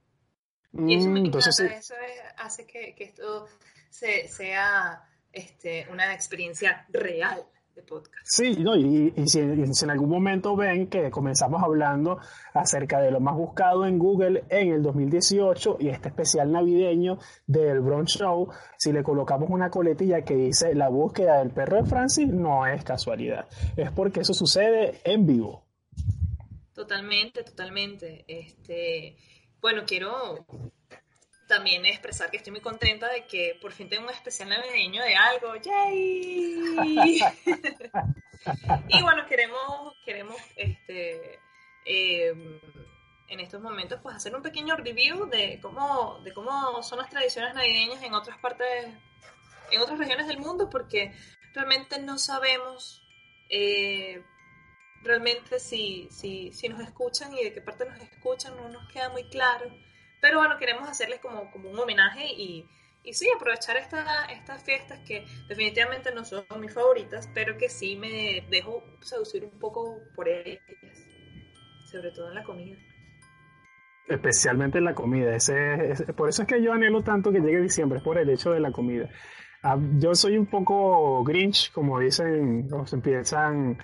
Y 0.74 0.96
eso 0.96 1.10
me 1.10 1.22
mm, 1.22 1.26
Entonces, 1.26 1.60
eso 1.60 1.96
hace 2.38 2.68
que, 2.68 2.94
que 2.94 3.06
esto 3.06 3.48
se, 3.90 4.28
sea 4.28 5.04
este, 5.32 5.88
una 5.90 6.14
experiencia 6.14 6.86
real 6.90 7.46
de 7.76 7.84
podcast. 7.84 8.16
Sí, 8.24 8.56
no, 8.60 8.76
y, 8.76 9.14
y, 9.16 9.28
si, 9.28 9.40
en 9.40 9.90
algún 9.90 10.10
momento 10.10 10.56
ven 10.56 10.88
que 10.88 11.10
comenzamos 11.10 11.62
hablando 11.64 12.20
acerca 12.54 13.00
de 13.00 13.12
lo 13.12 13.20
más 13.20 13.36
buscado 13.36 13.86
en 13.86 13.98
Google 14.00 14.44
en 14.50 14.74
el 14.74 14.84
2018 14.84 15.78
y 15.80 15.90
este 15.90 16.10
especial 16.10 16.52
navideño 16.52 17.20
del 17.48 17.80
Brunch 17.82 18.18
Show, 18.18 18.50
si 18.78 18.92
le 18.92 19.04
colocamos 19.04 19.50
una 19.50 19.70
coletilla 19.70 20.22
que 20.22 20.36
dice 20.36 20.76
la 20.76 20.90
búsqueda 20.90 21.40
del 21.40 21.52
perro 21.52 21.78
de 21.78 21.90
Francis, 21.90 22.28
no 22.28 22.66
es 22.68 22.84
casualidad, 22.84 23.48
es 23.78 23.92
porque 23.92 24.22
eso 24.22 24.34
sucede 24.34 25.00
en 25.04 25.26
vivo. 25.26 25.66
Totalmente, 26.74 27.44
totalmente. 27.44 28.24
Este, 28.28 29.18
bueno, 29.60 29.84
quiero 29.86 30.46
también 31.50 31.86
expresar 31.86 32.32
que 32.32 32.38
estoy 32.38 32.52
muy 32.52 32.62
contenta 32.62 33.10
de 33.10 33.26
que 33.26 33.58
por 33.60 33.74
fin 33.74 33.90
tengo 33.90 34.04
un 34.04 34.12
especial 34.12 34.50
navideño 34.50 35.04
de 35.04 35.16
algo. 35.16 35.56
¡Yay! 35.56 37.20
y 38.88 39.02
bueno, 39.02 39.26
queremos, 39.28 39.94
queremos 40.06 40.38
este, 40.56 41.40
em, 41.86 42.62
en 43.28 43.40
estos 43.40 43.62
momentos 43.62 44.00
pues 44.02 44.16
hacer 44.16 44.34
un 44.36 44.44
pequeño 44.44 44.78
review 44.78 45.26
de 45.26 45.60
cómo, 45.62 46.22
de 46.24 46.32
cómo 46.34 46.82
son 46.84 47.00
las 47.00 47.10
tradiciones 47.10 47.54
navideñas 47.56 48.02
en 48.04 48.14
otras 48.14 48.38
partes, 48.38 48.86
en 49.72 49.82
otras 49.82 49.98
regiones 49.98 50.28
del 50.28 50.38
mundo, 50.38 50.70
porque 50.70 51.12
realmente 51.54 52.00
no 52.00 52.20
sabemos 52.20 53.02
eh, 53.50 54.24
realmente 55.02 55.60
si, 55.60 56.08
si, 56.12 56.54
si 56.54 56.70
nos 56.70 56.80
escuchan 56.82 57.34
y 57.34 57.44
de 57.44 57.54
qué 57.54 57.62
parte 57.62 57.86
nos 57.86 58.00
escuchan 58.00 58.56
no 58.56 58.70
nos 58.70 58.88
queda 58.94 59.10
muy 59.10 59.28
claro. 59.30 59.89
Pero 60.22 60.40
bueno, 60.40 60.58
queremos 60.58 60.88
hacerles 60.90 61.20
como, 61.20 61.50
como 61.52 61.70
un 61.70 61.80
homenaje 61.80 62.26
y, 62.26 62.68
y 63.04 63.14
sí, 63.14 63.28
aprovechar 63.34 63.78
esta, 63.78 64.26
estas 64.26 64.64
fiestas 64.64 65.00
que 65.08 65.26
definitivamente 65.48 66.14
no 66.14 66.26
son 66.26 66.46
mis 66.60 66.74
favoritas, 66.74 67.30
pero 67.34 67.58
que 67.58 67.70
sí 67.70 67.96
me 67.96 68.46
dejo 68.50 68.84
seducir 69.02 69.46
un 69.46 69.60
poco 69.60 70.00
por 70.16 70.28
ellas, 70.28 70.62
sobre 71.90 72.12
todo 72.12 72.30
en 72.30 72.36
la 72.36 72.44
comida. 72.44 72.78
Especialmente 74.08 74.80
en 74.80 74.86
la 74.86 74.96
comida. 74.96 75.36
Ese, 75.36 76.14
por 76.14 76.30
eso 76.30 76.42
es 76.42 76.48
que 76.48 76.62
yo 76.62 76.74
anhelo 76.74 77.04
tanto 77.04 77.32
que 77.32 77.40
llegue 77.40 77.62
diciembre, 77.62 78.00
es 78.00 78.04
por 78.04 78.18
el 78.18 78.30
hecho 78.30 78.52
de 78.52 78.60
la 78.60 78.72
comida. 78.72 79.10
Ah, 79.62 79.78
yo 79.98 80.16
soy 80.16 80.38
un 80.38 80.46
poco 80.46 81.24
grinch, 81.24 81.72
como 81.72 82.00
dicen, 82.00 82.68
se 82.86 82.96
empiezan 82.96 83.78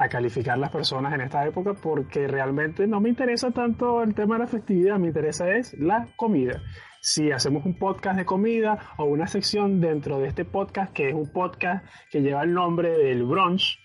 a 0.00 0.08
calificar 0.08 0.56
las 0.56 0.70
personas 0.70 1.12
en 1.12 1.20
esta 1.20 1.46
época 1.46 1.74
porque 1.74 2.26
realmente 2.26 2.86
no 2.86 3.02
me 3.02 3.10
interesa 3.10 3.50
tanto 3.50 4.02
el 4.02 4.14
tema 4.14 4.36
de 4.36 4.44
la 4.44 4.46
festividad, 4.46 4.98
me 4.98 5.08
interesa 5.08 5.54
es 5.54 5.74
la 5.74 6.08
comida. 6.16 6.62
Si 7.02 7.30
hacemos 7.30 7.66
un 7.66 7.78
podcast 7.78 8.16
de 8.16 8.24
comida 8.24 8.94
o 8.96 9.04
una 9.04 9.26
sección 9.26 9.78
dentro 9.78 10.18
de 10.18 10.28
este 10.28 10.46
podcast, 10.46 10.90
que 10.94 11.10
es 11.10 11.14
un 11.14 11.30
podcast 11.30 11.84
que 12.10 12.22
lleva 12.22 12.44
el 12.44 12.54
nombre 12.54 12.96
del 12.96 13.24
brunch, 13.24 13.78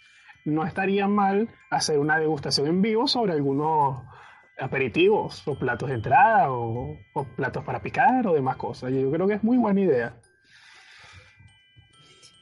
no 0.45 0.65
estaría 0.65 1.05
mal 1.09 1.49
hacer 1.69 1.99
una 1.99 2.17
degustación 2.17 2.67
en 2.67 2.81
vivo 2.81 3.07
sobre 3.07 3.33
algunos 3.33 4.01
aperitivos 4.57 5.45
o 5.49 5.59
platos 5.59 5.89
de 5.89 5.95
entrada 5.95 6.49
o, 6.49 6.97
o 7.13 7.23
platos 7.35 7.65
para 7.65 7.81
picar 7.81 8.25
o 8.25 8.33
demás 8.33 8.55
cosas. 8.55 8.93
Yo 8.93 9.11
creo 9.11 9.27
que 9.27 9.33
es 9.33 9.43
muy 9.43 9.57
buena 9.57 9.81
idea. 9.81 10.15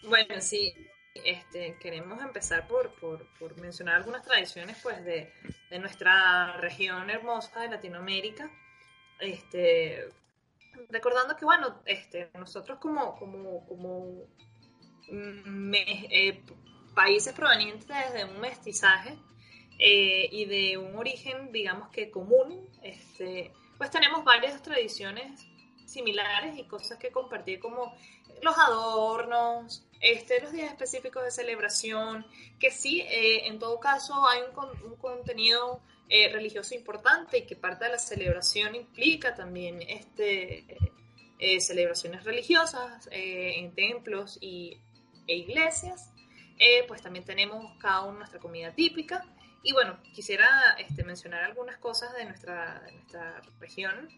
Bueno, 0.08 0.36
sí, 0.42 0.76
este, 1.14 1.78
queremos 1.80 2.22
empezar 2.22 2.68
por, 2.68 2.92
por, 3.00 3.60
mencionar 3.60 3.96
algunas 3.96 4.24
tradiciones 4.24 4.78
pues, 4.82 5.04
de, 5.06 5.32
de, 5.70 5.80
nuestra 5.80 6.58
región 6.58 7.10
hermosa 7.10 7.62
de 7.62 7.70
Latinoamérica. 7.70 8.50
Este, 9.20 10.10
recordando 10.90 11.36
que, 11.36 11.46
bueno, 11.46 11.82
este, 11.86 12.30
nosotros 12.34 12.80
como, 12.80 13.16
como, 13.16 13.66
como 13.68 14.24
eh, 15.08 16.42
países 16.96 17.34
provenientes 17.34 18.14
de 18.14 18.26
un 18.26 18.40
mestizaje 18.40 19.18
eh, 19.80 20.30
y 20.32 20.46
de 20.46 20.78
un 20.78 20.96
origen, 20.96 21.52
digamos 21.52 21.90
que 21.90 22.10
común, 22.10 22.70
este, 22.82 23.52
pues 23.78 23.92
tenemos 23.92 24.24
varias 24.24 24.62
tradiciones 24.62 25.46
similares 25.86 26.58
y 26.58 26.64
cosas 26.64 26.98
que 26.98 27.12
compartir 27.12 27.60
como 27.60 27.96
los 28.42 28.58
adornos, 28.58 29.86
este, 30.04 30.42
los 30.42 30.52
días 30.52 30.70
específicos 30.70 31.24
de 31.24 31.32
celebración, 31.32 32.26
que 32.60 32.72
sí, 32.72 33.00
eh, 33.02 33.48
en 33.48 33.58
todo 33.58 33.80
caso 33.80 34.28
hay 34.28 34.42
un, 34.42 34.96
contenido 34.98 35.82
eh, 36.10 36.30
religioso 36.30 36.76
importante 36.76 37.38
y 37.38 37.46
que 37.46 37.56
parte 37.56 37.86
de 37.86 37.92
la 37.92 37.98
celebración 37.98 38.76
implica 38.76 39.34
también 39.34 39.82
este, 39.82 40.66
eh, 41.40 41.62
celebraciones 41.62 42.26
religiosas 42.26 43.08
en 43.12 43.74
templos 43.74 44.38
y, 44.42 44.78
e 45.26 45.38
iglesias. 45.38 46.12
pues 46.86 47.02
también 47.02 47.24
tenemos 47.24 47.74
cada 47.80 48.02
uno 48.02 48.18
nuestra 48.20 48.42
comida 48.42 48.76
típica. 48.76 49.26
Y 49.64 49.72
bueno, 49.72 49.98
quisiera 50.14 50.76
este, 50.80 51.06
mencionar 51.06 51.46
algunas 51.46 51.78
cosas 51.78 52.14
de 52.14 52.26
nuestra, 52.26 52.82
de 52.86 52.92
nuestra 52.92 53.42
región, 53.62 54.10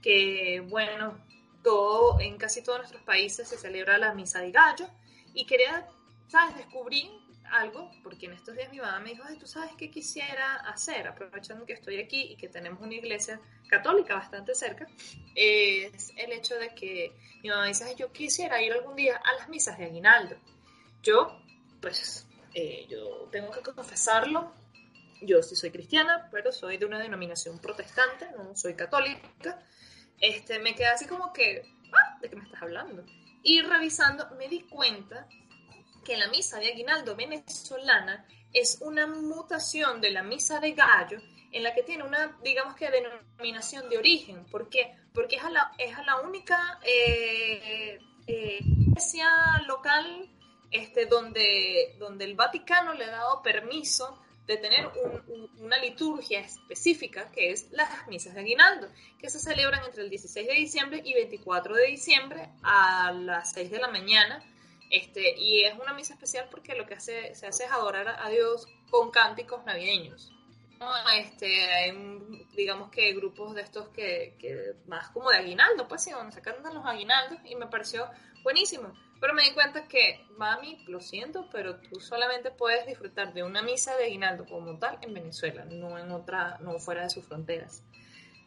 que 0.00 0.64
bueno, 0.66 1.22
todo, 1.62 2.18
en 2.20 2.38
casi 2.38 2.62
todos 2.62 2.78
nuestros 2.78 3.02
países 3.02 3.46
se 3.46 3.58
celebra 3.58 3.98
la 3.98 4.14
misa 4.14 4.40
de 4.40 4.50
gallo, 4.50 4.88
y 5.34 5.46
quería, 5.46 5.86
¿sabes? 6.28 6.56
Descubrí 6.56 7.10
algo, 7.50 7.90
porque 8.02 8.26
en 8.26 8.32
estos 8.32 8.54
días 8.54 8.70
mi 8.70 8.78
mamá 8.78 9.00
me 9.00 9.10
dijo, 9.10 9.24
Ay, 9.26 9.36
¿tú 9.36 9.46
sabes 9.46 9.72
qué 9.76 9.90
quisiera 9.90 10.56
hacer? 10.56 11.06
Aprovechando 11.08 11.66
que 11.66 11.72
estoy 11.72 11.98
aquí 11.98 12.32
y 12.32 12.36
que 12.36 12.48
tenemos 12.48 12.80
una 12.80 12.94
iglesia 12.94 13.40
católica 13.68 14.14
bastante 14.14 14.54
cerca, 14.54 14.86
es 15.34 16.12
el 16.16 16.32
hecho 16.32 16.56
de 16.56 16.74
que 16.74 17.12
mi 17.42 17.48
mamá 17.48 17.66
dice, 17.66 17.94
yo 17.96 18.12
quisiera 18.12 18.62
ir 18.62 18.72
algún 18.72 18.96
día 18.96 19.16
a 19.16 19.34
las 19.34 19.48
misas 19.48 19.78
de 19.78 19.86
aguinaldo. 19.86 20.36
Yo, 21.02 21.42
pues, 21.80 22.26
eh, 22.54 22.86
yo 22.88 23.28
tengo 23.30 23.50
que 23.50 23.60
confesarlo, 23.60 24.52
yo 25.22 25.42
sí 25.42 25.56
soy 25.56 25.70
cristiana, 25.70 26.28
pero 26.30 26.52
soy 26.52 26.76
de 26.78 26.86
una 26.86 26.98
denominación 26.98 27.58
protestante, 27.58 28.26
no 28.36 28.56
soy 28.56 28.74
católica. 28.74 29.62
Este, 30.20 30.58
me 30.58 30.74
queda 30.74 30.92
así 30.92 31.06
como 31.06 31.32
que, 31.32 31.62
ah, 31.92 32.18
¿de 32.20 32.28
qué 32.28 32.36
me 32.36 32.44
estás 32.44 32.62
hablando? 32.62 33.04
Y 33.42 33.62
revisando 33.62 34.28
me 34.38 34.48
di 34.48 34.62
cuenta 34.62 35.26
que 36.04 36.16
la 36.16 36.28
misa 36.28 36.58
de 36.58 36.68
aguinaldo 36.68 37.16
venezolana 37.16 38.26
es 38.52 38.78
una 38.80 39.06
mutación 39.06 40.00
de 40.00 40.10
la 40.10 40.22
misa 40.22 40.60
de 40.60 40.72
gallo 40.72 41.20
en 41.52 41.62
la 41.62 41.74
que 41.74 41.82
tiene 41.82 42.04
una, 42.04 42.38
digamos 42.42 42.74
que, 42.76 42.90
denominación 42.90 43.88
de 43.88 43.98
origen. 43.98 44.44
¿Por 44.46 44.68
qué? 44.68 44.96
Porque 45.12 45.36
es 45.36 45.44
a 45.44 45.50
la, 45.50 45.72
es 45.78 45.96
a 45.96 46.02
la 46.02 46.20
única 46.20 46.78
eh, 46.84 47.98
eh, 48.26 48.58
iglesia 48.60 49.28
local 49.66 50.30
este, 50.70 51.06
donde, 51.06 51.96
donde 51.98 52.24
el 52.24 52.34
Vaticano 52.34 52.94
le 52.94 53.04
ha 53.04 53.10
dado 53.10 53.42
permiso 53.42 54.22
de 54.46 54.56
tener 54.56 54.90
una 55.58 55.78
liturgia 55.78 56.40
específica 56.40 57.30
que 57.30 57.50
es 57.52 57.70
las 57.70 58.08
misas 58.08 58.34
de 58.34 58.40
aguinaldo, 58.40 58.88
que 59.18 59.30
se 59.30 59.38
celebran 59.38 59.84
entre 59.84 60.02
el 60.02 60.10
16 60.10 60.46
de 60.46 60.54
diciembre 60.54 61.02
y 61.04 61.14
24 61.14 61.74
de 61.76 61.86
diciembre 61.86 62.48
a 62.62 63.12
las 63.12 63.52
6 63.52 63.70
de 63.70 63.78
la 63.78 63.88
mañana. 63.88 64.44
Este, 64.90 65.38
y 65.38 65.62
es 65.62 65.74
una 65.78 65.94
misa 65.94 66.14
especial 66.14 66.48
porque 66.50 66.74
lo 66.74 66.86
que 66.86 66.94
hace, 66.94 67.34
se 67.36 67.46
hace 67.46 67.64
es 67.64 67.70
adorar 67.70 68.08
a 68.08 68.28
Dios 68.28 68.66
con 68.90 69.10
cánticos 69.12 69.64
navideños. 69.64 70.32
Este, 71.14 71.70
hay, 71.72 71.92
digamos 72.56 72.90
que 72.90 73.12
grupos 73.12 73.54
de 73.54 73.62
estos 73.62 73.88
que, 73.88 74.36
que 74.38 74.76
más 74.86 75.10
como 75.10 75.30
de 75.30 75.36
aguinaldo, 75.36 75.86
pues 75.86 76.02
sí, 76.02 76.10
donde 76.10 76.32
se 76.32 76.40
cantan 76.40 76.74
los 76.74 76.86
aguinaldos 76.86 77.38
y 77.44 77.54
me 77.54 77.66
pareció 77.66 78.08
buenísimo. 78.42 78.92
Pero 79.20 79.34
me 79.34 79.42
di 79.42 79.52
cuenta 79.52 79.86
que, 79.86 80.24
mami, 80.38 80.82
lo 80.86 81.00
siento, 81.00 81.46
pero 81.52 81.78
tú 81.80 82.00
solamente 82.00 82.50
puedes 82.50 82.86
disfrutar 82.86 83.34
de 83.34 83.42
una 83.42 83.60
misa 83.60 83.94
de 83.96 84.04
aguinaldo 84.04 84.46
como 84.46 84.78
tal 84.78 84.98
en 85.02 85.12
Venezuela, 85.12 85.66
no 85.66 85.98
en 85.98 86.10
otra, 86.10 86.56
no 86.60 86.78
fuera 86.78 87.02
de 87.02 87.10
sus 87.10 87.26
fronteras. 87.26 87.84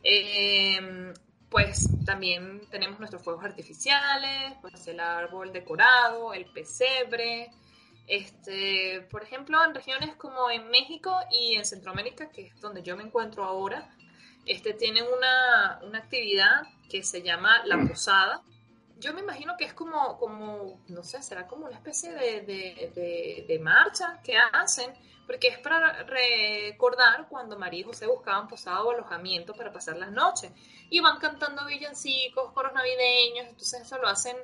Em, 0.02 1.14
pues 1.50 1.88
también 2.04 2.62
tenemos 2.72 2.98
nuestros 3.00 3.24
fuegos 3.24 3.46
artificiales, 3.46 4.56
pues 4.62 4.88
el 4.88 5.00
árbol 5.00 5.54
decorado, 5.54 6.34
el 6.34 6.46
pesebre. 6.46 7.52
Este, 8.08 9.08
por 9.10 9.24
ejemplo, 9.24 9.64
en 9.64 9.74
regiones 9.74 10.16
como 10.16 10.50
en 10.50 10.70
México 10.70 11.16
y 11.32 11.56
en 11.56 11.66
Centroamérica, 11.66 12.30
que 12.30 12.48
es 12.48 12.60
donde 12.60 12.84
yo 12.84 12.98
me 12.98 13.04
encuentro 13.04 13.44
ahora, 13.44 13.90
este, 14.46 14.74
tienen 14.74 15.06
una, 15.06 15.80
una 15.84 16.00
actividad 16.00 16.64
que 16.90 17.04
se 17.04 17.22
llama 17.22 17.66
la 17.66 17.78
posada, 17.88 18.44
yo 19.04 19.14
me 19.14 19.22
imagino 19.22 19.56
que 19.58 19.66
es 19.66 19.74
como, 19.74 20.18
como 20.18 20.82
no 20.88 21.04
sé, 21.04 21.22
será 21.22 21.46
como 21.46 21.66
una 21.66 21.76
especie 21.76 22.14
de, 22.14 22.42
de, 23.48 23.60
marcha 23.60 24.22
que 24.24 24.38
hacen, 24.38 24.94
porque 25.28 25.50
es 25.50 25.60
para 25.60 26.04
recordar 26.04 27.28
cuando 27.28 27.60
María 27.60 27.82
y 27.82 27.84
José 27.84 28.08
buscaban 28.08 28.48
posado 28.48 28.88
o 28.88 28.92
alojamiento 28.92 29.54
para 29.54 29.74
pasar 29.74 29.98
las 29.98 30.12
noches. 30.12 30.52
Y 30.90 31.02
van 31.02 31.20
cantando 31.20 31.66
villancicos, 31.66 32.54
coros 32.54 32.74
navideños, 32.74 33.48
entonces 33.50 33.82
eso 33.82 33.98
lo 33.98 34.08
hacen, 34.08 34.38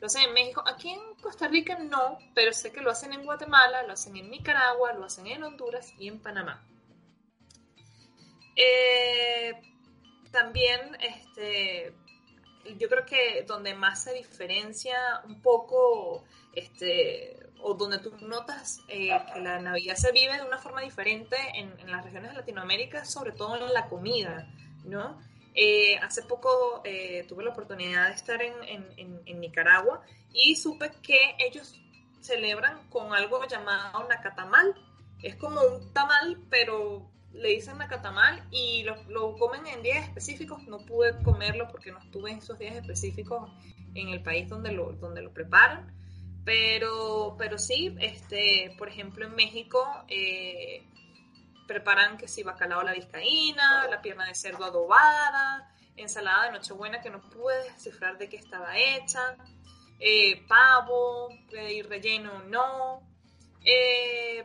lo 0.00 0.06
hacen 0.06 0.22
en 0.22 0.34
México. 0.34 0.62
Aquí 0.66 0.90
en 0.90 1.14
Costa 1.20 1.48
Rica 1.48 1.78
no, 1.78 2.18
pero 2.34 2.52
sé 2.52 2.72
que 2.72 2.80
lo 2.80 2.90
hacen 2.90 3.12
en 3.12 3.24
Guatemala, 3.24 3.82
lo 3.84 3.92
hacen 3.92 4.16
en 4.16 4.30
Nicaragua, 4.30 4.92
lo 4.92 5.04
hacen 5.04 5.26
en 5.26 5.42
Honduras 5.42 5.92
y 5.98 6.08
en 6.08 6.20
Panamá. 6.20 6.66
Eh, 8.56 9.52
también, 10.30 10.96
este, 11.00 11.94
yo 12.78 12.88
creo 12.88 13.04
que 13.04 13.44
donde 13.46 13.74
más 13.74 14.04
se 14.04 14.14
diferencia 14.14 14.96
un 15.24 15.40
poco, 15.40 16.24
este, 16.52 17.38
o 17.60 17.74
donde 17.74 17.98
tú 17.98 18.12
notas 18.20 18.80
eh, 18.88 19.10
que 19.32 19.40
la 19.40 19.60
Navidad 19.60 19.96
se 19.96 20.12
vive 20.12 20.36
de 20.36 20.42
una 20.42 20.58
forma 20.58 20.80
diferente 20.80 21.36
en, 21.54 21.78
en, 21.80 21.90
las 21.90 22.04
regiones 22.04 22.30
de 22.32 22.38
Latinoamérica, 22.38 23.04
sobre 23.04 23.32
todo 23.32 23.56
en 23.56 23.72
la 23.72 23.88
comida, 23.88 24.48
¿no? 24.84 25.18
Eh, 25.54 25.96
hace 25.98 26.22
poco 26.22 26.82
eh, 26.84 27.24
tuve 27.28 27.44
la 27.44 27.50
oportunidad 27.50 28.08
de 28.08 28.14
estar 28.14 28.42
en, 28.42 29.40
Nicaragua 29.40 30.02
y 30.32 30.56
supe 30.56 30.90
que 31.02 31.36
ellos 31.38 31.80
celebran 32.20 32.88
con 32.88 33.14
algo 33.14 33.46
llamado 33.46 34.08
nacatamal. 34.08 34.74
Es 35.22 35.36
como 35.36 35.60
un 35.60 35.92
tamal, 35.92 36.38
pero 36.50 37.08
le 37.32 37.50
dicen 37.50 37.78
nacatamal 37.78 38.46
y 38.50 38.82
lo, 38.82 38.96
lo, 39.04 39.36
comen 39.36 39.66
en 39.66 39.82
días 39.82 40.04
específicos. 40.08 40.66
No 40.66 40.78
pude 40.78 41.22
comerlo 41.22 41.68
porque 41.68 41.92
no 41.92 41.98
estuve 41.98 42.32
en 42.32 42.38
esos 42.38 42.58
días 42.58 42.74
específicos 42.74 43.50
en 43.94 44.08
el 44.08 44.22
país 44.22 44.48
donde 44.48 44.72
lo, 44.72 44.92
donde 44.94 45.22
lo 45.22 45.32
preparan. 45.32 45.94
Pero, 46.44 47.36
pero 47.38 47.58
sí, 47.58 47.96
este, 48.00 48.74
por 48.76 48.88
ejemplo, 48.88 49.24
en 49.24 49.34
México 49.34 49.82
eh, 50.08 50.84
preparan 51.66 52.16
que 52.16 52.28
si 52.28 52.42
bacalao 52.42 52.80
a 52.80 52.84
la 52.84 52.92
vizcaína, 52.92 53.86
la 53.88 54.02
pierna 54.02 54.26
de 54.26 54.34
cerdo 54.34 54.64
adobada, 54.64 55.70
ensalada 55.96 56.46
de 56.46 56.52
Nochebuena 56.52 57.00
que 57.00 57.10
no 57.10 57.20
pude 57.20 57.64
descifrar 57.64 58.18
de 58.18 58.28
qué 58.28 58.36
estaba 58.36 58.76
hecha, 58.76 59.36
eh, 60.00 60.44
pavo, 60.46 61.28
y 61.50 61.82
relleno 61.82 62.42
no. 62.44 63.02
Eh, 63.64 64.44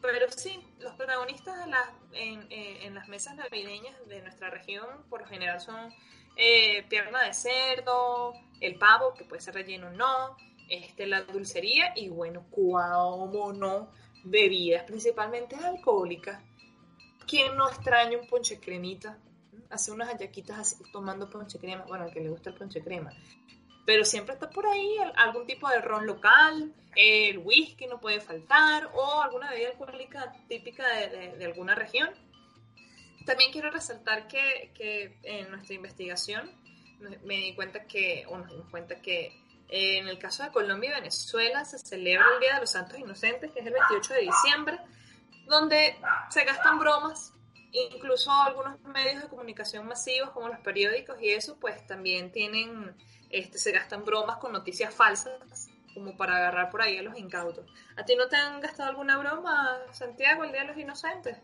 pero 0.00 0.30
sí, 0.30 0.60
los 0.80 0.94
protagonistas 0.96 1.66
eh, 2.12 2.78
en, 2.82 2.94
las 2.94 3.08
mesas 3.08 3.36
navideñas 3.36 3.94
de 4.06 4.20
nuestra 4.20 4.50
región 4.50 4.86
por 5.08 5.22
lo 5.22 5.26
general 5.26 5.60
son 5.60 5.94
eh, 6.36 6.84
pierna 6.88 7.22
de 7.22 7.32
cerdo, 7.32 8.34
el 8.60 8.76
pavo, 8.76 9.14
que 9.14 9.24
puede 9.24 9.40
ser 9.40 9.54
relleno 9.54 9.88
o 9.88 9.90
no, 9.90 10.36
este, 10.68 11.06
la 11.06 11.22
dulcería 11.22 11.92
y 11.96 12.08
bueno, 12.08 12.44
cómo 12.50 13.52
no, 13.52 13.90
bebidas, 14.24 14.84
principalmente 14.84 15.56
alcohólicas. 15.56 16.42
¿Quién 17.26 17.56
no 17.56 17.68
extraña 17.68 18.18
un 18.18 18.26
ponche 18.26 18.58
cremita? 18.58 19.18
Hace 19.70 19.92
unas 19.92 20.08
ayaquitas 20.12 20.58
así, 20.58 20.84
tomando 20.92 21.30
ponche 21.30 21.58
crema, 21.58 21.84
bueno, 21.86 22.04
al 22.04 22.12
que 22.12 22.20
le 22.20 22.28
gusta 22.28 22.50
el 22.50 22.56
ponche 22.56 22.82
crema 22.82 23.12
pero 23.84 24.04
siempre 24.04 24.34
está 24.34 24.50
por 24.50 24.66
ahí 24.66 24.96
algún 25.16 25.46
tipo 25.46 25.68
de 25.68 25.80
ron 25.80 26.06
local, 26.06 26.72
el 26.96 27.38
whisky 27.38 27.86
no 27.86 28.00
puede 28.00 28.20
faltar 28.20 28.90
o 28.94 29.22
alguna 29.22 29.50
bebida 29.50 29.70
alcohólica 29.70 30.32
típica 30.48 30.86
de, 30.88 31.44
alguna 31.44 31.74
región. 31.74 32.08
También 33.26 33.52
quiero 33.52 33.70
resaltar 33.70 34.28
que, 34.28 34.70
que, 34.74 35.18
en 35.22 35.50
nuestra 35.50 35.74
investigación 35.74 36.50
me 37.24 37.36
di 37.36 37.54
cuenta 37.54 37.86
que, 37.86 38.24
o 38.28 38.38
nos 38.38 38.48
dimos 38.48 38.68
cuenta 38.70 39.00
que 39.00 39.32
en 39.68 40.08
el 40.08 40.18
caso 40.18 40.42
de 40.42 40.50
Colombia 40.50 40.90
y 40.90 40.94
Venezuela 40.94 41.64
se 41.64 41.78
celebra 41.78 42.26
el 42.34 42.40
Día 42.40 42.54
de 42.54 42.60
los 42.60 42.70
Santos 42.70 42.98
Inocentes, 42.98 43.50
que 43.52 43.60
es 43.60 43.66
el 43.66 43.72
28 43.72 44.14
de 44.14 44.20
diciembre, 44.20 44.78
donde 45.46 45.96
se 46.30 46.44
gastan 46.44 46.78
bromas, 46.78 47.32
incluso 47.72 48.30
algunos 48.30 48.80
medios 48.82 49.22
de 49.22 49.28
comunicación 49.28 49.86
masivos 49.86 50.30
como 50.30 50.48
los 50.48 50.60
periódicos 50.60 51.20
y 51.20 51.30
eso, 51.30 51.58
pues 51.58 51.86
también 51.86 52.30
tienen 52.30 52.94
este, 53.30 53.58
se 53.58 53.72
gastan 53.72 54.04
bromas 54.04 54.36
con 54.36 54.52
noticias 54.52 54.94
falsas 54.94 55.68
como 55.92 56.16
para 56.16 56.36
agarrar 56.36 56.70
por 56.70 56.82
ahí 56.82 56.98
a 56.98 57.02
los 57.02 57.18
incautos. 57.18 57.64
¿A 57.96 58.04
ti 58.04 58.14
no 58.16 58.28
te 58.28 58.36
han 58.36 58.60
gastado 58.60 58.90
alguna 58.90 59.16
broma, 59.18 59.76
Santiago, 59.92 60.44
el 60.44 60.52
Día 60.52 60.62
de 60.62 60.66
los 60.68 60.76
Inocentes? 60.76 61.38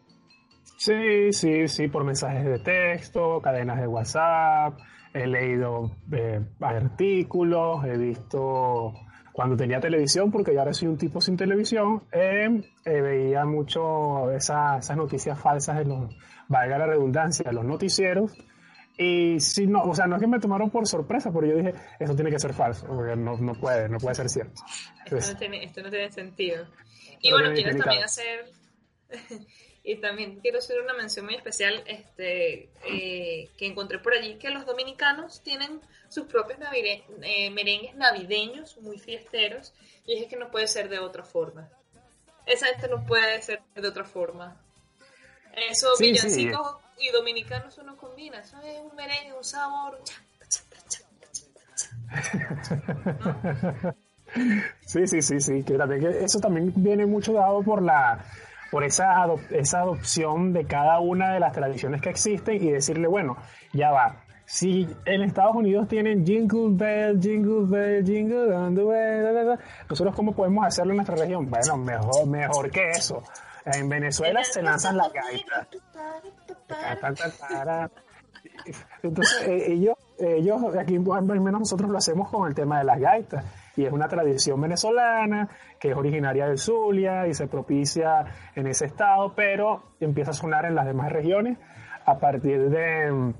Sí, 0.76 1.32
sí, 1.32 1.68
sí, 1.68 1.88
por 1.88 2.04
mensajes 2.04 2.44
de 2.44 2.58
texto, 2.58 3.40
cadenas 3.40 3.80
de 3.80 3.86
WhatsApp, 3.86 4.78
he 5.12 5.26
leído 5.26 5.90
eh, 6.12 6.40
artículos, 6.60 7.84
he 7.84 7.96
visto 7.96 8.94
cuando 9.32 9.56
tenía 9.56 9.80
televisión, 9.80 10.30
porque 10.30 10.52
ya 10.52 10.60
ahora 10.60 10.72
soy 10.72 10.88
un 10.88 10.98
tipo 10.98 11.20
sin 11.20 11.36
televisión, 11.36 12.02
eh, 12.12 12.62
eh, 12.84 13.00
veía 13.00 13.44
mucho 13.44 14.30
esas 14.32 14.96
noticias 14.96 15.38
falsas 15.40 15.78
de 15.78 15.84
los, 15.84 16.14
valga 16.48 16.78
la 16.78 16.86
redundancia, 16.86 17.44
de 17.46 17.52
los 17.52 17.64
noticieros, 17.64 18.32
y 18.98 19.40
si 19.40 19.66
no, 19.66 19.82
o 19.84 19.94
sea, 19.94 20.06
no 20.06 20.16
es 20.16 20.20
que 20.20 20.28
me 20.28 20.38
tomaron 20.38 20.68
por 20.68 20.86
sorpresa, 20.86 21.30
pero 21.32 21.46
yo 21.46 21.56
dije, 21.56 21.72
eso 21.98 22.14
tiene 22.14 22.30
que 22.30 22.38
ser 22.38 22.52
falso, 22.52 22.86
porque 22.86 23.16
no, 23.16 23.36
no 23.38 23.54
puede, 23.54 23.88
no 23.88 23.98
puede 23.98 24.14
ser 24.14 24.28
cierto. 24.28 24.62
esto, 25.06 25.32
no 25.32 25.38
tiene, 25.38 25.64
esto 25.64 25.82
no 25.82 25.90
tiene 25.90 26.10
sentido. 26.10 26.66
Y 27.22 27.30
bueno, 27.30 27.50
quiero 27.54 27.78
también 27.78 28.04
hacer, 28.04 28.50
y 29.82 29.96
también 29.96 30.40
quiero 30.40 30.58
hacer 30.58 30.80
una 30.80 30.94
mención 30.94 31.24
muy 31.24 31.34
especial 31.34 31.82
este, 31.86 32.68
eh, 32.86 33.48
que 33.56 33.66
encontré 33.66 33.98
por 33.98 34.12
allí, 34.12 34.34
que 34.34 34.50
los 34.50 34.66
dominicanos 34.66 35.40
tienen 35.42 35.80
sus 36.08 36.26
propios 36.26 36.58
eh, 37.22 37.50
merengues 37.50 37.94
navideños 37.94 38.76
muy 38.78 38.98
fiesteros, 38.98 39.72
y 40.06 40.22
es 40.22 40.28
que 40.28 40.36
no 40.36 40.50
puede 40.50 40.68
ser 40.68 40.88
de 40.88 40.98
otra 40.98 41.24
forma. 41.24 41.68
Esa 42.46 42.66
gente 42.66 42.88
no 42.88 43.06
puede 43.06 43.40
ser 43.42 43.62
de 43.74 43.88
otra 43.88 44.04
forma. 44.04 44.56
Eso, 45.70 45.94
sí, 45.96 46.04
villancicos 46.04 46.76
y 46.98 47.10
dominicanos 47.10 47.78
uno 47.78 47.96
combina. 47.96 48.40
Eso 48.40 48.60
es 48.62 48.78
un 48.80 48.94
merengue, 48.96 49.32
un 49.32 49.44
sabor. 49.44 50.00
Sí, 54.86 55.06
sí, 55.06 55.22
sí, 55.22 55.40
sí. 55.40 55.62
Que 55.62 55.76
eso 56.24 56.38
también 56.40 56.72
viene 56.76 57.06
mucho 57.06 57.32
dado 57.32 57.62
por 57.62 57.82
la 57.82 58.24
por 58.70 58.84
esa, 58.84 59.26
esa 59.50 59.80
adopción 59.80 60.52
de 60.52 60.64
cada 60.64 61.00
una 61.00 61.32
de 61.32 61.40
las 61.40 61.52
tradiciones 61.52 62.00
que 62.00 62.10
existen 62.10 62.56
y 62.56 62.70
decirle, 62.70 63.08
bueno, 63.08 63.36
ya 63.72 63.90
va. 63.90 64.24
Si 64.44 64.88
en 65.04 65.22
Estados 65.22 65.54
Unidos 65.54 65.86
tienen 65.86 66.26
Jingle 66.26 66.70
Bell, 66.70 67.20
Jingle 67.20 67.66
Bell, 67.66 68.04
Jingle 68.04 68.48
Bell, 68.48 69.58
nosotros 69.88 70.14
cómo 70.14 70.32
podemos 70.34 70.66
hacerlo 70.66 70.92
en 70.92 70.96
nuestra 70.96 71.16
región? 71.16 71.48
Bueno, 71.48 71.76
mejor, 71.76 72.26
mejor 72.26 72.70
que 72.70 72.90
eso. 72.90 73.22
En 73.64 73.88
Venezuela 73.88 74.42
se 74.42 74.62
lanzan 74.62 74.96
las 74.96 75.12
gaitas. 75.12 75.68
Entonces, 79.02 79.42
eh, 79.46 79.72
ellos, 79.72 79.96
ellos, 80.18 80.62
aquí 80.76 80.96
al 80.96 81.40
menos 81.40 81.60
nosotros 81.60 81.90
lo 81.90 81.98
hacemos 81.98 82.28
con 82.28 82.48
el 82.48 82.54
tema 82.54 82.78
de 82.78 82.84
las 82.84 82.98
gaitas. 82.98 83.44
Y 83.80 83.86
es 83.86 83.92
una 83.92 84.08
tradición 84.08 84.60
venezolana 84.60 85.48
que 85.78 85.90
es 85.90 85.96
originaria 85.96 86.46
del 86.46 86.58
Zulia 86.58 87.26
y 87.26 87.34
se 87.34 87.46
propicia 87.46 88.26
en 88.54 88.66
ese 88.66 88.84
estado, 88.84 89.32
pero 89.34 89.94
empieza 90.00 90.32
a 90.32 90.34
sonar 90.34 90.66
en 90.66 90.74
las 90.74 90.84
demás 90.84 91.10
regiones 91.10 91.56
a 92.04 92.18
partir 92.18 92.68
de, 92.68 93.32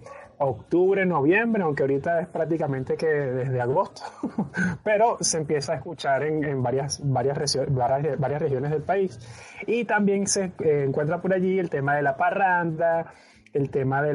octubre, 0.43 1.05
noviembre, 1.05 1.63
aunque 1.63 1.83
ahorita 1.83 2.23
es 2.23 2.29
prácticamente 2.29 2.97
que 2.97 3.07
desde 3.07 3.61
agosto, 3.61 4.03
pero 4.83 5.19
se 5.21 5.37
empieza 5.37 5.75
a 5.75 5.77
escuchar 5.77 6.23
en, 6.23 6.63
varias, 6.63 6.99
varias, 7.05 7.59
varias, 7.69 8.41
regiones 8.41 8.71
del 8.71 8.83
país. 8.83 9.19
Y 9.67 9.85
también 9.85 10.27
se 10.27 10.53
eh, 10.65 10.85
encuentra 10.89 11.21
por 11.21 11.35
allí 11.35 11.59
el 11.59 11.69
tema 11.69 11.95
de 11.95 12.03
la 12.03 12.17
parranda, 12.17 13.13
el 13.53 13.69
tema 13.69 14.01
de, 14.01 14.15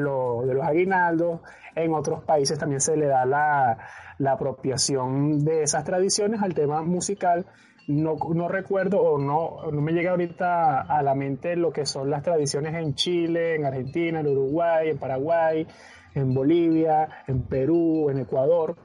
los 0.54 0.64
aguinaldos. 0.64 1.42
En 1.76 1.94
otros 1.94 2.24
países 2.24 2.58
también 2.58 2.80
se 2.80 2.96
le 2.96 3.06
da 3.06 3.24
la, 3.24 3.78
la 4.18 4.32
apropiación 4.32 5.44
de 5.44 5.62
esas 5.62 5.84
tradiciones 5.84 6.42
al 6.42 6.54
tema 6.54 6.82
musical. 6.82 7.46
No, 7.88 8.16
no, 8.34 8.48
recuerdo 8.48 9.00
o 9.00 9.18
no, 9.18 9.70
no 9.70 9.80
me 9.80 9.92
llega 9.92 10.10
ahorita 10.10 10.80
a 10.80 11.02
la 11.02 11.14
mente 11.14 11.54
lo 11.54 11.70
que 11.70 11.86
son 11.86 12.10
las 12.10 12.22
tradiciones 12.22 12.74
en 12.74 12.94
Chile, 12.94 13.54
en 13.54 13.64
Argentina, 13.64 14.20
en 14.20 14.26
Uruguay, 14.26 14.90
en 14.90 14.98
Paraguay, 14.98 15.66
en 16.14 16.34
Bolivia, 16.34 17.08
en 17.28 17.42
Perú, 17.42 18.10
en 18.10 18.18
Ecuador. 18.18 18.76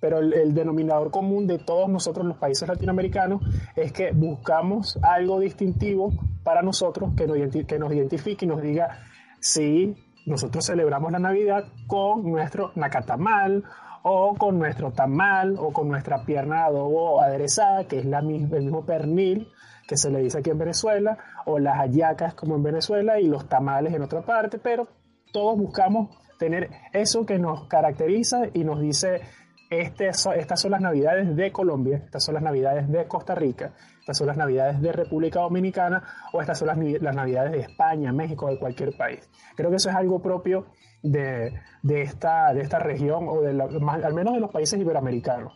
Pero 0.00 0.18
el, 0.18 0.52
denominador 0.52 1.10
común 1.10 1.46
de 1.46 1.58
todos 1.58 1.88
nosotros 1.88 2.26
los 2.26 2.36
países 2.36 2.68
latinoamericanos 2.68 3.40
es 3.76 3.92
que 3.92 4.10
buscamos 4.12 4.98
algo 5.02 5.38
distintivo 5.38 6.12
para 6.42 6.62
nosotros 6.62 7.12
que 7.16 7.26
nos, 7.26 7.38
que 7.64 7.78
nos 7.78 7.92
identifique 7.92 8.44
y 8.44 8.48
nos 8.48 8.60
diga 8.60 8.98
si 9.40 9.94
nosotros 10.26 10.66
celebramos 10.66 11.12
la 11.12 11.18
Navidad 11.18 11.64
con 11.86 12.22
nuestro 12.24 12.72
nacatamal 12.74 13.64
o 14.06 14.34
con 14.34 14.58
nuestro 14.58 14.92
tamal 14.92 15.56
o 15.58 15.72
con 15.72 15.88
nuestra 15.88 16.24
pierna 16.24 16.56
de 16.56 16.62
adobo 16.64 17.22
aderezada, 17.22 17.84
que 17.84 18.00
es 18.00 18.04
la, 18.04 18.18
el 18.18 18.24
mismo 18.24 18.84
pernil 18.84 19.48
que 19.88 19.96
se 19.96 20.10
le 20.10 20.20
dice 20.20 20.38
aquí 20.38 20.50
en 20.50 20.58
Venezuela, 20.58 21.18
o 21.46 21.58
las 21.58 21.78
hallacas 21.78 22.34
como 22.34 22.54
en 22.54 22.62
Venezuela 22.62 23.18
y 23.18 23.26
los 23.26 23.48
tamales 23.48 23.94
en 23.94 24.02
otra 24.02 24.22
parte, 24.22 24.58
pero 24.58 24.88
todos 25.32 25.58
buscamos 25.58 26.10
tener 26.38 26.70
eso 26.92 27.24
que 27.24 27.38
nos 27.38 27.66
caracteriza 27.66 28.42
y 28.52 28.64
nos 28.64 28.80
dice, 28.80 29.22
este, 29.70 30.08
estas 30.08 30.60
son 30.60 30.70
las 30.70 30.80
navidades 30.82 31.34
de 31.34 31.50
Colombia, 31.50 31.96
estas 31.96 32.24
son 32.24 32.34
las 32.34 32.42
navidades 32.42 32.90
de 32.90 33.06
Costa 33.06 33.34
Rica, 33.34 33.72
estas 34.04 34.18
son 34.18 34.26
las 34.26 34.36
navidades 34.36 34.82
de 34.82 34.92
República 34.92 35.40
Dominicana 35.40 36.02
o 36.34 36.42
estas 36.42 36.58
son 36.58 36.68
las, 36.68 36.76
las 36.76 37.16
navidades 37.16 37.52
de 37.52 37.60
España, 37.60 38.12
México, 38.12 38.50
de 38.50 38.58
cualquier 38.58 38.94
país. 38.94 39.26
Creo 39.56 39.70
que 39.70 39.76
eso 39.76 39.88
es 39.88 39.96
algo 39.96 40.20
propio 40.20 40.66
de, 41.02 41.58
de, 41.82 42.02
esta, 42.02 42.52
de 42.52 42.60
esta 42.60 42.78
región 42.78 43.26
o 43.26 43.40
de 43.40 43.50
al 43.50 44.12
menos 44.12 44.34
de 44.34 44.40
los 44.40 44.50
países 44.50 44.78
iberoamericanos. 44.78 45.54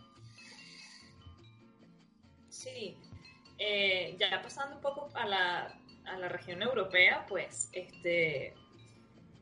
Sí, 2.48 2.96
eh, 3.58 4.16
ya 4.18 4.40
pasando 4.42 4.76
un 4.76 4.80
poco 4.80 5.10
a 5.14 5.26
la, 5.26 5.78
a 6.06 6.18
la 6.18 6.28
región 6.30 6.62
europea, 6.62 7.26
pues 7.28 7.68
este, 7.74 8.54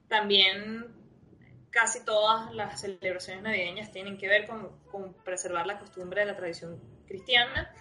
también 0.09 0.85
casi 1.71 2.05
todas 2.05 2.53
las 2.53 2.81
celebraciones 2.81 3.45
navideñas 3.45 3.93
tienen 3.93 4.19
que 4.19 4.27
ver 4.27 4.49
con, 4.49 4.81
con 4.91 5.15
preservar 5.23 5.65
la 5.65 5.79
costumbre 5.79 6.23
de 6.23 6.27
la 6.27 6.37
tradición 6.37 6.81
cristiana. 7.07 7.73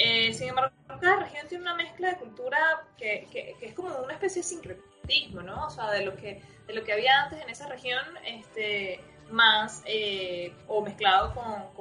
Eh, 0.00 0.32
sin 0.32 0.50
embargo, 0.50 0.74
cada 1.00 1.24
región 1.24 1.48
tiene 1.48 1.64
una 1.64 1.74
mezcla 1.74 2.10
de 2.10 2.16
cultura 2.18 2.86
que, 2.96 3.26
que, 3.32 3.56
es 3.60 3.74
como 3.74 3.96
una 3.98 4.14
especie 4.14 4.42
de 4.42 4.48
sincretismo, 4.48 5.42
¿no? 5.42 5.66
O 5.66 5.70
sea, 5.70 5.90
de 5.90 6.04
lo 6.04 6.14
que, 6.14 6.40
de 6.68 6.72
lo 6.72 6.84
que 6.84 6.92
había 6.92 7.24
antes 7.24 7.42
en 7.42 7.50
esa 7.50 7.66
región, 7.68 8.04
este, 8.24 9.00
más 9.30 9.82
eh, 9.86 10.54
o 10.68 10.80
mezclado 10.82 11.34
con, 11.34 11.74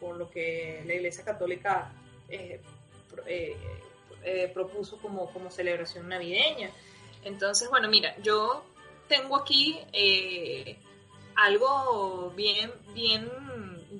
con, 0.00 0.18
lo 0.18 0.30
que 0.30 0.82
la 0.86 0.94
Iglesia 0.94 1.24
Católica 1.24 1.90
eh, 2.28 2.60
propuso 4.54 4.98
como, 4.98 5.32
como 5.32 5.50
celebración 5.50 6.08
navideña. 6.08 6.70
Entonces, 7.24 7.68
bueno, 7.70 7.88
mira, 7.88 8.16
yo 8.22 8.64
tengo 9.08 9.36
aquí 9.36 9.78
algo 11.36 12.32
bien, 12.36 12.72
bien 12.94 13.28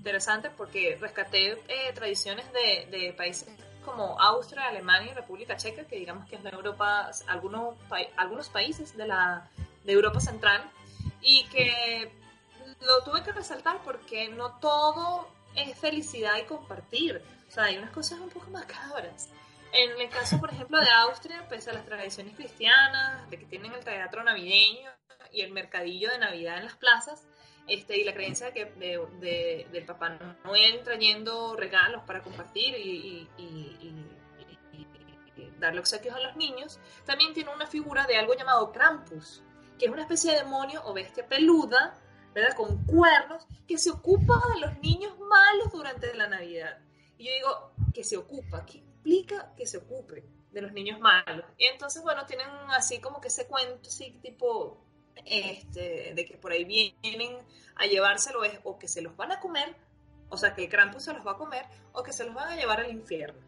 interesante 0.07 0.50
porque 0.50 0.96
rescaté 1.00 1.59
eh, 1.66 1.92
tradiciones 1.92 2.46
de, 2.52 3.12
países 3.16 3.48
como 3.84 4.20
Austria, 4.20 4.66
Alemania 4.66 5.11
y 5.11 5.14
República 5.14 5.57
Checa, 5.57 5.84
que 5.84 5.96
digamos 5.96 6.28
que 6.28 6.36
es 6.36 6.44
de 6.44 6.50
Europa, 6.50 7.11
algunos, 7.26 7.74
algunos 8.16 8.48
países 8.48 8.96
de, 8.96 9.09
la, 9.09 9.50
de 9.82 9.92
Europa 9.92 10.20
Central, 10.20 10.62
y 11.20 11.44
que 11.48 12.12
lo 12.82 13.02
tuve 13.02 13.24
que 13.24 13.32
resaltar 13.32 13.82
porque 13.82 14.28
no 14.28 14.61
todo 14.61 15.28
es 15.57 15.76
felicidad 15.76 16.36
y 16.38 16.44
compartir. 16.44 17.20
O 17.48 17.50
sea, 17.50 17.64
hay 17.64 17.78
unas 17.78 17.90
cosas 17.90 18.20
un 18.20 18.30
poco 18.30 18.48
macabras. 18.50 19.28
En 19.72 20.00
el 20.00 20.09
caso, 20.09 20.38
por 20.38 20.52
ejemplo, 20.52 20.80
de 20.80 20.90
Austria, 20.90 21.48
pese 21.48 21.70
a 21.70 21.74
las 21.74 21.84
tradiciones 21.84 22.36
cristianas, 22.36 23.28
de 23.28 23.40
que 23.40 23.46
tienen 23.46 23.72
el 23.72 23.84
teatro 23.84 24.22
navideño 24.22 24.88
y 25.32 25.40
el 25.40 25.50
mercadillo 25.50 26.11
de 26.11 26.18
Navidad 26.18 26.59
en 26.59 26.64
las 26.64 26.76
plazas, 26.76 27.24
este, 27.67 27.99
y 27.99 28.05
la 28.05 28.14
creencia 28.14 28.47
de 28.47 28.53
que 28.53 28.64
de, 28.64 29.67
del 29.73 29.85
Papá 29.85 30.11
Noel 30.45 30.83
trayendo 30.85 31.57
regalos 31.57 32.03
para 32.05 32.23
compartir 32.23 32.75
y, 32.77 33.29
darle 35.59 35.81
obsequios 35.81 36.14
a 36.14 36.21
los 36.21 36.37
niños, 36.37 36.79
también 37.07 37.33
tiene 37.33 37.51
una 37.51 37.67
figura 37.67 38.07
de 38.07 38.17
algo 38.19 38.35
llamado 38.35 38.71
Krampus, 38.73 39.43
que 39.79 39.87
es 39.87 39.91
una 39.91 40.03
especie 40.03 40.33
de 40.33 40.39
demonio 40.41 40.83
o 40.85 40.93
bestia 40.93 41.27
peluda, 41.27 41.99
¿verdad? 42.35 42.55
Con 42.55 42.85
cuernos, 42.85 43.47
que 43.67 43.79
se 43.79 43.91
ocupa 43.91 44.39
de 44.55 44.61
los 44.61 44.79
niños 44.81 45.19
malos 45.19 45.73
durante 45.73 46.14
la 46.14 46.29
Navidad. 46.29 46.79
Y 47.17 47.25
yo 47.25 47.33
digo, 47.33 47.73
que 47.95 48.05
se 48.05 48.19
ocupa, 48.19 48.67
¿qué 48.67 48.79
implica 48.79 49.55
que 49.57 49.67
se 49.67 49.79
ocupe 49.79 50.27
de 50.51 50.61
los 50.61 50.73
niños 50.73 51.01
malos? 51.01 51.47
Y 51.57 51.64
entonces, 51.64 52.03
bueno, 52.03 52.27
tienen 52.27 52.49
así 52.69 53.01
como 53.01 53.23
que 53.23 53.29
ese 53.29 53.47
cuento, 53.47 53.89
así 53.89 54.19
tipo 54.21 54.86
este, 55.25 56.12
de 56.14 56.25
que 56.25 56.37
por 56.37 56.53
ahí 56.53 56.64
vienen 56.64 57.39
a 57.77 57.87
llevárselo 57.87 58.45
es 58.45 58.59
o 58.64 58.79
que 58.79 58.89
se 58.89 59.03
los 59.03 59.17
van 59.17 59.33
a 59.33 59.41
comer, 59.41 59.75
o 60.29 60.37
sea, 60.37 60.55
que 60.55 60.64
el 60.64 60.71
Krampus 60.71 61.05
se 61.05 61.12
los 61.12 61.27
va 61.27 61.33
a 61.33 61.37
comer, 61.37 61.64
o 61.93 62.03
que 62.03 62.12
se 62.12 62.25
los 62.25 62.35
van 62.35 62.53
a 62.53 62.57
llevar 62.57 62.81
al 62.81 62.91
infierno. 62.91 63.41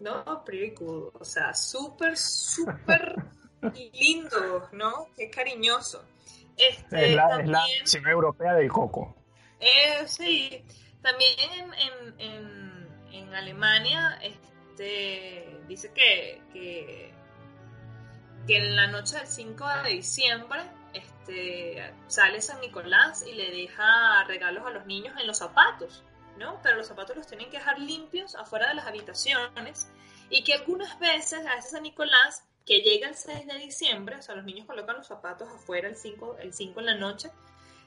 ¿No? 0.00 0.44
Pretty 0.44 0.74
cool. 0.74 1.10
O 1.18 1.24
sea, 1.24 1.54
súper, 1.54 2.16
súper 2.16 3.14
lindo, 3.92 4.68
¿no? 4.72 5.08
Qué 5.16 5.30
cariñoso. 5.30 6.04
Este, 6.56 7.10
es, 7.10 7.14
la, 7.14 7.28
también, 7.28 7.56
es 7.82 8.02
la 8.02 8.10
europea 8.10 8.54
del 8.54 8.68
coco. 8.68 9.14
Eh, 9.60 10.06
sí, 10.06 10.64
también 11.02 11.72
en, 11.74 12.20
en, 12.20 12.88
en, 13.12 13.34
Alemania 13.34 14.18
este, 14.22 15.60
dice 15.66 15.92
que, 15.92 16.42
que, 16.52 17.14
que 18.46 18.56
en 18.56 18.76
la 18.76 18.86
noche 18.88 19.18
del 19.18 19.26
5 19.26 19.64
de 19.84 19.90
diciembre 19.90 20.62
este, 21.26 21.92
sale 22.06 22.40
San 22.40 22.60
Nicolás 22.60 23.24
y 23.26 23.32
le 23.32 23.50
deja 23.50 24.22
regalos 24.24 24.64
a 24.66 24.70
los 24.70 24.86
niños 24.86 25.14
en 25.20 25.26
los 25.26 25.38
zapatos, 25.38 26.04
¿no? 26.38 26.60
Pero 26.62 26.76
los 26.76 26.86
zapatos 26.86 27.16
los 27.16 27.26
tienen 27.26 27.50
que 27.50 27.58
dejar 27.58 27.78
limpios 27.78 28.34
afuera 28.36 28.68
de 28.68 28.74
las 28.74 28.86
habitaciones 28.86 29.90
y 30.30 30.44
que 30.44 30.54
algunas 30.54 30.98
veces 30.98 31.44
a 31.46 31.60
San 31.62 31.82
Nicolás 31.82 32.44
que 32.64 32.80
llega 32.80 33.08
el 33.08 33.14
6 33.14 33.46
de 33.46 33.58
diciembre, 33.58 34.16
o 34.16 34.22
sea, 34.22 34.34
los 34.34 34.44
niños 34.44 34.66
colocan 34.66 34.96
los 34.96 35.06
zapatos 35.06 35.48
afuera 35.48 35.88
el 35.88 35.96
5, 35.96 36.36
el 36.40 36.52
5 36.52 36.80
en 36.80 36.86
la 36.86 36.94
noche, 36.94 37.30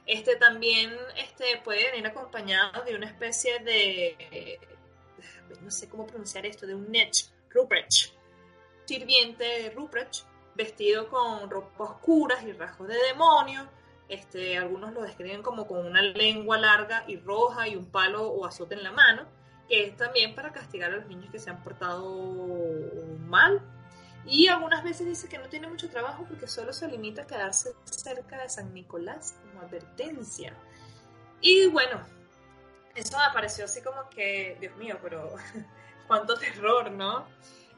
este 0.06 0.36
también 0.36 0.96
este, 1.16 1.60
puede 1.62 1.90
venir 1.90 2.06
acompañado 2.06 2.82
de 2.84 2.94
una 2.94 3.06
especie 3.06 3.58
de, 3.60 4.58
no 5.60 5.70
sé 5.70 5.88
cómo 5.88 6.06
pronunciar 6.06 6.46
esto, 6.46 6.66
de 6.66 6.74
un 6.74 6.90
Nech, 6.90 7.26
Ruprecht, 7.50 8.12
sirviente 8.86 9.70
Ruprecht, 9.74 10.24
vestido 10.54 11.08
con 11.08 11.48
ropas 11.50 11.90
oscuras 11.90 12.42
y 12.44 12.52
rasgos 12.52 12.88
de 12.88 12.96
demonio. 13.08 13.68
Este, 14.08 14.58
algunos 14.58 14.92
lo 14.92 15.02
describen 15.02 15.42
como 15.42 15.66
con 15.66 15.86
una 15.86 16.02
lengua 16.02 16.58
larga 16.58 17.04
y 17.06 17.16
roja 17.16 17.68
y 17.68 17.76
un 17.76 17.86
palo 17.86 18.28
o 18.28 18.44
azote 18.44 18.74
en 18.74 18.82
la 18.82 18.90
mano, 18.90 19.24
que 19.68 19.86
es 19.86 19.96
también 19.96 20.34
para 20.34 20.52
castigar 20.52 20.92
a 20.92 20.96
los 20.96 21.06
niños 21.06 21.30
que 21.30 21.38
se 21.38 21.50
han 21.50 21.62
portado 21.62 22.04
mal. 23.26 23.62
Y 24.26 24.48
algunas 24.48 24.84
veces 24.84 25.06
dice 25.06 25.28
que 25.28 25.38
no 25.38 25.48
tiene 25.48 25.68
mucho 25.68 25.88
trabajo 25.88 26.24
porque 26.28 26.46
solo 26.46 26.72
se 26.72 26.88
limita 26.88 27.22
a 27.22 27.26
quedarse 27.26 27.70
cerca 27.84 28.42
de 28.42 28.48
San 28.48 28.74
Nicolás 28.74 29.38
como 29.42 29.62
advertencia. 29.62 30.54
Y 31.40 31.68
bueno, 31.68 32.04
eso 32.94 33.16
me 33.16 33.32
pareció 33.32 33.64
así 33.64 33.80
como 33.80 34.10
que, 34.10 34.56
Dios 34.60 34.76
mío, 34.76 34.98
pero 35.02 35.34
cuánto 36.06 36.36
terror, 36.36 36.90
¿no? 36.90 37.26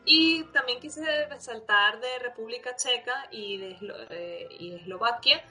Y 0.04 0.44
también 0.44 0.80
quise 0.80 1.26
resaltar 1.26 2.00
de 2.00 2.18
República 2.18 2.74
Checa 2.76 3.28
y 3.30 3.58
de, 3.58 3.76
eh, 4.10 4.48
y 4.50 4.74
Eslovaquia 4.74 5.42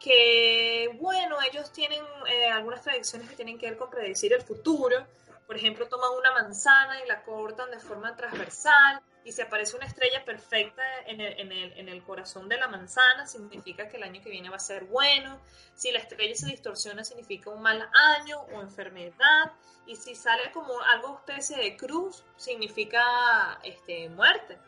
que, 0.00 0.90
bueno, 1.00 1.36
ellos 1.48 1.72
tienen 1.72 2.02
eh, 2.26 2.46
algunas 2.48 2.82
tradiciones 2.82 3.30
que 3.30 3.36
tienen 3.36 3.56
que 3.56 3.68
ver 3.68 3.78
con 3.78 3.88
predecir 3.88 4.32
el 4.32 4.42
futuro. 4.42 5.06
Por 5.46 5.56
ejemplo, 5.56 5.86
toman 5.86 6.10
una 6.18 6.32
manzana 6.32 7.00
y 7.04 7.06
la 7.06 7.22
cortan 7.22 7.70
de 7.70 7.78
forma 7.78 8.16
transversal 8.16 9.00
y 9.24 9.32
se 9.32 9.42
aparece 9.42 9.76
una 9.76 9.86
estrella 9.86 10.24
perfecta 10.24 10.82
en 11.06 11.20
el, 11.20 11.38
en, 11.38 11.52
el, 11.52 11.72
en 11.78 11.88
el, 11.88 12.02
corazón 12.02 12.48
de 12.48 12.56
la 12.56 12.66
manzana, 12.66 13.26
significa 13.26 13.88
que 13.88 13.96
el 13.96 14.02
año 14.02 14.20
que 14.20 14.30
viene 14.30 14.50
va 14.50 14.56
a 14.56 14.60
ser 14.60 14.84
bueno. 14.84 15.40
Si 15.74 15.92
la 15.92 16.00
estrella 16.00 16.34
se 16.34 16.46
distorsiona, 16.46 17.04
significa 17.04 17.50
un 17.50 17.62
mal 17.62 17.88
año 18.18 18.40
o 18.40 18.60
enfermedad. 18.60 19.52
Y 19.86 19.96
si 19.96 20.14
sale 20.14 20.50
como 20.52 20.80
algo 20.80 21.18
especie 21.18 21.56
de 21.56 21.76
cruz, 21.76 22.24
significa 22.36 23.60
este, 23.62 24.08
muerte. 24.08 24.58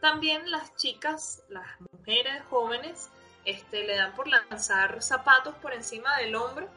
También 0.00 0.50
las 0.50 0.76
chicas, 0.76 1.42
las 1.48 1.66
mujeres 1.92 2.42
jóvenes, 2.50 3.08
este, 3.46 3.84
le 3.84 3.96
dan 3.96 4.14
por 4.14 4.28
lanzar 4.28 5.02
zapatos 5.02 5.54
por 5.56 5.72
encima 5.72 6.18
del 6.18 6.34
hombro 6.34 6.68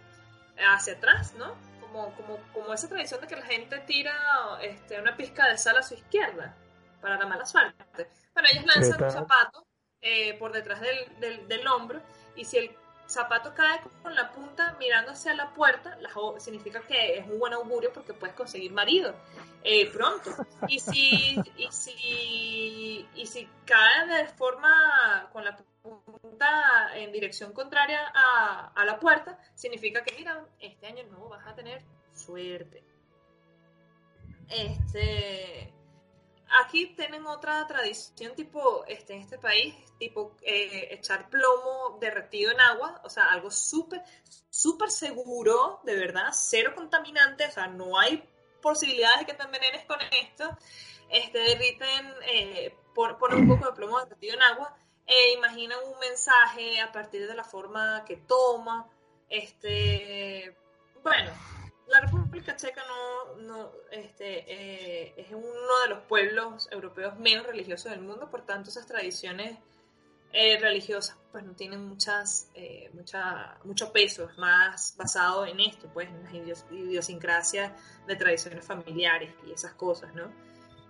hacia 0.57 0.93
atrás, 0.93 1.33
¿no? 1.33 1.55
Como, 1.81 2.13
como, 2.15 2.37
como 2.53 2.73
esa 2.73 2.87
tradición 2.87 3.21
de 3.21 3.27
que 3.27 3.35
la 3.35 3.45
gente 3.45 3.79
tira 3.79 4.13
este, 4.61 4.99
una 4.99 5.15
pizca 5.15 5.47
de 5.47 5.57
sal 5.57 5.77
a 5.77 5.83
su 5.83 5.93
izquierda 5.93 6.55
para 7.01 7.17
la 7.17 7.25
mala 7.25 7.45
suerte. 7.45 8.07
Bueno, 8.33 8.49
ellos 8.51 8.65
lanzan 8.65 9.03
un 9.03 9.11
zapato 9.11 9.65
eh, 10.01 10.37
por 10.37 10.51
detrás 10.51 10.81
del, 10.81 11.19
del, 11.19 11.47
del, 11.47 11.67
hombro 11.67 12.01
y 12.35 12.45
si 12.45 12.57
el 12.57 12.75
zapato 13.07 13.53
cae 13.53 13.79
con 14.03 14.13
la 14.13 14.31
punta 14.31 14.75
mirando 14.79 15.11
hacia 15.11 15.33
la 15.33 15.53
puerta, 15.53 15.97
significa 16.37 16.81
que 16.81 17.19
es 17.19 17.27
un 17.27 17.39
buen 17.39 17.53
augurio 17.53 17.91
porque 17.93 18.13
puedes 18.13 18.35
conseguir 18.35 18.71
marido 18.71 19.15
eh, 19.63 19.89
pronto. 19.91 20.31
Y 20.67 20.79
si, 20.79 21.41
y, 21.55 21.71
si, 21.71 23.07
y 23.15 23.25
si 23.25 23.49
cae 23.65 24.07
de 24.07 24.27
forma 24.27 25.29
con 25.31 25.43
la 25.45 25.57
punta 25.81 26.95
en 26.95 27.11
dirección 27.11 27.53
contraria 27.53 28.11
a, 28.13 28.71
a 28.75 28.85
la 28.85 28.99
puerta, 28.99 29.39
significa 29.55 30.03
que, 30.03 30.15
mira, 30.15 30.45
este 30.59 30.87
año 30.87 31.03
no 31.09 31.29
vas 31.29 31.45
a 31.47 31.55
tener 31.55 31.83
suerte. 32.13 32.83
Este, 34.49 35.73
aquí 36.63 36.87
tienen 36.95 37.25
otra 37.25 37.65
tradición 37.67 38.35
tipo, 38.35 38.85
este, 38.87 39.13
en 39.13 39.21
este 39.21 39.37
país, 39.37 39.75
tipo 39.99 40.35
eh, 40.41 40.89
echar 40.91 41.29
plomo 41.29 41.97
derretido 41.99 42.51
en 42.51 42.59
agua, 42.61 43.01
o 43.03 43.09
sea, 43.09 43.31
algo 43.31 43.51
súper, 43.51 44.01
súper 44.49 44.91
seguro, 44.91 45.81
de 45.83 45.95
verdad, 45.95 46.29
cero 46.33 46.73
contaminante, 46.75 47.45
o 47.45 47.51
sea, 47.51 47.67
no 47.67 47.99
hay 47.99 48.23
posibilidades 48.61 49.19
de 49.19 49.25
que 49.25 49.33
te 49.33 49.43
envenenes 49.43 49.85
con 49.85 49.99
esto. 50.11 50.57
Este, 51.09 51.39
derriten, 51.39 52.13
eh, 52.23 52.75
ponen 52.93 53.39
un 53.39 53.47
poco 53.47 53.67
de 53.67 53.75
plomo 53.75 53.99
derretido 53.99 54.35
en 54.35 54.41
agua, 54.41 54.75
e 55.05 55.33
imaginan 55.33 55.79
un 55.85 55.97
mensaje 55.99 56.81
a 56.81 56.91
partir 56.91 57.27
de 57.27 57.33
la 57.33 57.45
forma 57.45 58.03
que 58.05 58.17
toma, 58.17 58.89
este, 59.29 60.57
bueno, 61.01 61.31
la 61.87 62.01
República 62.01 62.55
Checa 62.55 62.83
no, 62.85 63.41
no 63.41 63.71
este, 63.91 64.43
eh, 64.47 65.13
es 65.17 65.27
uno 65.31 65.79
de 65.83 65.89
los 65.89 65.99
pueblos 66.03 66.67
europeos 66.71 67.17
menos 67.17 67.45
religiosos 67.45 67.91
del 67.91 68.01
mundo, 68.01 68.29
por 68.29 68.45
tanto 68.45 68.69
esas 68.69 68.85
tradiciones 68.85 69.57
eh, 70.33 70.57
religiosas 70.59 71.17
pues 71.31 71.45
no 71.45 71.53
tienen 71.53 71.87
muchas, 71.87 72.49
eh, 72.55 72.89
mucha, 72.93 73.57
mucho 73.63 73.91
peso, 73.93 74.29
es 74.29 74.37
más 74.37 74.95
basado 74.97 75.45
en 75.45 75.59
esto, 75.59 75.89
pues 75.93 76.09
en 76.09 76.23
las 76.47 76.65
idiosincrasias 76.71 77.71
de 78.05 78.15
tradiciones 78.15 78.65
familiares 78.65 79.33
y 79.47 79.51
esas 79.53 79.73
cosas, 79.73 80.13
¿no? 80.13 80.31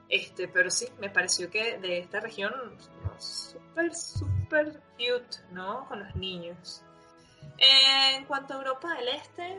Este, 0.09 0.47
pero 0.47 0.71
sí, 0.71 0.87
me 0.99 1.09
pareció 1.09 1.49
que 1.51 1.77
de 1.77 1.99
esta 1.99 2.21
región 2.21 2.53
súper, 3.19 3.93
súper 3.93 4.81
cute, 4.97 5.37
¿no? 5.51 5.85
Con 5.87 5.99
los 6.03 6.15
niños. 6.15 6.81
en 7.57 8.25
cuanto 8.25 8.53
a 8.53 8.57
Europa 8.57 8.93
del 8.95 9.09
Este, 9.09 9.57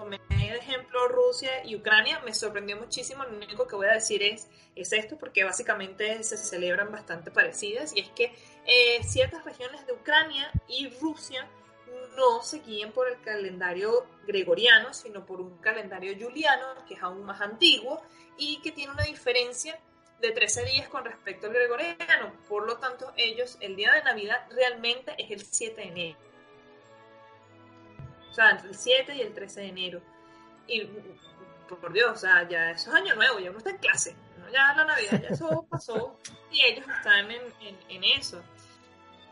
tomé 0.00 0.18
de 0.28 0.56
ejemplo 0.56 1.08
Rusia 1.08 1.62
y 1.64 1.76
Ucrania, 1.76 2.20
me 2.20 2.32
sorprendió 2.32 2.76
muchísimo, 2.76 3.22
lo 3.24 3.36
único 3.36 3.68
que 3.68 3.76
voy 3.76 3.86
a 3.86 3.92
decir 3.92 4.22
es, 4.22 4.48
es 4.74 4.92
esto, 4.92 5.18
porque 5.18 5.44
básicamente 5.44 6.22
se 6.24 6.38
celebran 6.38 6.90
bastante 6.90 7.30
parecidas, 7.30 7.94
y 7.94 8.00
es 8.00 8.08
que 8.10 8.34
eh, 8.66 9.02
ciertas 9.04 9.44
regiones 9.44 9.86
de 9.86 9.92
Ucrania 9.92 10.50
y 10.68 10.88
Rusia 11.00 11.46
no 12.16 12.42
se 12.42 12.60
guían 12.60 12.92
por 12.92 13.08
el 13.08 13.20
calendario 13.20 14.06
gregoriano, 14.26 14.94
sino 14.94 15.26
por 15.26 15.40
un 15.40 15.58
calendario 15.58 16.14
juliano, 16.18 16.66
que 16.88 16.94
es 16.94 17.02
aún 17.02 17.24
más 17.24 17.40
antiguo, 17.40 18.00
y 18.38 18.60
que 18.62 18.72
tiene 18.72 18.92
una 18.92 19.04
diferencia 19.04 19.78
de 20.20 20.32
13 20.32 20.64
días 20.64 20.88
con 20.88 21.04
respecto 21.04 21.46
al 21.46 21.52
gregoriano. 21.52 22.32
Por 22.48 22.66
lo 22.66 22.78
tanto, 22.78 23.12
ellos, 23.16 23.58
el 23.60 23.76
día 23.76 23.92
de 23.92 24.02
Navidad 24.02 24.46
realmente 24.50 25.14
es 25.18 25.30
el 25.30 25.44
7 25.44 25.80
de 25.80 25.88
enero 25.88 26.29
o 28.30 28.34
sea, 28.34 28.50
entre 28.50 28.68
el 28.68 28.74
7 28.76 29.14
y 29.16 29.20
el 29.22 29.34
13 29.34 29.60
de 29.60 29.66
enero. 29.66 30.00
Y 30.66 30.88
por 31.68 31.92
Dios, 31.92 32.12
o 32.12 32.16
sea, 32.16 32.48
ya 32.48 32.70
eso 32.70 32.90
es 32.90 32.96
año 32.96 33.14
nuevo, 33.14 33.38
ya 33.38 33.50
uno 33.50 33.58
está 33.58 33.70
en 33.70 33.78
clase, 33.78 34.16
ya 34.52 34.74
la 34.74 34.84
Navidad, 34.84 35.22
ya 35.22 35.28
eso 35.28 35.66
pasó 35.70 36.16
y 36.50 36.64
ellos 36.64 36.86
están 36.88 37.30
en, 37.30 37.42
en, 37.88 38.04
eso. 38.04 38.42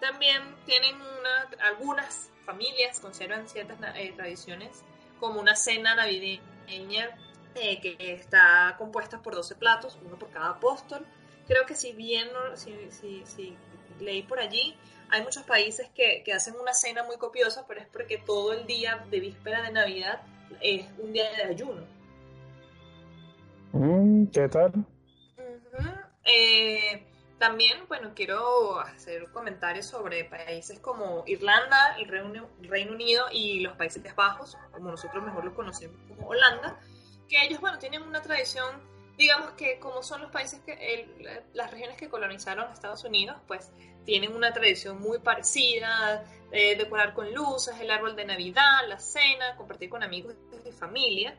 También 0.00 0.42
tienen 0.64 0.94
una, 0.94 1.66
algunas 1.66 2.30
familias 2.44 3.00
conservan 3.00 3.48
ciertas 3.48 3.78
eh, 3.96 4.12
tradiciones, 4.16 4.84
como 5.18 5.40
una 5.40 5.56
cena 5.56 5.96
navideña 5.96 7.10
eh, 7.56 7.80
que 7.80 7.96
está 8.12 8.76
compuesta 8.78 9.20
por 9.20 9.34
12 9.34 9.56
platos, 9.56 9.98
uno 10.04 10.18
por 10.18 10.30
cada 10.30 10.50
apóstol. 10.50 11.04
Creo 11.48 11.66
que 11.66 11.74
si 11.74 11.92
bien, 11.92 12.28
si, 12.54 12.90
si, 12.90 13.24
si 13.26 13.56
leí 13.98 14.22
por 14.22 14.38
allí, 14.38 14.76
hay 15.10 15.22
muchos 15.22 15.42
países 15.44 15.88
que, 15.94 16.22
que, 16.24 16.32
hacen 16.32 16.54
una 16.60 16.74
cena 16.74 17.02
muy 17.04 17.16
copiosa, 17.16 17.66
pero 17.66 17.80
es 17.80 17.86
porque 17.86 18.18
todo 18.18 18.52
el 18.52 18.66
día 18.66 19.04
de 19.10 19.20
víspera 19.20 19.62
de 19.62 19.72
Navidad 19.72 20.20
es 20.60 20.86
un 20.98 21.12
día 21.12 21.30
de 21.30 21.42
ayuno. 21.44 21.82
Mm, 23.72 24.26
¿Qué 24.26 24.48
tal? 24.48 24.72
Eh, 26.24 27.06
también, 27.38 27.86
bueno, 27.88 28.12
quiero 28.14 28.80
hacer 28.80 29.30
comentarios 29.32 29.86
sobre 29.86 30.24
países 30.24 30.78
como 30.80 31.22
Irlanda, 31.26 31.96
el 31.98 32.08
Reino, 32.08 32.48
Reino 32.62 32.92
Unido 32.92 33.26
y 33.32 33.60
los 33.60 33.76
Países 33.76 34.02
Bajos, 34.14 34.58
como 34.72 34.90
nosotros 34.90 35.24
mejor 35.24 35.44
los 35.44 35.54
conocemos 35.54 35.96
como 36.08 36.28
Holanda, 36.28 36.78
que 37.28 37.42
ellos, 37.44 37.60
bueno, 37.60 37.78
tienen 37.78 38.02
una 38.02 38.20
tradición 38.20 38.82
digamos 39.18 39.50
que 39.52 39.80
como 39.80 40.02
son 40.02 40.22
los 40.22 40.30
países 40.30 40.60
que 40.60 41.44
las 41.52 41.70
regiones 41.72 41.98
que 41.98 42.08
colonizaron 42.08 42.72
Estados 42.72 43.02
Unidos, 43.04 43.36
pues 43.48 43.72
tienen 44.04 44.34
una 44.34 44.52
tradición 44.52 45.00
muy 45.00 45.18
parecida, 45.18 46.24
eh, 46.52 46.76
decorar 46.76 47.12
con 47.12 47.34
luces, 47.34 47.74
el 47.80 47.90
árbol 47.90 48.14
de 48.14 48.24
Navidad, 48.24 48.86
la 48.86 48.98
cena, 48.98 49.56
compartir 49.56 49.90
con 49.90 50.04
amigos 50.04 50.34
y 50.64 50.70
familia. 50.70 51.36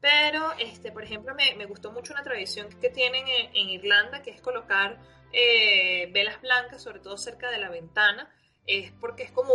Pero, 0.00 0.52
este, 0.58 0.92
por 0.92 1.02
ejemplo, 1.02 1.34
me, 1.34 1.54
me 1.56 1.64
gustó 1.64 1.90
mucho 1.90 2.12
una 2.12 2.22
tradición 2.22 2.68
que 2.78 2.90
tienen 2.90 3.24
en, 3.26 3.70
Irlanda, 3.70 4.22
que 4.22 4.30
es 4.30 4.42
colocar 4.42 4.98
eh, 5.32 6.10
velas 6.12 6.42
blancas, 6.42 6.82
sobre 6.82 7.00
todo 7.00 7.16
cerca 7.16 7.50
de 7.50 7.58
la 7.58 7.70
ventana, 7.70 8.30
es 8.66 8.92
porque 9.00 9.22
es 9.22 9.30
como 9.30 9.54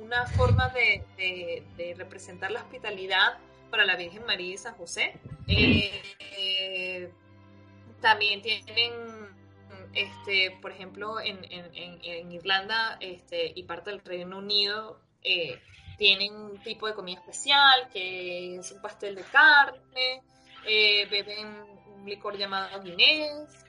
una 0.00 0.26
forma 0.26 0.70
de, 0.70 1.04
de 1.18 1.94
representar 1.98 2.50
la 2.50 2.60
hospitalidad 2.60 3.38
para 3.74 3.86
la 3.86 3.96
Virgen 3.96 4.24
María 4.24 4.54
y 4.54 4.56
San 4.56 4.76
José. 4.76 5.18
Eh, 5.48 7.12
también 8.00 8.40
tienen, 8.40 8.92
este, 9.92 10.56
por 10.62 10.70
ejemplo, 10.70 11.18
en, 11.20 12.30
Irlanda 12.30 12.96
este, 13.00 13.52
y 13.52 13.64
parte 13.64 13.90
del 13.90 14.04
Reino 14.04 14.38
Unido, 14.38 15.00
eh, 15.24 15.60
tienen 15.98 16.36
un 16.36 16.62
tipo 16.62 16.86
de 16.86 16.94
comida 16.94 17.18
especial 17.18 17.88
que 17.92 18.58
es 18.58 18.70
un 18.70 18.80
pastel 18.80 19.16
de 19.16 19.22
carne, 19.22 20.22
eh, 20.64 21.08
beben 21.10 21.44
un 21.96 22.06
licor 22.06 22.38
llamado 22.38 22.80
Guinness. 22.80 23.64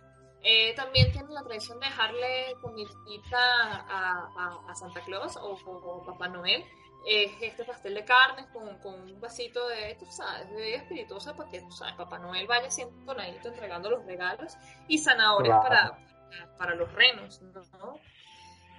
también 0.75 1.11
tienen 1.13 1.33
la 1.33 1.41
tradición 1.41 1.79
de 1.79 1.87
dejarle 1.87 2.53
comidita 2.61 3.39
a, 3.89 4.75
Santa 4.75 5.01
Claus 5.01 5.35
o 5.41 6.03
Papá 6.05 6.27
Noel 6.27 6.63
es 7.05 7.31
este 7.41 7.63
pastel 7.63 7.93
de 7.93 8.05
carne 8.05 8.47
con, 8.51 8.77
con, 8.79 8.95
un 8.95 9.19
vasito 9.21 9.67
de, 9.67 9.95
tú 9.99 10.05
sabes, 10.09 10.49
de 10.51 10.75
espirituosa 10.75 11.35
para 11.35 11.49
que, 11.49 11.61
tú 11.61 11.71
sabes, 11.71 11.95
Papá 11.95 12.19
Noel 12.19 12.47
vaya 12.47 12.69
siendo 12.71 12.95
tonadito 13.05 13.49
entregando 13.49 13.89
los 13.89 14.05
regalos 14.05 14.57
y 14.87 14.97
zanahorias 14.97 15.59
para, 15.61 15.99
para 16.57 16.75
los 16.75 16.91
renos, 16.93 17.41
¿no? 17.73 17.99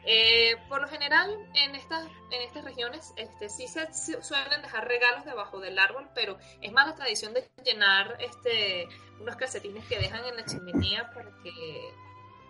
Eh, 0.08 0.56
por 0.68 0.80
lo 0.80 0.86
general, 0.86 1.36
en 1.54 1.74
estas, 1.74 2.06
en 2.30 2.42
estas 2.42 2.62
regiones 2.62 3.12
este, 3.16 3.48
sí 3.48 3.66
se 3.66 3.90
suelen 4.22 4.62
dejar 4.62 4.86
regalos 4.86 5.24
debajo 5.24 5.58
del 5.58 5.76
árbol, 5.80 6.08
pero 6.14 6.38
es 6.60 6.70
más 6.70 6.86
la 6.86 6.94
tradición 6.94 7.34
de 7.34 7.44
llenar 7.64 8.16
este, 8.20 8.86
unos 9.20 9.34
calcetines 9.34 9.84
que 9.86 9.98
dejan 9.98 10.24
en 10.24 10.36
la 10.36 10.44
chimenea 10.44 11.10
para 11.10 11.30
que, 11.42 11.92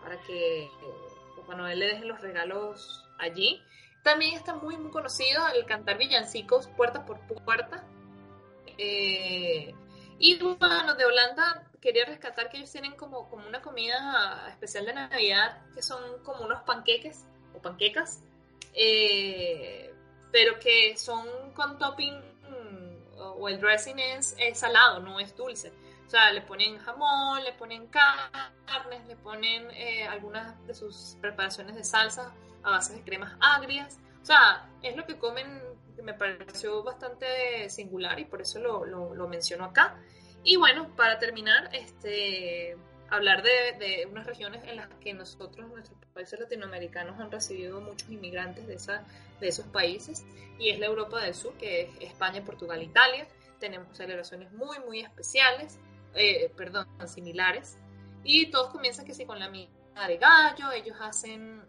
para 0.03 0.21
que 0.21 0.69
Papá 1.35 1.55
Noel 1.55 1.79
le 1.79 1.87
deje 1.87 2.05
los 2.05 2.21
regalos 2.21 3.09
allí. 3.19 3.63
También 4.07 4.35
está 4.35 4.55
muy, 4.55 4.77
muy 4.77 4.93
conocido 4.93 5.49
el 5.49 5.67
cantar 5.67 5.99
villancicos 5.99 6.69
puerta 6.69 7.05
por 7.05 7.19
puerta. 7.43 7.83
Eh, 8.79 9.75
y 10.21 10.39
bueno, 10.39 10.95
de 10.95 11.05
Holanda 11.05 11.69
quería 11.81 12.05
rescatar 12.05 12.49
que 12.49 12.59
ellos 12.59 12.71
tienen 12.71 12.95
como, 12.95 13.29
como 13.29 13.49
una 13.49 13.61
comida 13.61 14.47
especial 14.49 14.87
de 14.87 14.95
Navidad, 14.95 15.61
que 15.75 15.83
son 15.83 16.23
como 16.23 16.45
unos 16.45 16.63
panqueques 16.63 17.25
o 17.53 17.61
panquecas, 17.61 18.23
eh, 18.75 19.93
pero 20.31 20.61
que 20.61 20.97
son 20.97 21.27
con 21.57 21.77
topping 21.77 22.15
o 23.19 23.49
el 23.49 23.61
dressing 23.61 23.99
es, 23.99 24.37
salado, 24.55 25.01
no 25.01 25.19
es 25.19 25.37
dulce. 25.37 25.73
O 26.07 26.09
sea, 26.09 26.31
le 26.31 26.41
ponen 26.43 26.79
jamón, 26.79 27.43
le 27.43 27.53
ponen 27.55 27.89
carnes, 27.89 29.07
le 29.09 29.17
ponen 29.17 29.71
eh, 29.73 30.07
algunas 30.07 30.65
de 30.67 30.75
sus 30.75 31.17
preparaciones 31.21 31.75
de 31.75 31.83
salsa 31.83 32.33
a 32.63 32.71
base 32.71 32.95
de 32.95 33.03
cremas 33.03 33.37
agrias. 33.41 33.99
O 34.23 34.25
sea, 34.25 34.69
es 34.83 34.97
lo 34.97 35.05
que 35.05 35.19
comen, 35.19 35.61
que 35.97 36.03
me 36.03 36.15
pareció 36.15 36.85
bastante 36.85 37.69
singular 37.71 38.21
y 38.21 38.25
por 38.25 38.41
eso 38.41 38.61
lo, 38.61 38.85
lo, 38.85 39.29
menciono 39.29 39.65
acá. 39.65 39.97
Y 40.45 40.57
bueno, 40.57 40.95
para 40.95 41.19
terminar, 41.19 41.71
este, 41.73 42.77
hablar 43.11 43.43
de, 43.43 44.07
unas 44.09 44.27
regiones 44.27 44.63
en 44.65 44.77
las 44.77 44.89
que 45.01 45.13
nosotros, 45.13 45.69
nuestros 45.69 45.99
países 46.15 46.39
latinoamericanos, 46.39 47.19
han 47.19 47.33
recibido 47.33 47.81
muchos 47.81 48.09
inmigrantes 48.09 48.67
de, 48.69 48.75
esa, 48.75 49.05
de 49.41 49.49
esos 49.49 49.67
países, 49.67 50.25
y 50.59 50.71
es 50.71 50.79
la 50.79 50.87
Europa 50.87 51.21
del 51.21 51.35
Sur, 51.35 51.55
que 51.55 51.83
es 51.83 51.91
España, 52.01 52.45
Portugal, 52.45 52.81
Italia. 52.81 53.27
Tenemos 53.59 53.97
celebraciones 53.97 54.53
muy, 54.53 54.79
muy 54.81 55.01
especiales, 55.01 55.79
eh, 56.17 56.53
perdón, 56.57 56.87
similares, 57.07 57.79
y 58.25 58.51
todos 58.51 58.71
comienzan 58.71 59.05
que 59.05 59.15
sí 59.15 59.25
con 59.25 59.39
la 59.39 59.49
misma 59.49 60.09
de 60.09 60.17
gallo, 60.17 60.73
ellos 60.73 60.97
hacen, 61.01 61.63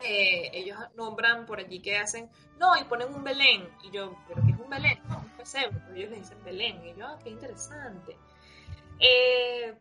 eh, 0.00 0.50
ellos 0.52 0.78
nombran 0.96 1.46
por 1.46 1.60
allí 1.60 1.80
que 1.80 1.96
hacen, 1.96 2.30
no, 2.58 2.76
y 2.76 2.84
ponen 2.84 3.14
un 3.14 3.22
Belén, 3.22 3.68
y 3.84 3.90
yo, 3.90 4.16
pero 4.28 4.42
¿qué 4.44 4.52
es 4.52 4.58
un 4.58 4.70
Belén? 4.70 5.00
No, 5.08 5.18
un 5.18 5.36
pesebre, 5.36 5.78
ellos 5.94 6.10
le 6.10 6.16
dicen 6.16 6.42
Belén, 6.44 6.84
y 6.84 6.94
yo, 6.94 7.06
ah, 7.06 7.18
qué 7.22 7.30
interesante. 7.30 8.16
Eh, 8.98 9.74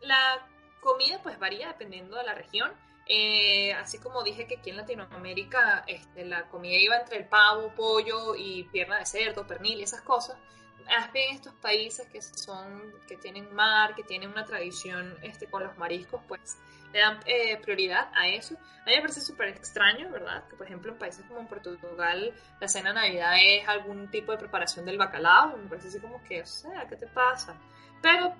la 0.00 0.46
comida 0.80 1.20
pues 1.22 1.38
varía 1.38 1.68
dependiendo 1.68 2.16
de 2.16 2.24
la 2.24 2.34
región. 2.34 2.72
Eh, 3.08 3.72
así 3.74 3.98
como 3.98 4.24
dije 4.24 4.48
que 4.48 4.56
aquí 4.56 4.70
en 4.70 4.78
Latinoamérica 4.78 5.84
este, 5.86 6.24
la 6.24 6.48
comida 6.48 6.76
iba 6.76 6.96
entre 6.96 7.18
el 7.18 7.24
pavo, 7.26 7.72
pollo 7.76 8.34
y 8.34 8.64
pierna 8.64 8.98
de 8.98 9.06
cerdo, 9.06 9.46
pernil 9.46 9.80
y 9.80 9.84
esas 9.84 10.00
cosas. 10.02 10.36
Más 10.84 11.12
bien 11.12 11.34
estos 11.34 11.54
países 11.54 12.06
que 12.08 12.22
son, 12.22 12.92
que 13.08 13.16
tienen 13.16 13.52
mar, 13.54 13.94
que 13.94 14.04
tienen 14.04 14.30
una 14.30 14.44
tradición 14.44 15.16
este, 15.22 15.46
con 15.46 15.64
los 15.64 15.76
mariscos, 15.76 16.20
pues 16.28 16.58
le 16.92 17.00
dan 17.00 17.18
eh, 17.26 17.58
prioridad 17.58 18.08
a 18.14 18.28
eso. 18.28 18.54
A 18.54 18.86
mí 18.86 18.94
me 18.94 19.00
parece 19.00 19.20
súper 19.20 19.48
extraño, 19.48 20.10
¿verdad? 20.10 20.46
Que 20.48 20.56
por 20.56 20.66
ejemplo 20.66 20.92
en 20.92 20.98
países 20.98 21.24
como 21.26 21.40
en 21.40 21.46
Portugal 21.46 22.34
la 22.60 22.68
cena 22.68 22.90
de 22.90 22.94
Navidad 22.94 23.34
es 23.42 23.68
algún 23.68 24.08
tipo 24.10 24.32
de 24.32 24.38
preparación 24.38 24.86
del 24.86 24.96
bacalao. 24.96 25.56
Me 25.56 25.68
parece 25.68 25.88
así 25.88 26.00
como 26.00 26.22
que, 26.22 26.42
o 26.42 26.46
sea, 26.46 26.86
¿qué 26.88 26.96
te 26.96 27.06
pasa? 27.08 27.56
Pero 28.00 28.34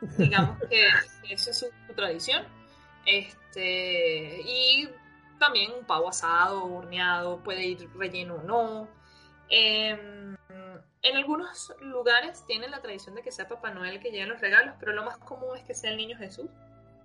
digamos 0.18 0.58
que 0.68 0.88
esa 1.30 1.50
es 1.50 1.58
su, 1.58 1.94
tradición. 1.94 2.44
Este, 3.06 4.40
y 4.40 4.88
también 5.38 5.72
un 5.72 5.84
pavo 5.84 6.08
asado, 6.08 6.64
horneado, 6.64 7.42
puede 7.42 7.64
ir 7.64 7.88
relleno 7.94 8.36
o 8.36 8.42
no. 8.42 8.88
Em, 9.48 10.36
en 11.04 11.16
algunos 11.16 11.72
lugares 11.80 12.44
tienen 12.46 12.70
la 12.70 12.80
tradición 12.80 13.14
de 13.14 13.22
que 13.22 13.30
sea 13.30 13.46
Papá 13.46 13.70
Noel 13.70 14.00
que 14.00 14.10
lleve 14.10 14.26
los 14.26 14.40
regalos, 14.40 14.74
pero 14.80 14.92
lo 14.92 15.04
más 15.04 15.18
común 15.18 15.56
es 15.56 15.62
que 15.64 15.74
sea 15.74 15.90
el 15.90 15.98
niño 15.98 16.16
Jesús. 16.16 16.50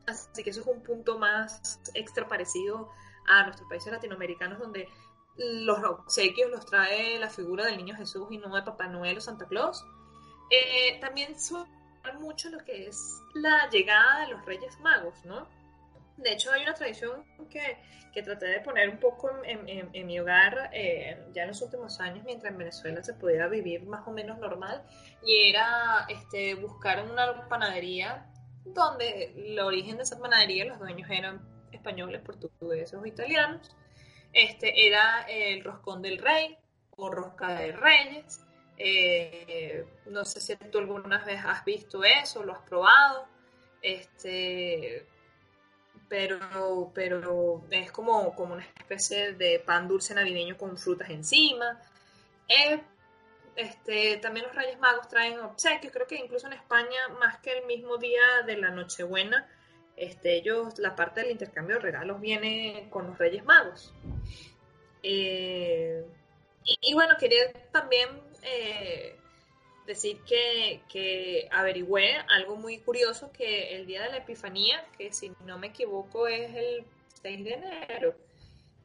Así 0.08 0.42
que 0.42 0.50
eso 0.50 0.62
es 0.62 0.68
un 0.68 0.82
punto 0.82 1.20
más 1.20 1.80
extra 1.94 2.28
parecido 2.28 2.90
a 3.28 3.44
nuestros 3.44 3.70
países 3.70 3.92
latinoamericanos 3.92 4.58
donde 4.58 4.88
los 5.36 5.84
obsequios 5.84 6.50
los 6.50 6.66
trae 6.66 7.20
la 7.20 7.30
figura 7.30 7.66
del 7.66 7.78
niño 7.78 7.96
Jesús 7.96 8.28
y 8.32 8.38
no 8.38 8.56
de 8.56 8.64
Papá 8.64 8.88
Noel 8.88 9.18
o 9.18 9.22
Santa 9.22 9.46
Claus. 9.46 9.86
Eh, 10.50 10.98
también 11.00 11.40
su 11.40 11.64
mucho 12.20 12.50
lo 12.50 12.64
que 12.64 12.88
es 12.88 13.22
la 13.36 13.70
llegada 13.70 14.22
de 14.22 14.34
los 14.34 14.46
Reyes 14.46 14.80
Magos, 14.80 15.24
¿no? 15.26 15.48
De 16.22 16.34
hecho, 16.34 16.52
hay 16.52 16.64
una 16.64 16.74
tradición 16.74 17.24
que, 17.50 17.78
que 18.12 18.24
traté 18.24 18.48
de 18.48 18.60
poner 18.60 18.90
un 18.90 19.00
poco 19.00 19.32
en, 19.44 19.90
en, 19.94 20.08
mi 20.08 20.20
hogar 20.20 20.70
eh, 20.74 21.26
ya 21.34 21.44
en 21.44 21.50
los 21.50 21.62
últimos 21.62 22.00
años, 22.00 22.26
mientras 22.26 22.52
en 22.52 22.58
Venezuela 22.58 23.02
se 23.02 23.14
pudiera 23.14 23.48
vivir 23.48 23.84
más 23.84 24.06
o 24.06 24.12
menos 24.12 24.38
normal, 24.38 24.84
y 25.24 25.50
era 25.50 26.06
este, 26.10 26.56
buscar 26.56 27.06
una 27.06 27.48
panadería 27.48 28.30
donde 28.66 29.34
el 29.36 29.60
origen 29.60 29.98
de 29.98 30.04
esa 30.04 30.20
panadería, 30.20 30.66
los 30.66 30.80
dueños 30.80 31.10
eran 31.10 31.42
españoles, 31.72 32.22
portugueses 32.22 32.94
o 32.94 33.06
italianos. 33.06 33.76
Este 34.34 34.88
era 34.88 35.22
el 35.28 35.64
roscón 35.64 36.02
del 36.02 36.18
rey 36.18 36.58
o 36.98 37.10
rosca 37.10 37.60
de 37.60 37.72
reyes. 37.72 38.46
Eh, 38.78 39.86
no 40.06 40.24
sé 40.26 40.40
si 40.40 40.56
tú 40.56 40.80
alguna 40.80 41.24
vez 41.24 41.42
has 41.46 41.64
visto 41.66 42.04
eso, 42.04 42.44
lo 42.44 42.54
has 42.54 42.62
probado. 42.62 43.28
Este, 43.82 45.08
pero, 46.10 46.92
pero 46.94 47.64
es 47.70 47.92
como, 47.92 48.36
como 48.36 48.56
una 48.56 48.66
especie 48.78 49.34
de 49.34 49.60
pan 49.60 49.88
dulce 49.88 50.14
navideño 50.14 50.58
con 50.58 50.78
frutas 50.78 51.10
encima. 51.10 51.80
Este, 53.56 54.18
también 54.18 54.46
los 54.46 54.56
Reyes 54.56 54.80
Magos 54.80 55.08
traen 55.10 55.40
obsequios, 55.40 55.92
creo 55.92 56.08
que 56.08 56.16
incluso 56.16 56.48
en 56.48 56.54
España, 56.54 57.10
más 57.20 57.40
que 57.40 57.58
el 57.58 57.66
mismo 57.66 57.98
día 57.98 58.22
de 58.46 58.58
la 58.58 58.70
Nochebuena, 58.70 59.48
este, 59.98 60.38
ellos, 60.38 60.80
la 60.80 60.96
parte 60.96 61.22
del 61.22 61.32
intercambio 61.32 61.76
de 61.76 61.82
regalos 61.82 62.22
viene 62.22 62.88
con 62.90 63.08
los 63.08 63.18
Reyes 63.18 63.44
Magos. 63.44 63.94
Eh, 65.04 66.06
y, 66.64 66.94
bueno, 66.94 67.16
quería 67.20 67.52
también 67.72 68.10
eh, 68.44 69.19
decir 69.90 70.22
que, 70.22 70.84
que, 70.88 71.50
averigüé 71.52 72.18
algo 72.30 72.56
muy 72.56 72.78
curioso, 72.78 73.32
que 73.32 73.76
el 73.76 73.88
día 73.88 74.04
de 74.04 74.12
la 74.12 74.18
Epifanía, 74.18 74.86
que 74.98 75.12
si 75.12 75.32
no 75.46 75.58
me 75.58 75.68
equivoco 75.68 76.28
es 76.28 76.56
el 76.56 76.86
6 77.24 77.44
de 77.44 77.54
enero, 77.54 78.16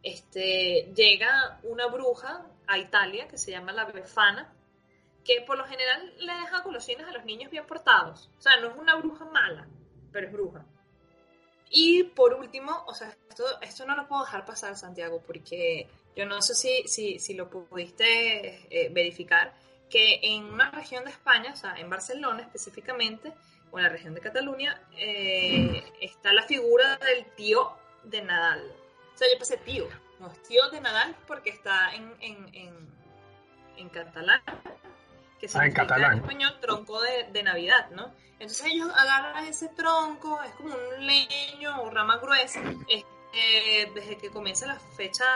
este, 0.03 0.91
llega 0.95 1.61
una 1.63 1.87
bruja 1.89 2.47
a 2.67 2.79
Italia 2.79 3.29
que 3.29 3.37
se 3.37 3.51
llama 3.51 3.73
la 3.73 3.85
Befana, 3.85 4.51
que 5.25 5.43
por 5.43 5.59
lo 5.59 5.65
general 5.67 6.15
le 6.19 6.33
deja 6.33 6.63
golosinas 6.63 7.07
a 7.07 7.13
los 7.13 7.25
niños 7.27 7.51
bien 7.51 7.67
portados. 7.67 8.31
O 8.39 8.41
sea, 8.41 8.57
no 8.61 8.71
es 8.71 8.77
una 8.77 8.97
bruja 8.97 9.27
mala, 9.27 9.69
pero 10.11 10.27
es 10.27 10.33
bruja. 10.33 10.65
Y 11.71 12.05
por 12.05 12.33
último, 12.33 12.85
o 12.87 12.95
sea, 12.95 13.15
esto, 13.29 13.45
esto 13.61 13.85
no 13.85 13.95
lo 13.95 14.09
puedo 14.09 14.25
dejar 14.25 14.47
pasar, 14.47 14.75
Santiago, 14.75 15.23
porque 15.27 15.87
yo 16.17 16.25
no 16.25 16.41
sé 16.41 16.55
si, 16.55 16.89
si, 16.89 17.19
si 17.19 17.35
lo 17.35 17.51
pudiste 17.51 18.67
eh, 18.71 18.89
verificar, 18.91 19.53
que 19.95 20.19
en 20.23 20.47
una 20.47 20.73
región 20.73 21.05
de 21.05 21.13
España, 21.13 21.53
o 21.53 21.57
sea, 21.57 21.77
en 21.77 21.89
Barcelona 21.89 22.43
específicamente, 22.43 23.33
o 23.71 23.79
en 23.79 23.85
la 23.85 23.91
región 23.91 24.13
de 24.13 24.21
Cataluña, 24.21 24.83
eh, 24.97 25.85
está 26.01 26.33
la 26.33 26.43
figura 26.43 26.97
del 26.97 27.25
tío 27.37 27.79
de 28.03 28.21
Nadal. 28.23 28.73
O 29.15 29.17
sea, 29.17 29.29
yo 29.33 29.39
pensé 29.39 29.57
tío, 29.59 29.87
no 30.19 30.33
es 30.33 30.43
tío 30.43 30.69
de 30.71 30.81
Nadal 30.81 31.15
porque 31.29 31.51
está 31.51 31.95
en, 31.95 32.13
en, 32.19 32.55
en, 32.57 32.75
en 33.77 33.89
catalán, 33.89 34.43
que 35.39 35.49
ah, 35.55 35.65
en 35.65 35.73
catalán. 35.73 36.15
en 36.15 36.19
español 36.19 36.59
tronco 36.61 37.01
de, 37.01 37.31
de, 37.31 37.43
Navidad, 37.45 37.89
¿no? 37.91 38.13
Entonces 38.41 38.67
ellos 38.67 38.91
agarran 38.97 39.47
ese 39.47 39.69
tronco, 39.69 40.43
es 40.43 40.51
como 40.55 40.75
un 40.75 41.07
leño 41.07 41.83
o 41.83 41.91
rama 41.91 42.17
gruesa, 42.17 42.61
este, 42.89 43.93
desde 43.95 44.19
que 44.19 44.31
comienzan 44.31 44.71
las 44.71 44.83
fechas 44.97 45.29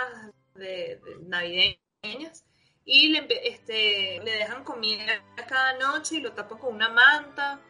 de, 0.56 1.00
navideñas 1.28 2.42
y 2.90 3.10
le, 3.10 3.26
este, 3.46 4.18
le 4.24 4.30
dejan 4.30 4.64
comida 4.64 5.22
cada 5.46 5.74
noche 5.74 6.16
y 6.16 6.20
lo 6.20 6.32
tapan 6.32 6.56
con 6.56 6.74
una 6.74 6.88
manta 6.88 7.60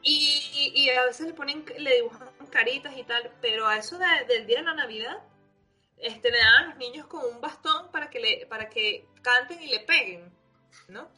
y, 0.00 0.72
y, 0.76 0.88
a 0.90 1.04
veces 1.06 1.26
le 1.26 1.34
ponen, 1.34 1.64
le 1.76 1.96
dibujan 1.96 2.28
caritas 2.50 2.96
y 2.96 3.02
tal, 3.02 3.32
pero 3.40 3.66
a 3.66 3.76
eso 3.78 3.98
del 3.98 4.46
día 4.46 4.58
de 4.58 4.64
la 4.64 4.74
Navidad 4.74 5.16
este, 5.96 6.30
le 6.30 6.38
dan 6.38 6.54
a 6.54 6.66
los 6.68 6.76
niños 6.76 7.06
con 7.06 7.24
un 7.24 7.40
bastón 7.40 7.90
para 7.90 8.08
que, 8.08 8.20
le, 8.20 8.46
para 8.46 8.68
que 8.68 9.08
canten 9.22 9.60
y 9.60 9.66
le 9.66 9.80
peguen, 9.80 10.32
¿no? 10.86 11.08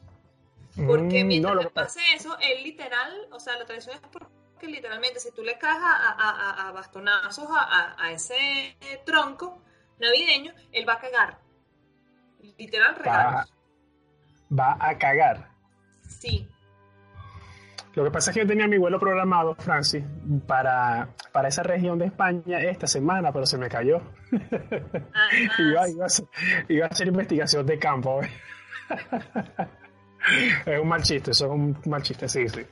Porque 0.86 1.22
mm, 1.22 1.26
mientras 1.26 1.56
le 1.56 1.70
pase 1.70 2.00
eso, 2.14 2.38
él 2.38 2.62
literal, 2.62 3.28
o 3.32 3.40
sea, 3.40 3.58
la 3.58 3.66
tradición 3.66 3.96
es 3.96 4.00
porque 4.10 4.66
literalmente 4.66 5.20
si 5.20 5.30
tú 5.32 5.42
le 5.42 5.58
caes 5.58 5.82
a, 5.82 6.12
a, 6.12 6.68
a 6.68 6.72
bastonazos 6.72 7.48
a, 7.50 8.12
ese 8.12 8.78
tronco, 9.04 9.60
navideño, 9.98 10.54
él 10.72 10.88
va 10.88 10.94
a 10.94 11.00
cagar. 11.00 11.45
Literal 12.58 12.96
regalos. 12.96 13.52
Va, 14.58 14.76
a 14.80 14.98
cagar. 14.98 15.50
Sí. 16.08 16.48
Lo 17.94 18.04
que 18.04 18.10
pasa 18.10 18.30
es 18.30 18.34
que 18.34 18.42
yo 18.42 18.46
tenía 18.46 18.68
mi 18.68 18.76
vuelo 18.76 19.00
programado, 19.00 19.54
Francis, 19.54 20.04
para, 20.46 21.08
para 21.32 21.48
esa 21.48 21.62
región 21.62 21.98
de 21.98 22.06
España 22.06 22.60
esta 22.60 22.86
semana, 22.86 23.32
pero 23.32 23.46
se 23.46 23.56
me 23.56 23.68
cayó. 23.68 24.02
iba, 25.58 25.88
iba, 25.88 26.02
a 26.02 26.06
hacer, 26.06 26.26
iba, 26.68 26.86
a 26.86 26.88
hacer, 26.88 27.08
investigación 27.08 27.64
de 27.64 27.78
campo. 27.78 28.20
es 30.66 30.80
un 30.80 30.88
mal 30.88 31.02
chiste, 31.02 31.30
eso 31.30 31.46
es 31.46 31.50
un 31.50 31.78
mal 31.86 32.02
chiste, 32.02 32.28
sí, 32.28 32.46
sí. 32.48 32.66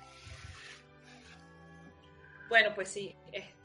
Bueno, 2.50 2.70
pues 2.74 2.88
sí, 2.88 3.16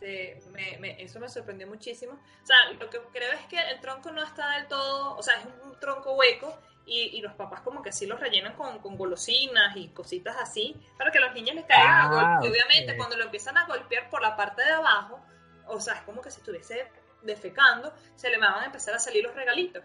este, 0.02 1.04
eso 1.04 1.20
me 1.20 1.30
sorprendió 1.30 1.68
muchísimo. 1.68 2.14
O 2.14 2.45
sea, 2.45 2.56
lo 2.80 2.89
que 2.89 3.00
creo 3.12 3.32
es 3.34 3.45
que 3.47 3.60
el 3.60 3.80
tronco 3.82 4.12
no 4.12 4.24
está 4.24 4.58
del 4.58 4.68
todo, 4.68 5.16
o 5.16 5.24
sea, 5.24 5.36
es 5.36 5.45
un 5.64 5.80
tronco 5.80 6.14
hueco 6.14 6.58
y, 6.86 7.22
los 7.22 7.34
papás 7.34 7.62
como 7.62 7.84
que 7.84 7.91
sí 7.91 8.08
los 8.08 8.20
rellenan 8.20 8.54
con, 8.54 8.80
golosinas 8.97 9.76
y 9.76 9.89
cositas 9.89 10.36
así 10.41 10.76
para 10.97 11.12
que 11.12 11.20
los 11.20 11.32
niños 11.34 11.56
les 11.56 11.66
caigan 11.66 11.88
a 11.88 12.04
ah, 12.04 12.08
golpe. 12.08 12.47
Y 12.47 12.50
obviamente 12.52 12.97
cuando 12.97 13.18
lo 13.18 13.26
empiezan 13.26 13.58
a 13.58 13.66
golpear 13.66 14.10
por 14.10 14.22
la 14.22 14.36
parte 14.36 14.64
de 14.64 14.72
abajo, 14.72 15.20
o 15.68 15.80
sea, 15.80 15.95
es 15.95 16.02
como 16.02 16.22
que 16.22 16.32
si 16.32 16.39
estuviese 16.39 16.88
defecando, 17.22 17.93
se 18.16 18.30
le 18.30 18.39
van 18.39 18.64
a 18.64 18.66
empezar 18.66 18.95
a 18.95 19.00
salir 19.00 19.24
los 19.24 19.36
regalitos. 19.36 19.84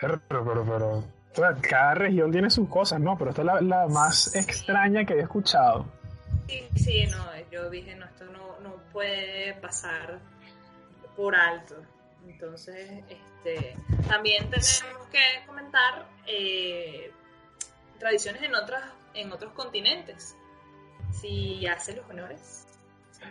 Pero, 0.00 0.20
pero, 0.28 0.44
pero, 1.34 1.56
cada 1.62 1.94
región 1.94 2.30
tiene 2.30 2.50
sus 2.50 2.68
cosas, 2.68 3.00
¿no? 3.00 3.16
Pero 3.18 3.30
esta 3.30 3.42
es 3.42 3.62
la, 3.62 3.88
más 3.88 4.34
extraña 4.36 5.04
que 5.04 5.14
he 5.14 5.20
escuchado. 5.20 5.86
Sí, 6.46 6.68
sí, 6.76 7.06
no, 7.06 7.35
yo 7.50 7.70
dije, 7.70 7.94
no, 7.96 8.06
esto 8.06 8.24
no, 8.26 8.60
no 8.60 8.76
puede 8.92 9.54
pasar 9.54 10.18
por 11.16 11.34
alto. 11.34 11.76
Entonces, 12.26 13.04
este, 13.08 13.76
también 14.08 14.50
tenemos 14.50 15.06
que 15.10 15.46
comentar 15.46 16.06
eh, 16.26 17.10
tradiciones 17.98 18.42
en, 18.42 18.54
otras, 18.54 18.82
en 19.14 19.32
otros 19.32 19.52
continentes. 19.52 20.36
si 21.12 21.66
hace 21.66 21.96
los 21.96 22.08
honores. 22.10 22.66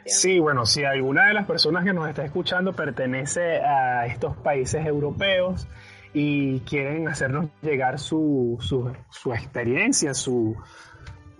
Sí, 0.06 0.40
bueno, 0.40 0.66
si 0.66 0.84
alguna 0.84 1.28
de 1.28 1.34
las 1.34 1.46
personas 1.46 1.84
que 1.84 1.94
nos 1.94 2.10
está 2.10 2.26
escuchando 2.26 2.74
pertenece 2.74 3.62
a 3.62 4.06
estos 4.08 4.36
países 4.38 4.86
europeos 4.86 5.68
y 6.14 6.62
quieren 6.62 7.08
hacernos 7.08 7.48
llegar 7.62 8.00
su, 8.00 8.58
su, 8.60 9.34
experiencia, 9.34 10.14
su, 10.14 10.56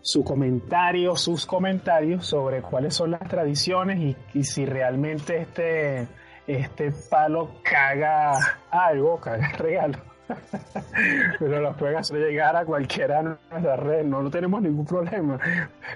su 0.06 0.24
comentario, 0.24 1.16
sus 1.16 1.48
comentarios 1.48 2.28
sobre 2.28 2.62
cuáles 2.62 2.94
son 2.94 3.10
las 3.10 3.28
tradiciones 3.28 3.98
y, 3.98 4.16
y 4.38 4.44
si 4.44 4.64
realmente 4.64 5.42
este, 5.42 6.08
este 6.46 6.92
palo 7.10 7.56
caga 7.64 8.34
algo, 8.70 9.20
caga 9.20 9.50
regalo 9.58 9.98
pero 11.40 11.60
los 11.60 11.76
pueden 11.76 11.98
hacer 11.98 12.18
llegar 12.20 12.56
a 12.56 12.66
cualquiera 12.66 13.18
de 13.18 13.24
nuestras 13.24 13.80
redes, 13.80 14.06
no, 14.06 14.22
no 14.22 14.30
tenemos 14.30 14.62
ningún 14.62 14.86
problema. 14.86 15.40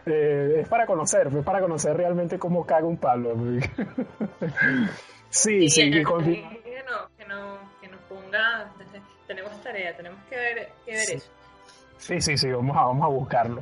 Eh, 0.06 0.62
es 0.62 0.68
para 0.68 0.88
conocer, 0.88 1.28
es 1.28 1.46
para 1.46 1.62
conocer 1.62 1.96
realmente 1.96 2.40
cómo 2.40 2.66
caga 2.66 2.88
un 2.88 2.98
palo. 2.98 3.36
sí, 5.30 5.70
sí, 5.70 5.92
que, 5.92 6.02
no, 6.02 6.18
que, 7.16 7.26
no, 7.26 7.58
que 7.80 7.88
nos 7.88 8.02
ponga, 8.02 8.72
tenemos 9.28 9.62
tarea, 9.62 9.96
tenemos 9.96 10.20
que 10.30 10.36
ver, 10.36 10.70
que 10.86 10.92
ver 10.94 11.10
eso. 11.12 11.39
Sí, 12.00 12.22
sí, 12.22 12.38
sí, 12.38 12.50
vamos 12.52 12.76
a, 12.76 12.86
vamos 12.86 13.04
a 13.04 13.08
buscarlo. 13.08 13.62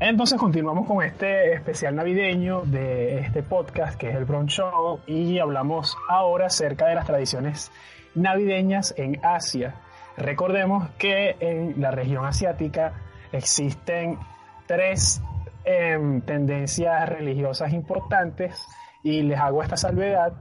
Entonces 0.00 0.38
continuamos 0.38 0.86
con 0.86 1.04
este 1.04 1.52
especial 1.52 1.94
navideño 1.94 2.62
de 2.62 3.18
este 3.18 3.42
podcast 3.42 3.98
que 3.98 4.08
es 4.08 4.16
el 4.16 4.24
Bronx 4.24 4.54
Show 4.54 5.00
y 5.06 5.38
hablamos 5.38 5.94
ahora 6.08 6.46
acerca 6.46 6.86
de 6.86 6.94
las 6.94 7.04
tradiciones 7.04 7.70
navideñas 8.14 8.94
en 8.96 9.20
Asia. 9.22 9.74
Recordemos 10.16 10.88
que 10.96 11.36
en 11.40 11.78
la 11.82 11.90
región 11.90 12.24
asiática 12.24 12.94
existen 13.30 14.18
tres 14.66 15.20
em, 15.64 16.22
tendencias 16.22 17.06
religiosas 17.10 17.74
importantes 17.74 18.66
y 19.02 19.20
les 19.20 19.38
hago 19.38 19.62
esta 19.62 19.76
salvedad 19.76 20.32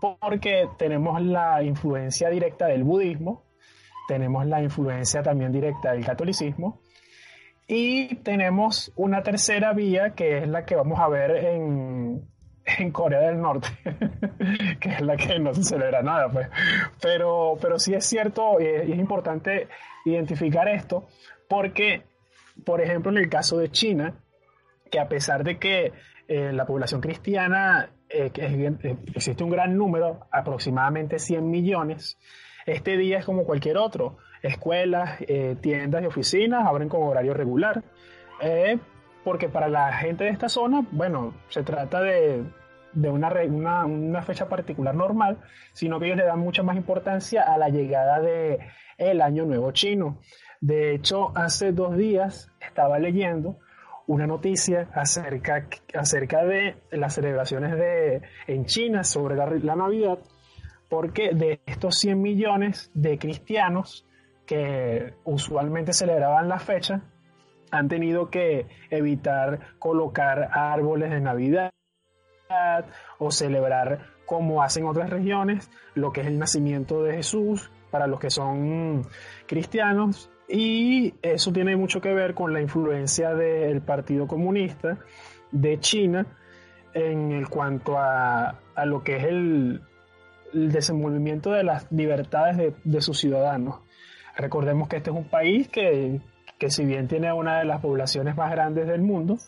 porque 0.00 0.68
tenemos 0.76 1.22
la 1.22 1.62
influencia 1.62 2.30
directa 2.30 2.66
del 2.66 2.82
budismo, 2.82 3.44
tenemos 4.08 4.46
la 4.46 4.62
influencia 4.62 5.22
también 5.22 5.52
directa 5.52 5.92
del 5.92 6.04
catolicismo 6.04 6.80
y 7.66 8.16
tenemos 8.16 8.92
una 8.96 9.22
tercera 9.22 9.72
vía 9.72 10.14
que 10.14 10.38
es 10.38 10.48
la 10.48 10.66
que 10.66 10.76
vamos 10.76 11.00
a 11.00 11.08
ver 11.08 11.30
en, 11.30 12.22
en 12.78 12.90
Corea 12.90 13.20
del 13.20 13.40
Norte, 13.40 13.68
que 14.80 14.88
es 14.90 15.00
la 15.00 15.16
que 15.16 15.38
no 15.38 15.54
se 15.54 15.64
celebra 15.64 16.02
nada, 16.02 16.30
pues. 16.30 16.48
Pero, 17.00 17.56
pero 17.60 17.78
sí 17.78 17.94
es 17.94 18.04
cierto 18.04 18.60
y 18.60 18.66
es, 18.66 18.88
importante 18.98 19.68
identificar 20.04 20.68
esto, 20.68 21.08
porque, 21.48 22.02
por 22.64 22.80
ejemplo, 22.80 23.10
en 23.10 23.18
el 23.18 23.28
caso 23.28 23.58
de 23.58 23.70
China, 23.70 24.14
que 24.90 25.00
a 25.00 25.08
pesar 25.08 25.44
de 25.44 25.58
que 25.58 25.92
eh, 26.28 26.52
la 26.52 26.66
población 26.66 27.00
cristiana 27.00 27.90
eh, 28.08 28.30
eh, 28.34 28.96
existe 29.14 29.42
un 29.42 29.50
gran 29.50 29.76
número, 29.76 30.26
aproximadamente 30.30 31.18
100 31.18 31.50
millones, 31.50 32.18
este 32.66 32.96
día 32.96 33.18
es 33.18 33.24
como 33.24 33.44
cualquier 33.44 33.76
otro. 33.76 34.18
Escuelas, 34.42 35.18
tiendas 35.60 36.02
y 36.02 36.06
oficinas 36.06 36.66
abren 36.66 36.88
con 36.88 37.02
horario 37.02 37.32
regular 37.32 37.82
porque 39.24 39.48
para 39.48 39.68
la 39.68 39.92
gente 39.94 40.24
de 40.24 40.30
esta 40.30 40.48
zona, 40.48 40.86
bueno, 40.92 41.34
se 41.48 41.62
trata 41.62 42.02
de, 42.02 42.44
una, 42.94 43.84
una, 43.86 44.22
fecha 44.22 44.48
particular 44.48 44.94
normal, 44.94 45.38
sino 45.72 45.98
que 45.98 46.06
ellos 46.06 46.18
le 46.18 46.24
dan 46.24 46.38
mucha 46.38 46.62
más 46.62 46.76
importancia 46.76 47.42
a 47.42 47.58
la 47.58 47.70
llegada 47.70 48.20
de 48.20 48.60
el 48.98 49.22
Año 49.22 49.46
Nuevo 49.46 49.72
Chino. 49.72 50.18
De 50.60 50.94
hecho, 50.94 51.32
hace 51.34 51.72
dos 51.72 51.96
días 51.96 52.52
estaba 52.60 52.98
leyendo 52.98 53.58
una 54.06 54.26
noticia 54.26 54.88
acerca, 54.92 55.66
acerca 55.94 56.44
de 56.44 56.76
las 56.90 57.14
celebraciones 57.14 57.72
de, 57.72 58.20
en 58.46 58.66
China 58.66 59.02
sobre 59.02 59.34
la 59.36 59.74
Navidad, 59.74 60.18
porque 60.88 61.34
de 61.34 61.60
estos 61.66 61.96
100 61.98 62.20
millones 62.20 62.90
de 62.94 63.18
cristianos 63.18 64.06
que 64.46 65.14
usualmente 65.24 65.92
celebraban 65.92 66.48
la 66.48 66.58
fecha, 66.58 67.02
han 67.70 67.88
tenido 67.88 68.30
que 68.30 68.66
evitar 68.90 69.78
colocar 69.78 70.48
árboles 70.52 71.10
de 71.10 71.20
Navidad 71.20 71.72
o 73.18 73.30
celebrar 73.30 74.14
como 74.26 74.62
hacen 74.62 74.86
otras 74.86 75.10
regiones 75.10 75.70
lo 75.94 76.12
que 76.12 76.20
es 76.20 76.26
el 76.26 76.38
nacimiento 76.38 77.02
de 77.02 77.14
Jesús 77.14 77.70
para 77.90 78.06
los 78.06 78.20
que 78.20 78.30
son 78.30 79.02
cristianos. 79.46 80.30
Y 80.48 81.14
eso 81.22 81.52
tiene 81.52 81.76
mucho 81.76 82.00
que 82.00 82.12
ver 82.12 82.34
con 82.34 82.52
la 82.52 82.60
influencia 82.60 83.34
del 83.34 83.80
Partido 83.80 84.26
Comunista 84.26 84.98
de 85.50 85.78
China 85.80 86.26
en 86.92 87.32
el 87.32 87.48
cuanto 87.48 87.96
a, 87.98 88.60
lo 88.84 89.02
que 89.02 89.16
es 89.16 89.24
el, 89.24 89.80
desenvolvimiento 90.54 91.50
de 91.50 91.64
las 91.64 91.90
libertades 91.92 92.56
de, 92.56 92.74
de 92.84 93.00
sus 93.00 93.18
ciudadanos. 93.18 93.80
Recordemos 94.36 94.88
que 94.88 94.96
este 94.96 95.10
es 95.10 95.16
un 95.16 95.28
país 95.28 95.68
que 95.68 96.20
que 96.58 96.70
si 96.70 96.84
bien 96.84 97.08
tiene 97.08 97.32
una 97.32 97.58
de 97.58 97.64
las 97.64 97.80
poblaciones 97.80 98.36
más 98.36 98.50
grandes 98.50 98.86
del 98.86 99.02
mundo, 99.02 99.38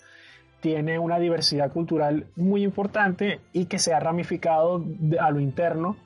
tiene 0.60 0.98
una 0.98 1.18
diversidad 1.18 1.72
cultural 1.72 2.26
muy 2.34 2.64
importante 2.64 3.40
y 3.52 3.66
que 3.66 3.78
se 3.78 3.94
ha 3.94 4.00
ramificado 4.00 4.84
a 5.20 5.30
lo 5.30 5.40
interno 5.40 5.96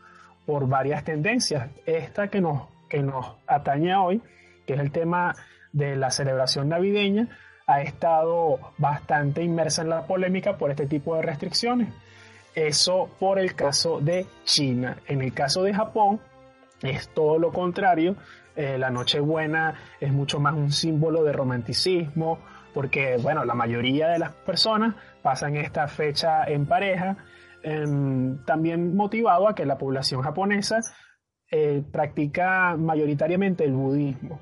por 0.46 0.68
varias 0.68 1.04
tendencias. 1.04 1.70
Esta 1.86 2.28
que 2.28 2.40
nos, 2.40 2.68
que 2.88 3.02
nos 3.02 3.36
atañe 3.46 3.94
hoy, 3.96 4.20
que 4.66 4.74
es 4.74 4.80
el 4.80 4.90
tema 4.90 5.34
de 5.72 5.96
la 5.96 6.10
celebración 6.10 6.68
navideña, 6.68 7.28
ha 7.66 7.82
estado 7.82 8.58
bastante 8.78 9.42
inmersa 9.42 9.82
en 9.82 9.90
la 9.90 10.06
polémica 10.06 10.58
por 10.58 10.70
este 10.70 10.86
tipo 10.86 11.14
de 11.16 11.22
restricciones. 11.22 11.88
Eso 12.54 13.10
por 13.18 13.38
el 13.38 13.54
caso 13.54 14.00
de 14.00 14.26
China. 14.44 14.96
En 15.06 15.22
el 15.22 15.32
caso 15.32 15.62
de 15.62 15.74
Japón 15.74 16.20
es 16.82 17.08
todo 17.08 17.38
lo 17.38 17.52
contrario. 17.52 18.16
Eh, 18.56 18.76
la 18.78 18.90
Nochebuena 18.90 19.74
es 20.00 20.12
mucho 20.12 20.40
más 20.40 20.54
un 20.54 20.72
símbolo 20.72 21.22
de 21.22 21.32
romanticismo, 21.32 22.40
porque, 22.74 23.16
bueno, 23.22 23.44
la 23.44 23.54
mayoría 23.54 24.08
de 24.08 24.18
las 24.18 24.32
personas 24.32 24.94
pasan 25.22 25.56
esta 25.56 25.86
fecha 25.88 26.44
en 26.44 26.66
pareja, 26.66 27.16
em, 27.62 28.44
también 28.44 28.96
motivado 28.96 29.48
a 29.48 29.54
que 29.54 29.66
la 29.66 29.78
población 29.78 30.22
japonesa 30.22 30.80
eh, 31.52 31.82
practica 31.90 32.76
mayoritariamente 32.76 33.64
el 33.64 33.72
budismo. 33.72 34.40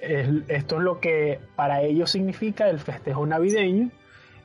esto 0.00 0.76
es 0.76 0.82
lo 0.82 1.00
que 1.00 1.40
para 1.56 1.82
ellos 1.82 2.12
significa 2.12 2.68
el 2.68 2.78
festejo 2.78 3.26
navideño 3.26 3.90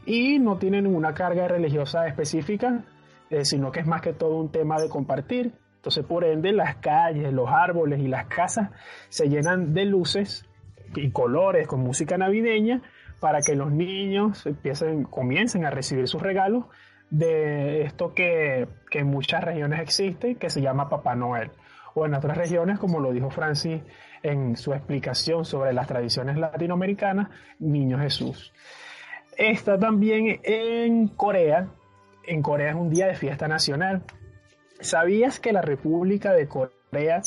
y 0.06 0.40
no 0.40 0.58
tiene 0.58 0.82
ninguna 0.82 1.14
carga 1.14 1.48
religiosa 1.48 2.08
específica, 2.08 2.84
eh, 3.30 3.46
sino 3.46 3.72
que 3.72 3.82
es 3.82 3.88
más 3.88 4.02
que 4.02 4.14
todo 4.14 4.38
un 4.38 4.52
tema 4.52 4.80
de 4.82 4.90
compartir 4.90 5.54
entonces, 5.84 6.06
por 6.06 6.24
ende, 6.24 6.54
las 6.54 6.78
calles, 6.78 7.34
los 7.34 7.50
árboles 7.50 8.00
y 8.00 8.08
las 8.08 8.28
casas 8.28 8.70
se 9.10 9.28
llenan 9.28 9.74
de 9.74 9.84
luces 9.84 10.46
y 10.96 11.12
colores 11.12 11.68
con 11.68 11.82
música 11.82 12.18
navideña 12.18 12.82
para 13.20 13.42
que 13.42 13.54
los 13.54 13.70
niños 13.70 14.46
empiecen, 14.46 15.04
comiencen 15.04 15.66
a 15.66 15.72
recibir 15.72 16.08
sus 16.08 16.22
regalos 16.22 16.68
de 17.10 17.82
esto 17.82 18.14
que, 18.14 18.70
en 18.92 19.08
muchas 19.08 19.44
regiones 19.44 19.82
existe, 19.82 20.36
que 20.36 20.50
se 20.50 20.62
llama 20.62 20.88
Papá 20.88 21.16
Noel. 21.16 21.52
O 21.96 22.06
en 22.06 22.14
otras 22.14 22.38
regiones, 22.38 22.80
como 22.80 23.02
lo 23.02 23.12
dijo 23.12 23.30
Francis 23.30 23.82
en 24.22 24.56
su 24.56 24.74
explicación 24.74 25.44
sobre 25.44 25.74
las 25.74 25.88
tradiciones 25.88 26.38
latinoamericanas, 26.38 27.28
Niño 27.60 28.00
Jesús. 28.00 28.54
Está 29.38 29.78
también 29.78 30.40
en 30.44 31.08
Corea. 31.08 31.68
En 32.26 32.42
Corea 32.42 32.70
es 32.70 32.76
un 32.76 32.90
día 32.90 33.08
de 33.08 33.16
fiesta 33.16 33.48
nacional 33.48 34.04
¿Sabías 34.84 35.40
que 35.40 35.54
la 35.54 35.62
República 35.62 36.34
de 36.34 36.50
Corea 36.50 37.22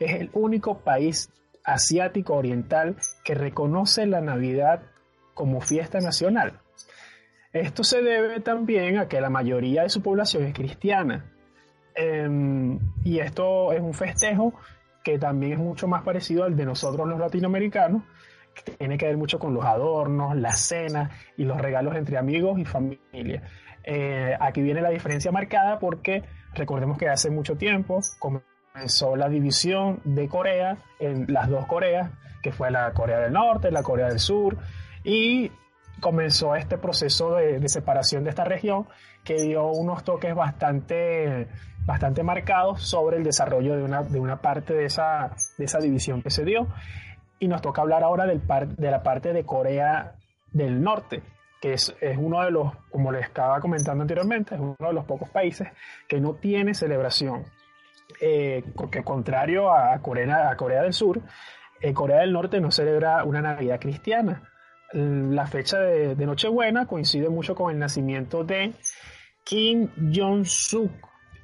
es 0.00 0.20
el 0.20 0.28
único 0.32 0.80
país 0.80 1.30
asiático 1.62 2.34
oriental 2.34 2.96
que 3.22 3.34
reconoce 3.34 4.06
la 4.06 4.20
Navidad 4.20 4.82
como 5.32 5.60
fiesta 5.60 6.00
nacional? 6.00 6.60
Esto 7.52 7.84
se 7.84 8.02
debe 8.02 8.40
también 8.40 8.98
a 8.98 9.06
que 9.06 9.20
la 9.20 9.30
mayoría 9.30 9.82
de 9.82 9.88
su 9.88 10.02
población 10.02 10.44
es 10.46 10.54
cristiana. 10.54 11.32
Em, 11.94 12.80
y 13.04 13.20
esto 13.20 13.72
es 13.72 13.80
un 13.80 13.94
festejo 13.94 14.52
que 15.04 15.16
también 15.16 15.52
es 15.52 15.58
mucho 15.60 15.86
más 15.86 16.02
parecido 16.02 16.42
al 16.42 16.56
de 16.56 16.66
nosotros 16.66 17.06
los 17.06 17.20
latinoamericanos, 17.20 18.02
tiene 18.62 18.98
que 18.98 19.06
ver 19.06 19.16
mucho 19.16 19.38
con 19.38 19.54
los 19.54 19.64
adornos, 19.64 20.36
las 20.36 20.60
cenas 20.60 21.10
y 21.36 21.44
los 21.44 21.60
regalos 21.60 21.96
entre 21.96 22.18
amigos 22.18 22.58
y 22.58 22.64
familia. 22.64 23.42
Eh, 23.84 24.36
aquí 24.40 24.62
viene 24.62 24.80
la 24.80 24.90
diferencia 24.90 25.30
marcada 25.30 25.78
porque 25.78 26.24
Recordemos 26.56 26.96
que 26.96 27.08
hace 27.08 27.30
mucho 27.30 27.56
tiempo 27.56 28.00
comenzó 28.18 29.14
la 29.14 29.28
división 29.28 30.00
de 30.04 30.26
Corea 30.26 30.78
en 30.98 31.26
las 31.28 31.48
dos 31.48 31.66
Coreas, 31.66 32.10
que 32.42 32.50
fue 32.50 32.70
la 32.70 32.92
Corea 32.92 33.20
del 33.20 33.34
Norte, 33.34 33.70
la 33.70 33.82
Corea 33.82 34.08
del 34.08 34.18
Sur, 34.18 34.56
y 35.04 35.52
comenzó 36.00 36.56
este 36.56 36.78
proceso 36.78 37.36
de, 37.36 37.68
separación 37.68 38.24
de 38.24 38.30
esta 38.30 38.44
región 38.44 38.86
que 39.22 39.34
dio 39.34 39.66
unos 39.66 40.02
toques 40.02 40.34
bastante, 40.34 41.48
bastante 41.84 42.22
marcados 42.22 42.82
sobre 42.82 43.18
el 43.18 43.24
desarrollo 43.24 43.76
de 43.76 43.82
una, 43.82 44.02
de 44.02 44.18
una 44.18 44.40
parte 44.40 44.72
de 44.72 44.86
esa, 44.86 45.32
de 45.58 45.64
esa 45.64 45.78
división 45.78 46.22
que 46.22 46.30
se 46.30 46.44
dio. 46.44 46.68
Y 47.38 47.48
nos 47.48 47.60
toca 47.60 47.82
hablar 47.82 48.02
ahora 48.02 48.26
del 48.26 48.40
de 48.76 48.90
la 48.90 49.02
parte 49.02 49.32
de 49.32 49.44
Corea 49.44 50.14
del 50.52 50.82
Norte, 50.82 51.22
que 51.60 51.74
es, 51.74 51.94
uno 52.16 52.42
de 52.42 52.50
los, 52.50 52.72
como 52.90 53.12
les 53.12 53.24
estaba 53.24 53.60
comentando 53.60 54.02
anteriormente, 54.02 54.54
es 54.54 54.60
uno 54.60 54.76
de 54.78 54.92
los 54.92 55.04
pocos 55.04 55.28
países 55.28 55.68
que 56.08 56.20
no 56.20 56.34
tiene 56.34 56.74
celebración. 56.74 57.44
Eh, 58.20 58.64
porque 58.74 59.02
contrario 59.02 59.70
a 59.70 59.98
Corea, 60.00 60.50
a 60.50 60.56
Corea 60.56 60.82
del 60.82 60.92
Sur, 60.92 61.20
eh, 61.80 61.92
Corea 61.92 62.20
del 62.20 62.32
Norte 62.32 62.60
no 62.60 62.70
celebra 62.70 63.24
una 63.24 63.42
Navidad 63.42 63.80
cristiana. 63.80 64.42
La 64.92 65.46
fecha 65.46 65.80
de, 65.80 66.14
de 66.14 66.26
Nochebuena 66.26 66.86
coincide 66.86 67.28
mucho 67.28 67.54
con 67.54 67.72
el 67.72 67.78
nacimiento 67.78 68.44
de 68.44 68.72
Kim 69.44 69.90
Jong-suk. 70.14 70.90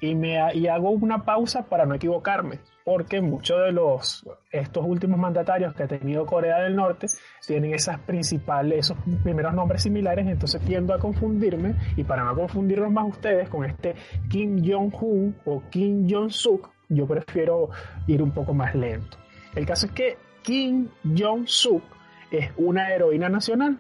Y, 0.00 0.14
me, 0.14 0.54
y 0.54 0.66
hago 0.66 0.90
una 0.90 1.24
pausa 1.24 1.64
para 1.64 1.86
no 1.86 1.94
equivocarme 1.94 2.58
porque 2.84 3.20
muchos 3.20 3.60
de 3.60 3.72
los 3.72 4.26
estos 4.50 4.84
últimos 4.86 5.18
mandatarios 5.18 5.74
que 5.74 5.84
ha 5.84 5.88
tenido 5.88 6.26
Corea 6.26 6.60
del 6.60 6.76
Norte 6.76 7.06
tienen 7.46 7.74
esas 7.74 7.98
principales, 8.00 8.80
esos 8.80 8.98
primeros 9.22 9.54
nombres 9.54 9.82
similares, 9.82 10.26
entonces 10.26 10.60
tiendo 10.62 10.94
a 10.94 10.98
confundirme 10.98 11.74
y 11.96 12.04
para 12.04 12.24
no 12.24 12.34
confundirlos 12.34 12.90
más 12.90 13.08
ustedes 13.08 13.48
con 13.48 13.64
este 13.64 13.94
Kim 14.28 14.62
Jong-un 14.64 15.36
o 15.44 15.62
Kim 15.70 16.08
Jong-suk, 16.08 16.70
yo 16.88 17.06
prefiero 17.06 17.70
ir 18.06 18.22
un 18.22 18.32
poco 18.32 18.54
más 18.54 18.74
lento. 18.74 19.16
El 19.54 19.66
caso 19.66 19.86
es 19.86 19.92
que 19.92 20.16
Kim 20.42 20.88
Jong-suk 21.04 21.82
es 22.30 22.50
una 22.56 22.92
heroína 22.92 23.28
nacional, 23.28 23.78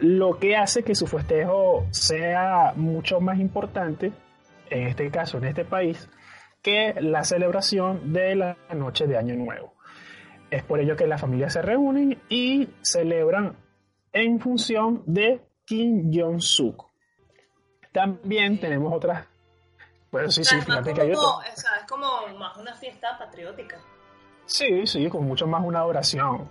lo 0.00 0.38
que 0.38 0.56
hace 0.56 0.82
que 0.82 0.94
su 0.94 1.06
festejo 1.06 1.86
sea 1.90 2.72
mucho 2.76 3.20
más 3.20 3.38
importante, 3.38 4.12
en 4.70 4.88
este 4.88 5.10
caso, 5.10 5.38
en 5.38 5.44
este 5.44 5.64
país, 5.64 6.08
que 6.62 6.94
la 7.00 7.24
celebración 7.24 8.12
de 8.12 8.36
la 8.36 8.56
noche 8.74 9.06
de 9.06 9.18
Año 9.18 9.34
Nuevo. 9.34 9.74
Es 10.50 10.62
por 10.62 10.80
ello 10.80 10.96
que 10.96 11.06
las 11.06 11.20
familias 11.20 11.54
se 11.54 11.62
reúnen 11.62 12.20
y 12.28 12.68
celebran 12.82 13.56
en 14.12 14.38
función 14.38 15.02
de 15.06 15.42
Kim 15.64 16.10
Jong-suk. 16.12 16.86
También 17.92 18.60
tenemos 18.60 18.92
otras. 18.92 19.26
Bueno, 20.10 20.30
sí, 20.30 20.44
sí, 20.44 20.60
fíjate 20.60 20.92
que 20.92 21.00
hay 21.00 21.12
otras. 21.12 21.56
es 21.56 21.64
como 21.88 22.06
más 22.38 22.56
una 22.58 22.74
fiesta 22.74 23.18
patriótica. 23.18 23.78
Sí, 24.44 24.86
sí, 24.86 25.08
con 25.08 25.24
mucho 25.26 25.46
más 25.46 25.64
una 25.64 25.84
oración. 25.84 26.48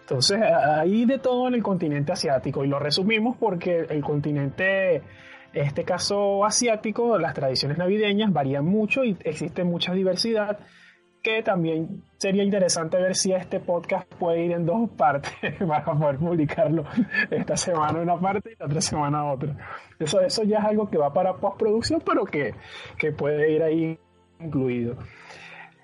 Entonces, 0.00 0.40
hay 0.42 1.04
de 1.04 1.18
todo 1.18 1.48
en 1.48 1.54
el 1.54 1.62
continente 1.62 2.12
asiático 2.12 2.64
y 2.64 2.68
lo 2.68 2.78
resumimos 2.78 3.36
porque 3.38 3.86
el 3.88 4.02
continente 4.02 5.02
en 5.52 5.66
este 5.66 5.84
caso 5.84 6.44
asiático, 6.44 7.18
las 7.18 7.34
tradiciones 7.34 7.78
navideñas 7.78 8.32
varían 8.32 8.64
mucho 8.64 9.04
y 9.04 9.16
existe 9.24 9.64
mucha 9.64 9.92
diversidad 9.92 10.58
que 11.22 11.42
también 11.42 12.02
sería 12.18 12.42
interesante 12.42 12.96
ver 12.96 13.14
si 13.14 13.32
este 13.32 13.60
podcast 13.60 14.12
puede 14.14 14.44
ir 14.44 14.52
en 14.52 14.66
dos 14.66 14.90
partes 14.90 15.32
para 15.66 15.84
poder 15.84 16.18
publicarlo 16.18 16.84
esta 17.30 17.56
semana 17.56 18.00
una 18.00 18.18
parte 18.18 18.52
y 18.52 18.56
la 18.58 18.66
otra 18.66 18.80
semana 18.80 19.24
otra. 19.32 19.56
Eso, 19.98 20.20
eso 20.20 20.42
ya 20.42 20.58
es 20.58 20.64
algo 20.64 20.90
que 20.90 20.98
va 20.98 21.12
para 21.12 21.36
postproducción, 21.36 22.02
pero 22.04 22.24
que, 22.24 22.54
que 22.98 23.12
puede 23.12 23.52
ir 23.52 23.62
ahí 23.62 23.98
incluido. 24.40 24.96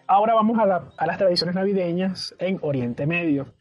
Ahora 0.09 0.35
vamos 0.35 0.59
a, 0.59 0.90
a 0.97 1.07
las 1.07 1.19
tradiciones 1.19 1.55
navideñas 1.55 2.35
en 2.39 2.59
Oriente 2.62 3.07
Medio. 3.07 3.55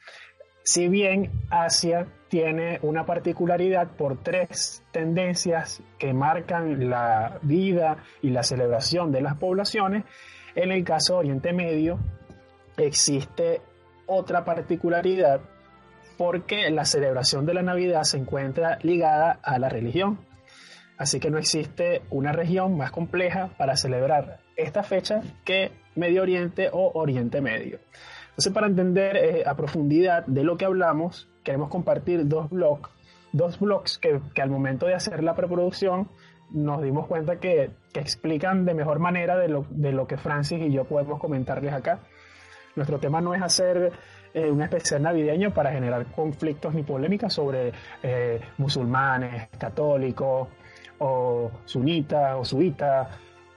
Si 0.63 0.87
bien 0.87 1.31
Asia 1.49 2.07
tiene 2.29 2.79
una 2.81 3.05
particularidad 3.05 3.87
por 3.87 4.21
tres 4.21 4.83
tendencias 4.91 5.81
que 5.97 6.13
marcan 6.13 6.89
la 6.89 7.39
vida 7.41 7.97
y 8.21 8.29
la 8.29 8.43
celebración 8.43 9.11
de 9.11 9.21
las 9.21 9.37
poblaciones, 9.37 10.03
en 10.55 10.71
el 10.71 10.83
caso 10.83 11.13
de 11.13 11.19
Oriente 11.19 11.53
Medio 11.53 11.99
existe 12.77 13.61
otra 14.05 14.45
particularidad 14.45 15.41
porque 16.17 16.69
la 16.71 16.85
celebración 16.85 17.45
de 17.45 17.53
la 17.53 17.61
Navidad 17.61 18.03
se 18.03 18.17
encuentra 18.17 18.79
ligada 18.81 19.39
a 19.43 19.59
la 19.59 19.69
religión. 19.69 20.19
Así 20.97 21.19
que 21.19 21.29
no 21.29 21.37
existe 21.37 22.01
una 22.09 22.31
región 22.31 22.75
más 22.75 22.91
compleja 22.91 23.51
para 23.57 23.77
celebrar 23.77 24.39
esta 24.55 24.81
fecha 24.81 25.21
que 25.45 25.71
Medio 25.95 26.23
Oriente 26.23 26.69
o 26.71 26.91
Oriente 26.95 27.39
Medio. 27.39 27.79
Entonces, 28.29 28.53
para 28.53 28.67
entender 28.67 29.15
eh, 29.17 29.43
a 29.45 29.55
profundidad 29.55 30.25
de 30.25 30.43
lo 30.43 30.57
que 30.57 30.65
hablamos, 30.65 31.27
queremos 31.47 31.69
compartir 31.69 32.27
dos 32.27 32.49
blogs, 32.49 32.89
dos 33.31 33.57
blogs 33.57 33.97
que, 33.99 34.19
al 34.41 34.49
momento 34.49 34.85
de 34.85 34.95
hacer 34.95 35.23
la 35.23 35.33
preproducción 35.33 36.09
nos 36.49 36.81
dimos 36.81 37.07
cuenta 37.07 37.39
que, 37.39 37.71
explican 37.93 38.65
de 38.65 38.73
mejor 38.73 38.99
manera 38.99 39.37
de 39.37 39.47
lo, 39.47 40.07
que 40.07 40.17
Francis 40.17 40.59
y 40.61 40.71
yo 40.71 40.83
podemos 40.83 41.21
comentarles 41.21 41.73
acá. 41.73 41.99
Nuestro 42.75 42.99
tema 42.99 43.21
no 43.21 43.33
es 43.33 43.41
hacer 43.41 43.93
eh, 44.33 44.51
un 44.51 44.61
especial 44.61 45.01
navideño 45.01 45.53
para 45.53 45.71
generar 45.71 46.05
conflictos 46.07 46.75
ni 46.75 46.83
polémicas 46.83 47.33
sobre 47.33 47.71
eh, 48.03 48.41
musulmanes, 48.57 49.47
católicos, 49.57 50.49
o 50.99 51.49
sunitas, 51.63 52.35
o 52.35 52.43
suitas, 52.43 53.07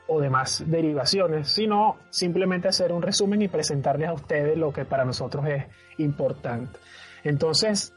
o 0.06 0.20
demás 0.20 0.62
derivaciones, 0.64 1.48
sino 1.48 1.96
simplemente 2.08 2.68
hacer 2.68 2.92
un 2.92 3.02
resumen 3.02 3.42
y 3.42 3.48
presentarles 3.48 4.08
a 4.08 4.12
ustedes 4.12 4.56
lo 4.56 4.72
que 4.72 4.84
para 4.84 5.04
nosotros 5.04 5.44
es 5.48 5.64
importante. 5.98 6.78
Entonces, 7.24 7.94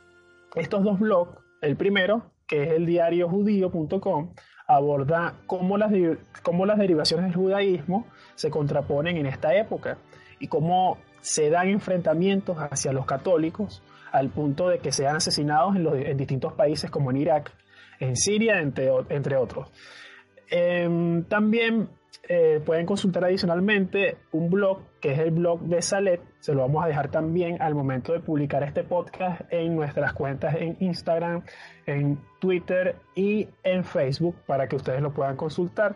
estos 0.56 0.84
dos 0.84 1.00
blogs, 1.00 1.38
el 1.62 1.76
primero, 1.76 2.32
que 2.48 2.64
es 2.64 2.72
el 2.72 2.86
diario 2.86 3.30
judío.com, 3.30 4.34
aborda 4.68 5.36
cómo 5.46 5.78
las, 5.78 5.92
cómo 6.42 6.66
las 6.66 6.78
derivaciones 6.78 7.28
del 7.28 7.36
judaísmo 7.36 8.08
se 8.36 8.50
contraponen 8.50 9.18
en 9.18 9.26
esta 9.26 9.54
época 9.56 9.98
y 10.40 10.48
cómo 10.48 10.98
se 11.22 11.50
dan 11.50 11.70
enfrentamientos 11.70 12.58
hacia 12.58 12.92
los 12.92 13.06
católicos 13.06 13.82
al 14.12 14.30
punto 14.30 14.70
de 14.70 14.80
que 14.80 14.92
sean 14.92 15.16
asesinados 15.16 15.76
en, 15.76 15.84
los, 15.84 15.96
en 15.96 16.18
distintos 16.18 16.54
países 16.54 16.92
como 16.92 17.12
en 17.12 17.18
Irak, 17.18 17.52
en 18.00 18.16
Siria, 18.16 18.60
entre, 18.60 18.90
entre 19.10 19.38
otros. 19.38 19.72
Em, 20.50 21.24
también 21.24 21.90
eh, 22.30 22.62
pueden 22.64 22.86
consultar 22.86 23.26
adicionalmente 23.26 24.18
un 24.32 24.50
blog 24.50 24.82
que 25.02 25.14
es 25.14 25.20
el 25.20 25.32
blog 25.32 25.62
de 25.62 25.82
Salet. 25.82 26.22
Se 26.44 26.54
lo 26.54 26.60
vamos 26.60 26.84
a 26.84 26.88
dejar 26.88 27.10
también 27.10 27.62
al 27.62 27.74
momento 27.74 28.12
de 28.12 28.20
publicar 28.20 28.64
este 28.64 28.84
podcast 28.84 29.44
en 29.50 29.78
nuestras 29.78 30.12
cuentas 30.12 30.56
en 30.60 30.76
Instagram, 30.82 31.42
en 31.86 32.20
Twitter 32.42 32.98
y 33.16 33.48
en 33.64 33.86
Facebook 33.86 34.36
para 34.46 34.68
que 34.68 34.76
ustedes 34.76 35.02
lo 35.02 35.14
puedan 35.14 35.38
consultar. 35.38 35.96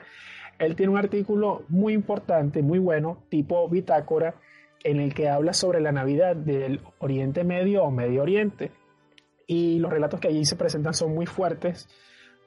Él 0.57 0.78
tiene 0.78 0.94
un 0.94 0.99
artículo 0.99 1.64
muy 1.68 1.91
importante, 1.91 2.61
muy 2.61 2.80
bueno, 2.80 3.18
tipo 3.28 3.68
bitácora, 3.68 4.36
en 4.86 5.02
el 5.02 5.14
que 5.14 5.28
habla 5.28 5.52
sobre 5.52 5.82
la 5.82 5.91
Navidad 5.91 6.38
del 6.38 6.80
Oriente 6.99 7.44
Medio 7.44 7.84
o 7.84 7.91
Medio 7.91 8.22
Oriente. 8.22 8.72
Y 9.48 9.80
los 9.80 9.91
relatos 9.91 10.22
que 10.22 10.30
allí 10.30 10.45
se 10.45 10.56
presentan 10.56 10.94
son 10.94 11.14
muy 11.14 11.26
fuertes 11.26 11.90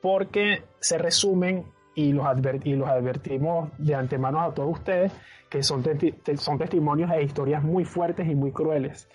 porque 0.00 0.62
se 0.80 0.96
resumen 0.96 1.66
y 1.94 2.12
los, 2.12 2.24
los 2.24 2.88
advertimos 2.88 3.70
de 3.78 3.94
antemano 3.94 4.40
a 4.40 4.54
todos 4.54 4.70
ustedes 4.70 5.12
que 5.50 5.62
son, 5.64 5.82
son 6.36 6.58
testimonios 6.58 7.10
e 7.10 7.22
historias 7.22 7.62
muy 7.62 7.84
fuertes 7.84 8.26
y 8.28 8.34
muy 8.34 8.52
crueles. 8.52 9.08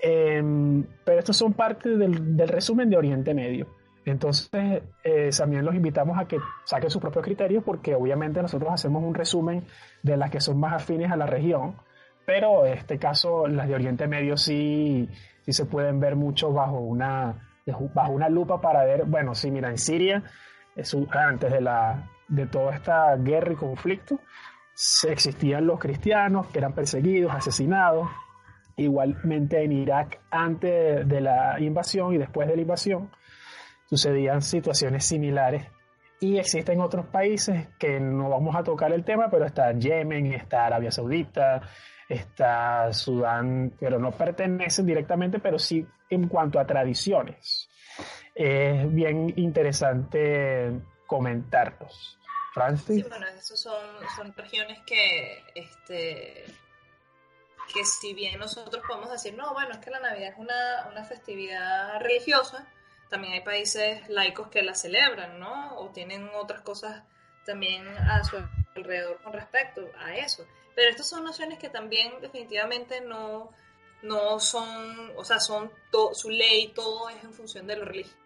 Em, 0.00 0.84
pero 1.04 1.18
estos 1.18 1.36
son 1.36 1.54
parte 1.54 1.96
del, 1.96 2.38
resumen 2.46 2.90
de 2.90 2.96
Oriente 2.98 3.34
Medio. 3.34 3.66
Entonces, 4.04 4.82
eh, 5.02 5.30
también 5.36 5.64
los 5.64 5.74
invitamos 5.74 6.18
a 6.18 6.26
que 6.26 6.38
saquen 6.64 6.90
sus 6.90 7.00
propios 7.00 7.24
criterios 7.24 7.64
porque 7.64 7.94
obviamente 7.94 8.40
nosotros 8.40 8.70
hacemos 8.72 9.02
un 9.02 9.14
resumen 9.14 9.64
de 10.02 10.16
las 10.16 10.30
que 10.30 10.40
son 10.40 10.60
más 10.60 10.74
afines 10.74 11.10
a 11.10 11.16
la 11.16 11.26
región, 11.26 11.76
pero 12.24 12.64
en 12.64 12.74
este 12.74 12.98
caso 12.98 13.48
las 13.48 13.68
de 13.68 13.74
Oriente 13.74 14.06
Medio 14.06 14.36
sí, 14.36 15.08
sí 15.44 15.52
se 15.52 15.66
pueden 15.66 15.98
ver 15.98 16.14
mucho 16.16 16.52
bajo 16.52 16.78
una, 16.78 17.50
bajo 17.94 18.12
una 18.12 18.28
lupa 18.28 18.60
para 18.60 18.84
ver, 18.84 19.04
bueno, 19.04 19.34
sí, 19.34 19.50
mira, 19.50 19.68
en 19.70 19.78
Siria 19.78 20.22
antes 21.10 21.52
de, 21.52 21.60
la, 21.60 22.10
de 22.28 22.46
toda 22.46 22.74
esta 22.74 23.16
guerra 23.16 23.52
y 23.52 23.56
conflicto, 23.56 24.20
existían 25.08 25.66
los 25.66 25.78
cristianos 25.78 26.46
que 26.48 26.58
eran 26.58 26.72
perseguidos, 26.72 27.34
asesinados. 27.34 28.08
Igualmente 28.76 29.62
en 29.64 29.72
Irak, 29.72 30.20
antes 30.30 31.06
de 31.06 31.20
la 31.20 31.58
invasión 31.58 32.14
y 32.14 32.18
después 32.18 32.46
de 32.46 32.54
la 32.54 32.62
invasión, 32.62 33.10
sucedían 33.86 34.40
situaciones 34.40 35.04
similares. 35.04 35.66
Y 36.20 36.38
existen 36.38 36.80
otros 36.80 37.06
países 37.06 37.68
que 37.78 37.98
no 37.98 38.28
vamos 38.28 38.54
a 38.54 38.62
tocar 38.62 38.92
el 38.92 39.04
tema, 39.04 39.28
pero 39.30 39.46
está 39.46 39.72
Yemen, 39.72 40.32
está 40.32 40.66
Arabia 40.66 40.92
Saudita, 40.92 41.60
está 42.08 42.92
Sudán, 42.92 43.72
pero 43.80 43.98
no 43.98 44.12
pertenecen 44.12 44.86
directamente, 44.86 45.40
pero 45.40 45.58
sí 45.58 45.84
en 46.10 46.28
cuanto 46.28 46.60
a 46.60 46.66
tradiciones 46.66 47.68
es 48.38 48.94
bien 48.94 49.34
interesante 49.36 50.70
comentarlos. 51.06 52.18
Francis. 52.54 53.02
Sí, 53.02 53.08
bueno, 53.08 53.26
esos 53.26 53.60
son, 53.60 53.84
son 54.16 54.32
regiones 54.34 54.78
que, 54.86 55.44
este, 55.54 56.44
que 57.72 57.84
si 57.84 58.14
bien 58.14 58.38
nosotros 58.38 58.82
podemos 58.86 59.10
decir, 59.10 59.34
no, 59.34 59.52
bueno, 59.52 59.72
es 59.72 59.78
que 59.78 59.90
la 59.90 60.00
Navidad 60.00 60.32
es 60.32 60.38
una, 60.38 60.88
una 60.90 61.04
festividad 61.04 62.00
religiosa, 62.00 62.66
también 63.10 63.34
hay 63.34 63.40
países 63.40 64.08
laicos 64.08 64.48
que 64.48 64.62
la 64.62 64.74
celebran, 64.74 65.38
¿no? 65.38 65.76
O 65.78 65.90
tienen 65.90 66.30
otras 66.34 66.60
cosas 66.62 67.02
también 67.44 67.86
a 67.88 68.22
su 68.24 68.36
alrededor 68.76 69.20
con 69.22 69.32
respecto 69.32 69.82
a 69.98 70.16
eso. 70.16 70.46
Pero 70.74 70.90
estas 70.90 71.08
son 71.08 71.24
nociones 71.24 71.58
que 71.58 71.70
también 71.70 72.20
definitivamente 72.20 73.00
no, 73.00 73.50
no 74.02 74.38
son, 74.38 75.12
o 75.16 75.24
sea, 75.24 75.40
son 75.40 75.72
su 76.12 76.30
ley, 76.30 76.68
todo 76.74 77.08
es 77.08 77.22
en 77.24 77.32
función 77.32 77.66
de 77.66 77.76
lo 77.76 77.84
religioso, 77.84 78.16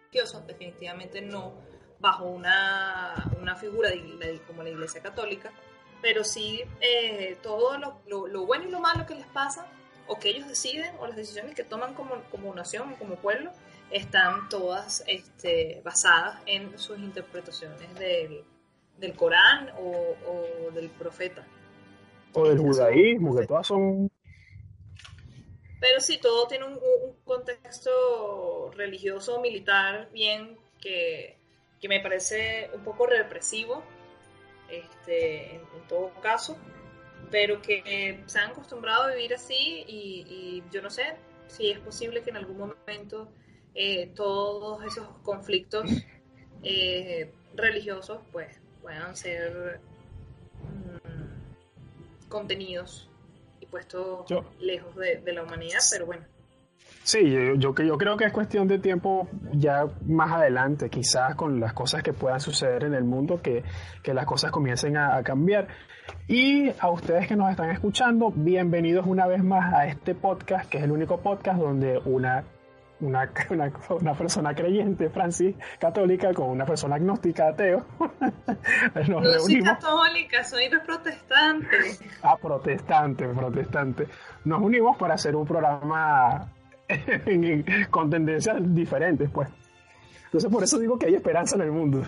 definitivamente 0.47 1.21
no 1.21 1.53
bajo 1.99 2.25
una, 2.25 3.31
una 3.41 3.55
figura 3.55 3.89
de, 3.89 4.41
como 4.45 4.61
la 4.61 4.69
Iglesia 4.69 5.01
Católica, 5.01 5.51
pero 6.01 6.23
sí 6.23 6.61
eh, 6.81 7.37
todo 7.41 7.77
lo, 7.77 8.27
lo, 8.27 8.45
bueno 8.45 8.65
y 8.67 8.71
lo 8.71 8.79
malo 8.79 9.05
que 9.05 9.15
les 9.15 9.27
pasa, 9.27 9.65
o 10.07 10.19
que 10.19 10.29
ellos 10.29 10.47
deciden, 10.47 10.93
o 10.99 11.07
las 11.07 11.15
decisiones 11.15 11.55
que 11.55 11.63
toman 11.63 11.93
como, 11.93 12.21
como 12.29 12.53
nación, 12.53 12.93
como 12.99 13.15
pueblo, 13.15 13.51
están 13.89 14.49
todas 14.49 15.03
este, 15.07 15.81
basadas 15.85 16.41
en 16.45 16.77
sus 16.77 16.99
interpretaciones 16.99 17.93
del, 17.97 18.43
del 18.97 19.13
Corán 19.15 19.69
o, 19.79 20.15
o, 20.27 20.71
del 20.71 20.89
profeta. 20.89 21.45
O 22.33 22.47
del 22.49 22.59
judaísmo, 22.59 23.35
que 23.35 23.47
todas 23.47 23.67
son 23.67 24.11
pero 25.83 25.99
sí, 25.99 26.17
todo 26.17 26.47
tiene 26.47 26.63
un, 26.63 26.79
contexto 27.25 28.71
religioso, 28.73 29.41
militar, 29.41 30.09
bien, 30.13 30.57
que, 30.79 31.37
me 31.89 31.99
parece 31.99 32.69
un 32.73 32.85
poco 32.85 33.05
represivo, 33.05 33.83
este, 34.69 35.55
en, 35.55 35.87
todo 35.89 36.13
caso, 36.21 36.57
pero 37.29 37.61
que 37.61 38.23
se 38.27 38.39
han 38.39 38.51
acostumbrado 38.51 39.03
a 39.03 39.07
vivir 39.09 39.33
así 39.33 39.83
y, 39.85 40.63
yo 40.71 40.81
no 40.81 40.89
sé 40.89 41.17
si 41.47 41.71
es 41.71 41.79
posible 41.79 42.23
que 42.23 42.29
en 42.29 42.37
algún 42.37 42.59
momento 42.59 43.27
eh, 43.75 44.13
todos 44.15 44.85
esos 44.85 45.09
conflictos 45.21 45.89
eh, 46.63 47.29
religiosos 47.55 48.21
pues 48.31 48.57
puedan 48.81 49.17
ser 49.17 49.81
mm, 50.61 52.29
contenidos 52.29 53.09
puesto 53.73 54.23
lejos 54.59 54.95
de, 54.95 55.33
la 55.33 55.41
humanidad, 55.41 55.79
pero 55.91 56.05
bueno. 56.05 56.23
Sí, 57.03 57.31
yo, 57.31 57.55
yo, 57.55 57.73
yo 57.73 57.97
creo 57.97 58.15
que 58.15 58.25
es 58.25 58.31
cuestión 58.31 58.67
de 58.67 58.77
tiempo 58.77 59.27
ya 59.51 59.87
más 60.05 60.31
adelante, 60.31 60.91
quizás 60.91 61.33
con 61.33 61.59
las 61.59 61.73
cosas 61.73 62.03
que 62.03 62.13
puedan 62.13 62.39
suceder 62.39 62.83
en 62.83 62.93
el 62.93 63.03
mundo, 63.03 63.41
que, 63.41 63.63
que 64.03 64.13
las 64.13 64.27
cosas 64.27 64.51
comiencen 64.51 64.95
a, 64.95 65.17
a, 65.17 65.23
cambiar. 65.23 65.69
Y 66.27 66.69
a 66.79 66.91
ustedes 66.91 67.27
que 67.27 67.35
nos 67.35 67.49
están 67.49 67.71
escuchando, 67.71 68.29
bienvenidos 68.29 69.07
una 69.07 69.25
vez 69.25 69.43
más 69.43 69.73
a 69.73 69.87
este 69.87 70.13
podcast, 70.13 70.69
que 70.69 70.77
es 70.77 70.83
el 70.83 70.91
único 70.91 71.21
podcast 71.21 71.59
donde 71.59 71.97
una 72.05 72.43
una, 73.49 73.71
una, 73.89 74.13
persona 74.13 74.53
creyente, 74.53 75.09
Francis, 75.09 75.55
católica, 75.79 76.33
con 76.33 76.49
una 76.49 76.65
persona 76.65 76.95
agnóstica, 76.95 77.49
ateo. 77.49 77.85
Nos 79.07 79.09
no 79.09 79.39
soy 79.39 79.61
católica, 79.61 80.43
soy 80.43 80.69
protestante. 80.85 81.77
Ah, 82.21 82.37
protestante, 82.37 83.27
protestante. 83.27 84.07
Nos 84.45 84.61
unimos 84.61 84.97
para 84.97 85.15
hacer 85.15 85.35
un 85.35 85.45
programa 85.45 86.51
con 87.89 88.09
tendencias 88.09 88.57
diferentes, 88.73 89.29
pues. 89.31 89.49
Entonces, 90.25 90.51
por 90.51 90.63
eso 90.63 90.79
digo 90.79 90.97
que 90.97 91.07
hay 91.07 91.15
esperanza 91.15 91.55
en 91.55 91.61
el 91.61 91.71
mundo. 91.71 92.03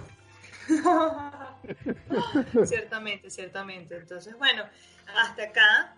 ciertamente, 2.65 3.29
ciertamente. 3.29 3.97
Entonces, 3.97 4.35
bueno, 4.37 4.63
hasta 5.15 5.43
acá 5.43 5.95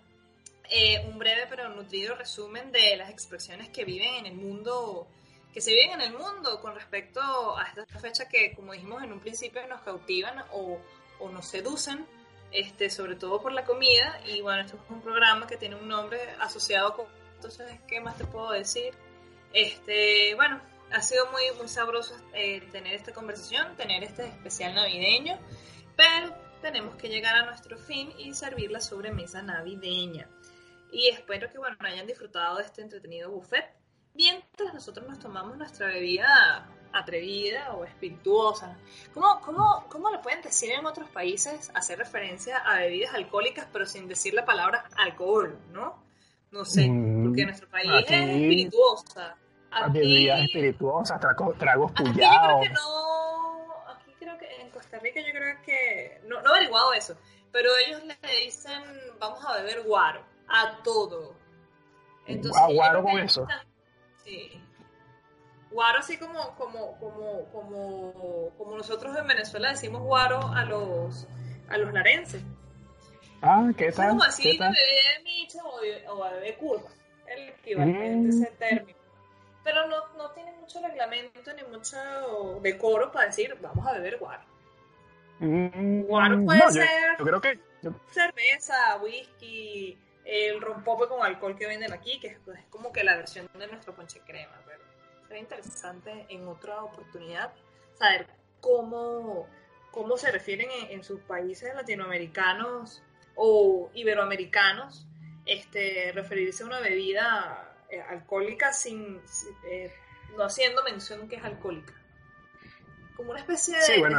eh, 0.69 1.05
un 1.07 1.17
breve 1.17 1.45
pero 1.49 1.69
nutrido 1.69 2.15
resumen 2.15 2.71
de 2.71 2.95
las 2.97 3.09
expresiones 3.09 3.69
que 3.69 3.85
viven 3.85 4.15
en 4.15 4.25
el 4.25 4.35
mundo, 4.35 5.07
que 5.53 5.61
se 5.61 5.71
viven 5.71 6.01
en 6.01 6.01
el 6.01 6.13
mundo 6.13 6.59
con 6.61 6.75
respecto 6.75 7.21
a 7.57 7.63
esta 7.63 7.99
fecha 7.99 8.27
que, 8.27 8.53
como 8.55 8.73
dijimos 8.73 9.03
en 9.03 9.13
un 9.13 9.19
principio, 9.19 9.65
nos 9.67 9.81
cautivan 9.81 10.43
o, 10.51 10.79
o 11.19 11.29
nos 11.29 11.47
seducen, 11.47 12.05
este, 12.51 12.89
sobre 12.89 13.15
todo 13.15 13.41
por 13.41 13.51
la 13.51 13.65
comida. 13.65 14.21
Y 14.25 14.41
bueno, 14.41 14.61
esto 14.61 14.77
es 14.77 14.89
un 14.89 15.01
programa 15.01 15.47
que 15.47 15.57
tiene 15.57 15.75
un 15.75 15.87
nombre 15.87 16.19
asociado 16.39 16.95
con... 16.95 17.05
Entonces, 17.35 17.79
¿qué 17.87 18.01
más 18.01 18.17
te 18.17 18.25
puedo 18.25 18.51
decir? 18.51 18.93
Este, 19.53 20.33
bueno, 20.35 20.59
ha 20.91 21.01
sido 21.01 21.29
muy, 21.31 21.43
muy 21.57 21.67
sabroso 21.67 22.15
eh, 22.33 22.61
tener 22.71 22.95
esta 22.95 23.13
conversación, 23.13 23.75
tener 23.75 24.03
este 24.03 24.25
especial 24.25 24.75
navideño, 24.75 25.37
pero 25.95 26.33
tenemos 26.61 26.95
que 26.95 27.09
llegar 27.09 27.35
a 27.35 27.45
nuestro 27.45 27.77
fin 27.77 28.13
y 28.17 28.33
servir 28.33 28.71
la 28.71 28.81
sobremesa 28.81 29.41
navideña. 29.41 30.27
Y 30.91 31.09
espero 31.09 31.49
que 31.51 31.57
bueno, 31.57 31.75
hayan 31.79 32.07
disfrutado 32.07 32.57
de 32.57 32.63
este 32.63 32.81
entretenido 32.81 33.29
buffet 33.31 33.65
mientras 34.17 34.73
nosotros 34.73 35.07
nos 35.07 35.19
tomamos 35.19 35.57
nuestra 35.57 35.87
bebida 35.87 36.67
atrevida 36.91 37.73
o 37.73 37.85
espirituosa. 37.85 38.77
¿Cómo, 39.13 39.39
cómo, 39.41 39.85
cómo 39.89 40.09
le 40.09 40.19
pueden 40.19 40.41
decir 40.41 40.71
en 40.71 40.85
otros 40.85 41.09
países 41.09 41.71
hacer 41.75 41.99
referencia 41.99 42.57
a 42.57 42.79
bebidas 42.79 43.13
alcohólicas 43.13 43.67
pero 43.71 43.85
sin 43.85 44.07
decir 44.07 44.33
la 44.33 44.45
palabra 44.45 44.85
alcohol, 44.97 45.59
no? 45.71 46.03
No 46.49 46.65
sé, 46.65 46.87
mm, 46.89 47.25
porque 47.25 47.45
nuestro 47.45 47.69
país 47.69 47.91
es 48.07 48.11
espirituosa. 48.11 49.35
Aquí, 49.69 49.99
bebidas 49.99 50.41
espirituosas, 50.41 51.19
tragos, 51.19 51.57
tragos 51.57 51.91
puyados. 51.91 52.15
Aquí 52.15 52.39
creo 52.39 52.61
que 52.61 52.69
no, 52.69 53.89
aquí 53.93 54.11
creo 54.17 54.37
que 54.37 54.61
en 54.61 54.69
Costa 54.71 54.97
Rica 54.99 55.19
yo 55.19 55.31
creo 55.31 55.61
que, 55.63 56.21
no, 56.25 56.41
no 56.41 56.53
he 56.53 56.57
averiguado 56.57 56.93
eso, 56.93 57.17
pero 57.51 57.69
ellos 57.85 58.01
le 58.05 58.17
dicen 58.45 58.81
vamos 59.19 59.45
a 59.45 59.57
beber 59.57 59.83
guaro 59.83 60.36
a 60.47 60.81
todo. 60.83 61.35
Entonces, 62.25 62.61
guaro 62.75 63.03
con 63.03 63.19
eso. 63.19 63.47
Sí. 64.23 64.61
Guaro 65.71 65.99
así 65.99 66.17
como, 66.17 66.55
como, 66.55 66.97
como, 66.99 67.45
como, 67.51 68.51
como 68.57 68.77
nosotros 68.77 69.15
en 69.17 69.27
Venezuela 69.27 69.69
decimos 69.69 70.01
guaro 70.01 70.39
a 70.53 70.65
los, 70.65 71.27
a 71.69 71.77
los 71.77 71.93
larenses. 71.93 72.41
Ah, 73.41 73.69
¿qué 73.77 73.91
tal? 73.91 74.05
Es 74.05 74.11
como 74.11 74.23
así 74.23 74.57
de 74.57 74.63
bebé 74.63 75.23
micha 75.23 75.59
o, 75.63 75.79
o 76.13 76.23
bebé 76.31 76.55
curva, 76.55 76.89
el 77.27 77.49
equivalente 77.49 78.29
ese 78.29 78.51
mm. 78.51 78.57
término. 78.57 78.97
Pero 79.63 79.87
no, 79.87 79.97
no 80.17 80.31
tiene 80.31 80.53
mucho 80.53 80.81
reglamento 80.81 81.53
ni 81.53 81.63
mucho 81.63 81.97
decoro 82.61 83.11
para 83.11 83.27
decir 83.27 83.55
vamos 83.61 83.85
a 83.85 83.93
beber 83.93 84.17
guaro. 84.17 84.43
Mm, 85.39 86.01
guaro 86.03 86.45
puede 86.45 86.71
ser 86.71 86.87
yo 87.19 87.25
creo 87.25 87.41
que 87.41 87.59
cerveza, 88.09 88.97
whisky, 89.03 89.97
el 90.27 90.59
rompope 90.59 91.07
con 91.07 91.25
alcohol 91.25 91.55
que 91.57 91.65
venden 91.65 91.93
aquí, 91.93 92.19
que 92.19 92.27
es, 92.27 92.37
como 92.69 92.91
que 92.91 93.03
la 93.03 93.15
versión 93.15 93.49
de 93.57 93.67
nuestro 93.67 93.95
ponche 93.95 94.19
crema. 94.25 94.61
Pero 94.65 94.83
sería 95.25 95.41
interesante 95.41 96.25
en 96.29 96.47
otra 96.47 96.83
oportunidad 96.83 97.53
saber 97.97 98.27
cómo, 98.59 99.47
cómo 99.91 100.17
se 100.17 100.29
refieren 100.29 100.69
en, 100.89 101.03
sus 101.03 101.21
países 101.21 101.73
latinoamericanos 101.73 103.01
o 103.35 103.89
iberoamericanos, 103.93 105.07
este, 105.45 106.11
referirse 106.11 106.63
a 106.63 106.65
una 106.65 106.81
bebida 106.81 107.85
eh, 107.89 108.01
alcohólica 108.01 108.73
sin, 108.73 109.21
eh, 109.69 109.93
no 110.35 110.43
haciendo 110.43 110.83
mención 110.83 111.29
que 111.29 111.37
es 111.37 111.43
alcohólica. 111.43 111.93
Como 113.15 113.31
una 113.31 113.39
especie 113.39 113.77
de, 113.77 113.81
sí, 113.81 113.99
bueno, 113.99 114.17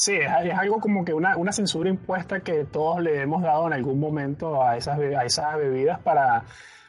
Sí, 0.00 0.14
es, 0.14 0.54
algo 0.58 0.80
como 0.80 1.04
que 1.04 1.12
una, 1.12 1.36
una, 1.36 1.52
censura 1.52 1.90
impuesta 1.90 2.40
que 2.40 2.64
todos 2.64 3.02
le 3.02 3.20
hemos 3.20 3.42
dado 3.42 3.66
en 3.66 3.74
algún 3.74 4.00
momento 4.00 4.64
a 4.64 4.78
esas, 4.78 4.98
a 4.98 5.24
esas 5.26 5.58
bebidas 5.58 6.00
para, 6.00 6.44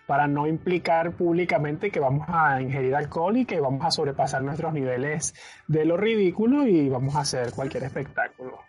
para 0.07 0.27
no 0.27 0.47
implicar 0.47 1.11
públicamente 1.11 1.91
que 1.91 1.99
vamos 1.99 2.25
a 2.29 2.61
ingerir 2.61 2.95
alcohol 2.95 3.35
y 3.35 3.43
que 3.43 3.59
vamos 3.59 3.85
a 3.85 3.91
sobrepasar 3.91 4.43
nuestros 4.43 4.71
niveles 4.71 5.35
de 5.67 5.83
lo 5.83 5.97
ridículo 5.97 6.65
y 6.65 6.88
vamos 6.88 7.13
a 7.17 7.19
hacer 7.19 7.51
cualquier 7.51 7.83
espectáculo. 7.83 8.59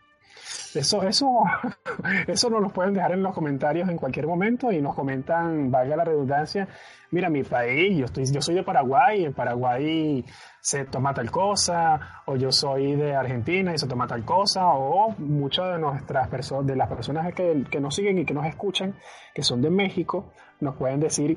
Eso, 0.74 1.05
eso, 1.05 1.44
eso 2.27 2.51
nos 2.51 2.62
lo 2.62 2.70
pueden 2.70 2.94
dejar 2.94 3.12
en 3.12 3.23
los 3.23 3.35
comentarios 3.35 3.89
en 3.89 3.97
cualquier 3.97 4.27
momento 4.27 4.73
y 4.73 4.82
nos 4.82 4.97
comentan, 4.97 5.70
valga 5.70 5.94
la 5.94 6.05
redundancia, 6.05 6.66
mira, 7.12 7.31
mi 7.31 7.44
país, 7.44 7.97
yo, 7.97 8.06
estoy, 8.06 8.24
yo 8.27 8.43
soy 8.43 8.56
de 8.56 8.64
Paraguay, 8.64 9.24
en 9.24 9.35
Paraguay 9.35 10.24
se 10.63 10.85
toma 10.85 11.13
tal 11.13 11.29
cosa, 11.29 12.23
o 12.27 12.37
yo 12.37 12.53
soy 12.53 12.95
de 12.95 13.17
Argentina 13.17 13.75
y 13.75 13.79
se 13.79 13.89
toma 13.89 14.07
tal 14.07 14.25
cosa, 14.25 14.69
o 14.69 15.11
muchas 15.19 15.73
de 15.73 15.79
nuestras 15.81 16.29
personas, 16.29 16.67
de 16.69 16.77
las 16.77 16.89
personas 16.89 17.35
que, 17.35 17.65
que 17.69 17.81
nos 17.81 17.97
siguen 17.97 18.21
y 18.21 18.25
que 18.25 18.33
nos 18.33 18.47
escuchan, 18.47 18.95
que 19.35 19.43
son 19.43 19.61
de 19.61 19.71
México, 19.71 20.33
nos 20.61 20.77
pueden 20.77 21.01
decir 21.01 21.37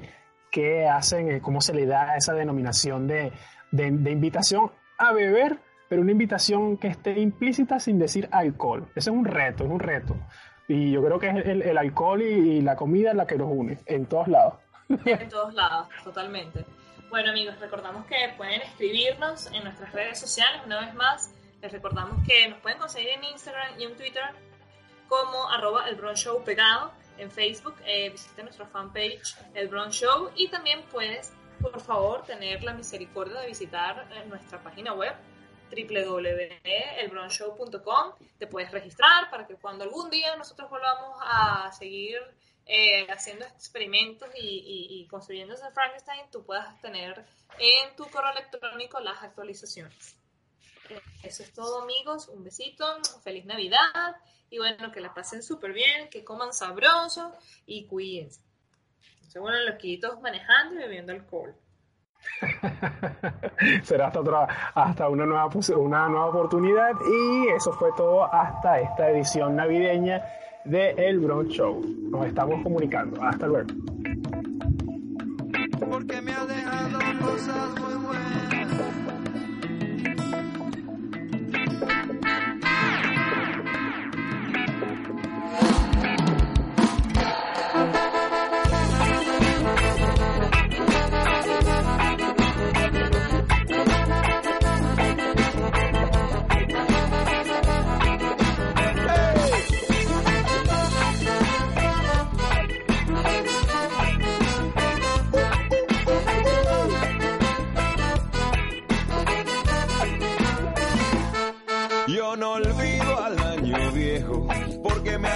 qué 0.52 0.88
hacen, 0.88 1.32
eh, 1.32 1.42
cómo 1.42 1.60
se 1.60 1.74
le 1.74 1.88
da 1.88 2.16
esa 2.16 2.34
denominación 2.34 3.08
de, 3.08 3.34
de, 3.72 3.88
invitación 4.12 4.72
a 5.00 5.12
beber 5.12 5.60
pero 5.90 6.02
una 6.02 6.12
invitación 6.12 6.78
que 6.78 6.88
esté 6.88 7.20
implícita 7.20 7.80
sin 7.80 8.00
decir 8.00 8.28
alcohol. 8.32 8.88
Ese 8.96 9.10
es 9.12 9.16
un 9.16 9.26
reto, 9.26 9.66
es 9.66 9.70
un 9.70 9.80
reto. 9.80 10.16
Y 10.68 10.92
yo 10.92 11.04
creo 11.04 11.20
que 11.20 11.30
es 11.30 11.46
el, 11.46 11.78
alcohol 11.78 12.22
y, 12.24 12.62
la 12.62 12.76
comida 12.76 13.14
la 13.14 13.28
que 13.28 13.38
nos 13.38 13.50
une, 13.52 13.78
en 13.86 14.06
todos 14.06 14.28
lados. 14.28 14.56
En 14.88 15.30
todos 15.30 15.54
lados, 15.54 15.88
totalmente. 16.04 16.66
Bueno 17.16 17.30
amigos, 17.30 17.56
recordamos 17.62 18.06
que 18.08 18.34
pueden 18.36 18.62
escribirnos 18.62 19.48
en 19.54 19.64
nuestras 19.64 19.94
redes 19.94 20.20
sociales, 20.20 20.62
una 20.66 20.82
vez 20.82 20.94
más, 20.96 21.34
les 21.62 21.72
recordamos 21.72 22.28
que 22.28 22.50
nos 22.50 22.60
pueden 22.60 22.78
conseguir 22.78 23.08
en 23.08 23.24
Instagram 23.24 23.80
y 23.80 23.86
en 23.86 23.96
Twitter 23.96 24.22
como 25.08 25.50
arroba 25.50 25.88
el 25.88 25.96
Show 26.18 26.44
pegado, 26.44 26.92
en 27.18 27.32
Facebook 27.32 27.76
eh, 27.86 28.10
visiten 28.10 28.44
nuestra 28.44 28.66
fanpage 28.66 29.38
El 29.54 29.70
Bron 29.70 29.92
Show. 29.92 30.32
Y 30.36 30.50
también 30.50 30.84
puedes, 30.92 31.32
por 31.62 31.80
favor, 31.80 32.26
tener 32.26 32.62
la 32.64 32.74
misericordia 32.74 33.40
de 33.40 33.48
visitar 33.48 34.10
eh, 34.12 34.26
nuestra 34.28 34.62
página 34.62 34.94
web 34.94 35.14
www.elbronshow.com. 35.72 38.12
Te 38.38 38.48
puedes 38.48 38.72
registrar 38.72 39.30
para 39.30 39.48
que 39.48 39.56
cuando 39.56 39.86
algún 39.86 40.10
día 40.10 40.36
nosotros 40.36 40.70
volvamos 40.70 41.18
a 41.22 41.72
seguir 41.72 42.20
eh, 42.68 43.06
haciendo 43.12 43.46
experimentos 43.46 44.28
y, 44.36 45.08
construyendo 45.10 45.54
ese 45.54 45.70
Frankenstein, 45.72 46.26
tú 46.32 46.44
puedas 46.44 46.80
tener 46.82 47.26
en 47.60 47.96
tu 47.96 48.10
correo 48.10 48.32
electrónico 48.32 49.00
las 49.00 49.22
actualizaciones. 49.22 50.18
Eso 51.24 51.44
es 51.44 51.54
todo, 51.54 51.84
amigos. 51.84 52.28
Un 52.28 52.44
besito, 52.44 52.86
feliz 53.24 53.46
Navidad 53.46 54.16
y 54.50 54.58
bueno, 54.58 54.92
que 54.92 55.00
la 55.00 55.14
pasen 55.14 55.44
súper 55.44 55.74
bien, 55.74 56.10
que 56.10 56.24
coman 56.24 56.54
sabroso 56.54 57.34
y 57.66 57.86
cuídense. 57.88 58.42
Se 59.28 59.40
bueno, 59.40 59.60
loquitos 59.60 60.20
manejando 60.22 60.76
y 60.76 60.78
bebiendo 60.78 61.12
alcohol. 61.12 61.56
Será 63.84 64.08
hasta 64.08 64.20
otra, 64.20 64.72
hasta 64.74 65.10
una 65.10 65.26
nueva, 65.26 65.50
una 65.78 66.08
nueva 66.08 66.28
oportunidad. 66.28 66.94
Y 67.08 67.50
eso 67.50 67.74
fue 67.74 67.92
todo 67.96 68.24
hasta 68.34 68.80
esta 68.80 69.10
edición 69.10 69.56
navideña 69.56 70.24
de 70.66 70.92
El 70.98 71.20
Bronx 71.20 71.54
Show. 71.54 71.82
Nos 72.10 72.26
estamos 72.26 72.62
comunicando. 72.64 73.22
Hasta 73.22 73.48
luego. 73.48 73.70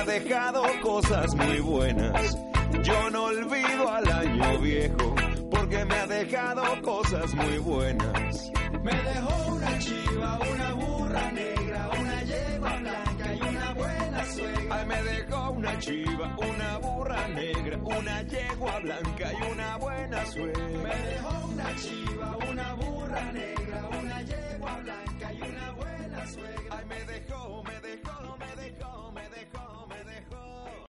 Dejado 0.09 0.63
cosas 0.81 1.35
muy 1.35 1.59
buenas. 1.59 2.37
Yo 2.83 3.09
no 3.09 3.25
olvido 3.25 3.91
al 3.91 4.11
año 4.11 4.59
viejo 4.59 5.15
porque 5.49 5.85
me 5.85 5.95
ha 5.95 6.07
dejado 6.07 6.81
cosas 6.81 7.33
muy 7.35 7.57
buenas. 7.59 8.51
Me 8.83 8.91
dejó 8.91 9.53
una 9.53 9.79
chiva, 9.79 10.39
una 10.51 10.73
burra 10.73 11.31
negra, 11.31 11.89
una 11.99 12.23
yegua 12.23 12.77
blanca 12.77 13.08
me 14.85 15.03
dejó 15.03 15.51
una 15.51 15.79
chiva, 15.79 16.35
una 16.37 16.77
burra 16.77 17.27
negra, 17.29 17.77
una 17.77 18.21
yegua 18.23 18.79
blanca 18.79 19.31
y 19.33 19.51
una 19.51 19.77
buena 19.77 20.25
suegra. 20.25 20.63
Me 20.67 20.95
dejó 20.95 21.47
una 21.47 21.75
chiva, 21.75 22.37
una 22.49 22.73
burra 22.73 23.31
negra, 23.31 23.89
una 23.99 24.21
yegua 24.21 24.77
blanca 24.83 25.33
y 25.33 25.41
una 25.41 25.71
buena 25.71 26.27
suegra. 26.27 26.77
Ay, 26.77 26.85
me 26.85 27.03
dejó, 27.05 27.63
me 27.63 27.79
dejó, 27.81 28.37
me 28.37 28.55
dejó, 28.61 29.11
me 29.11 29.29
dejó. 29.29 29.78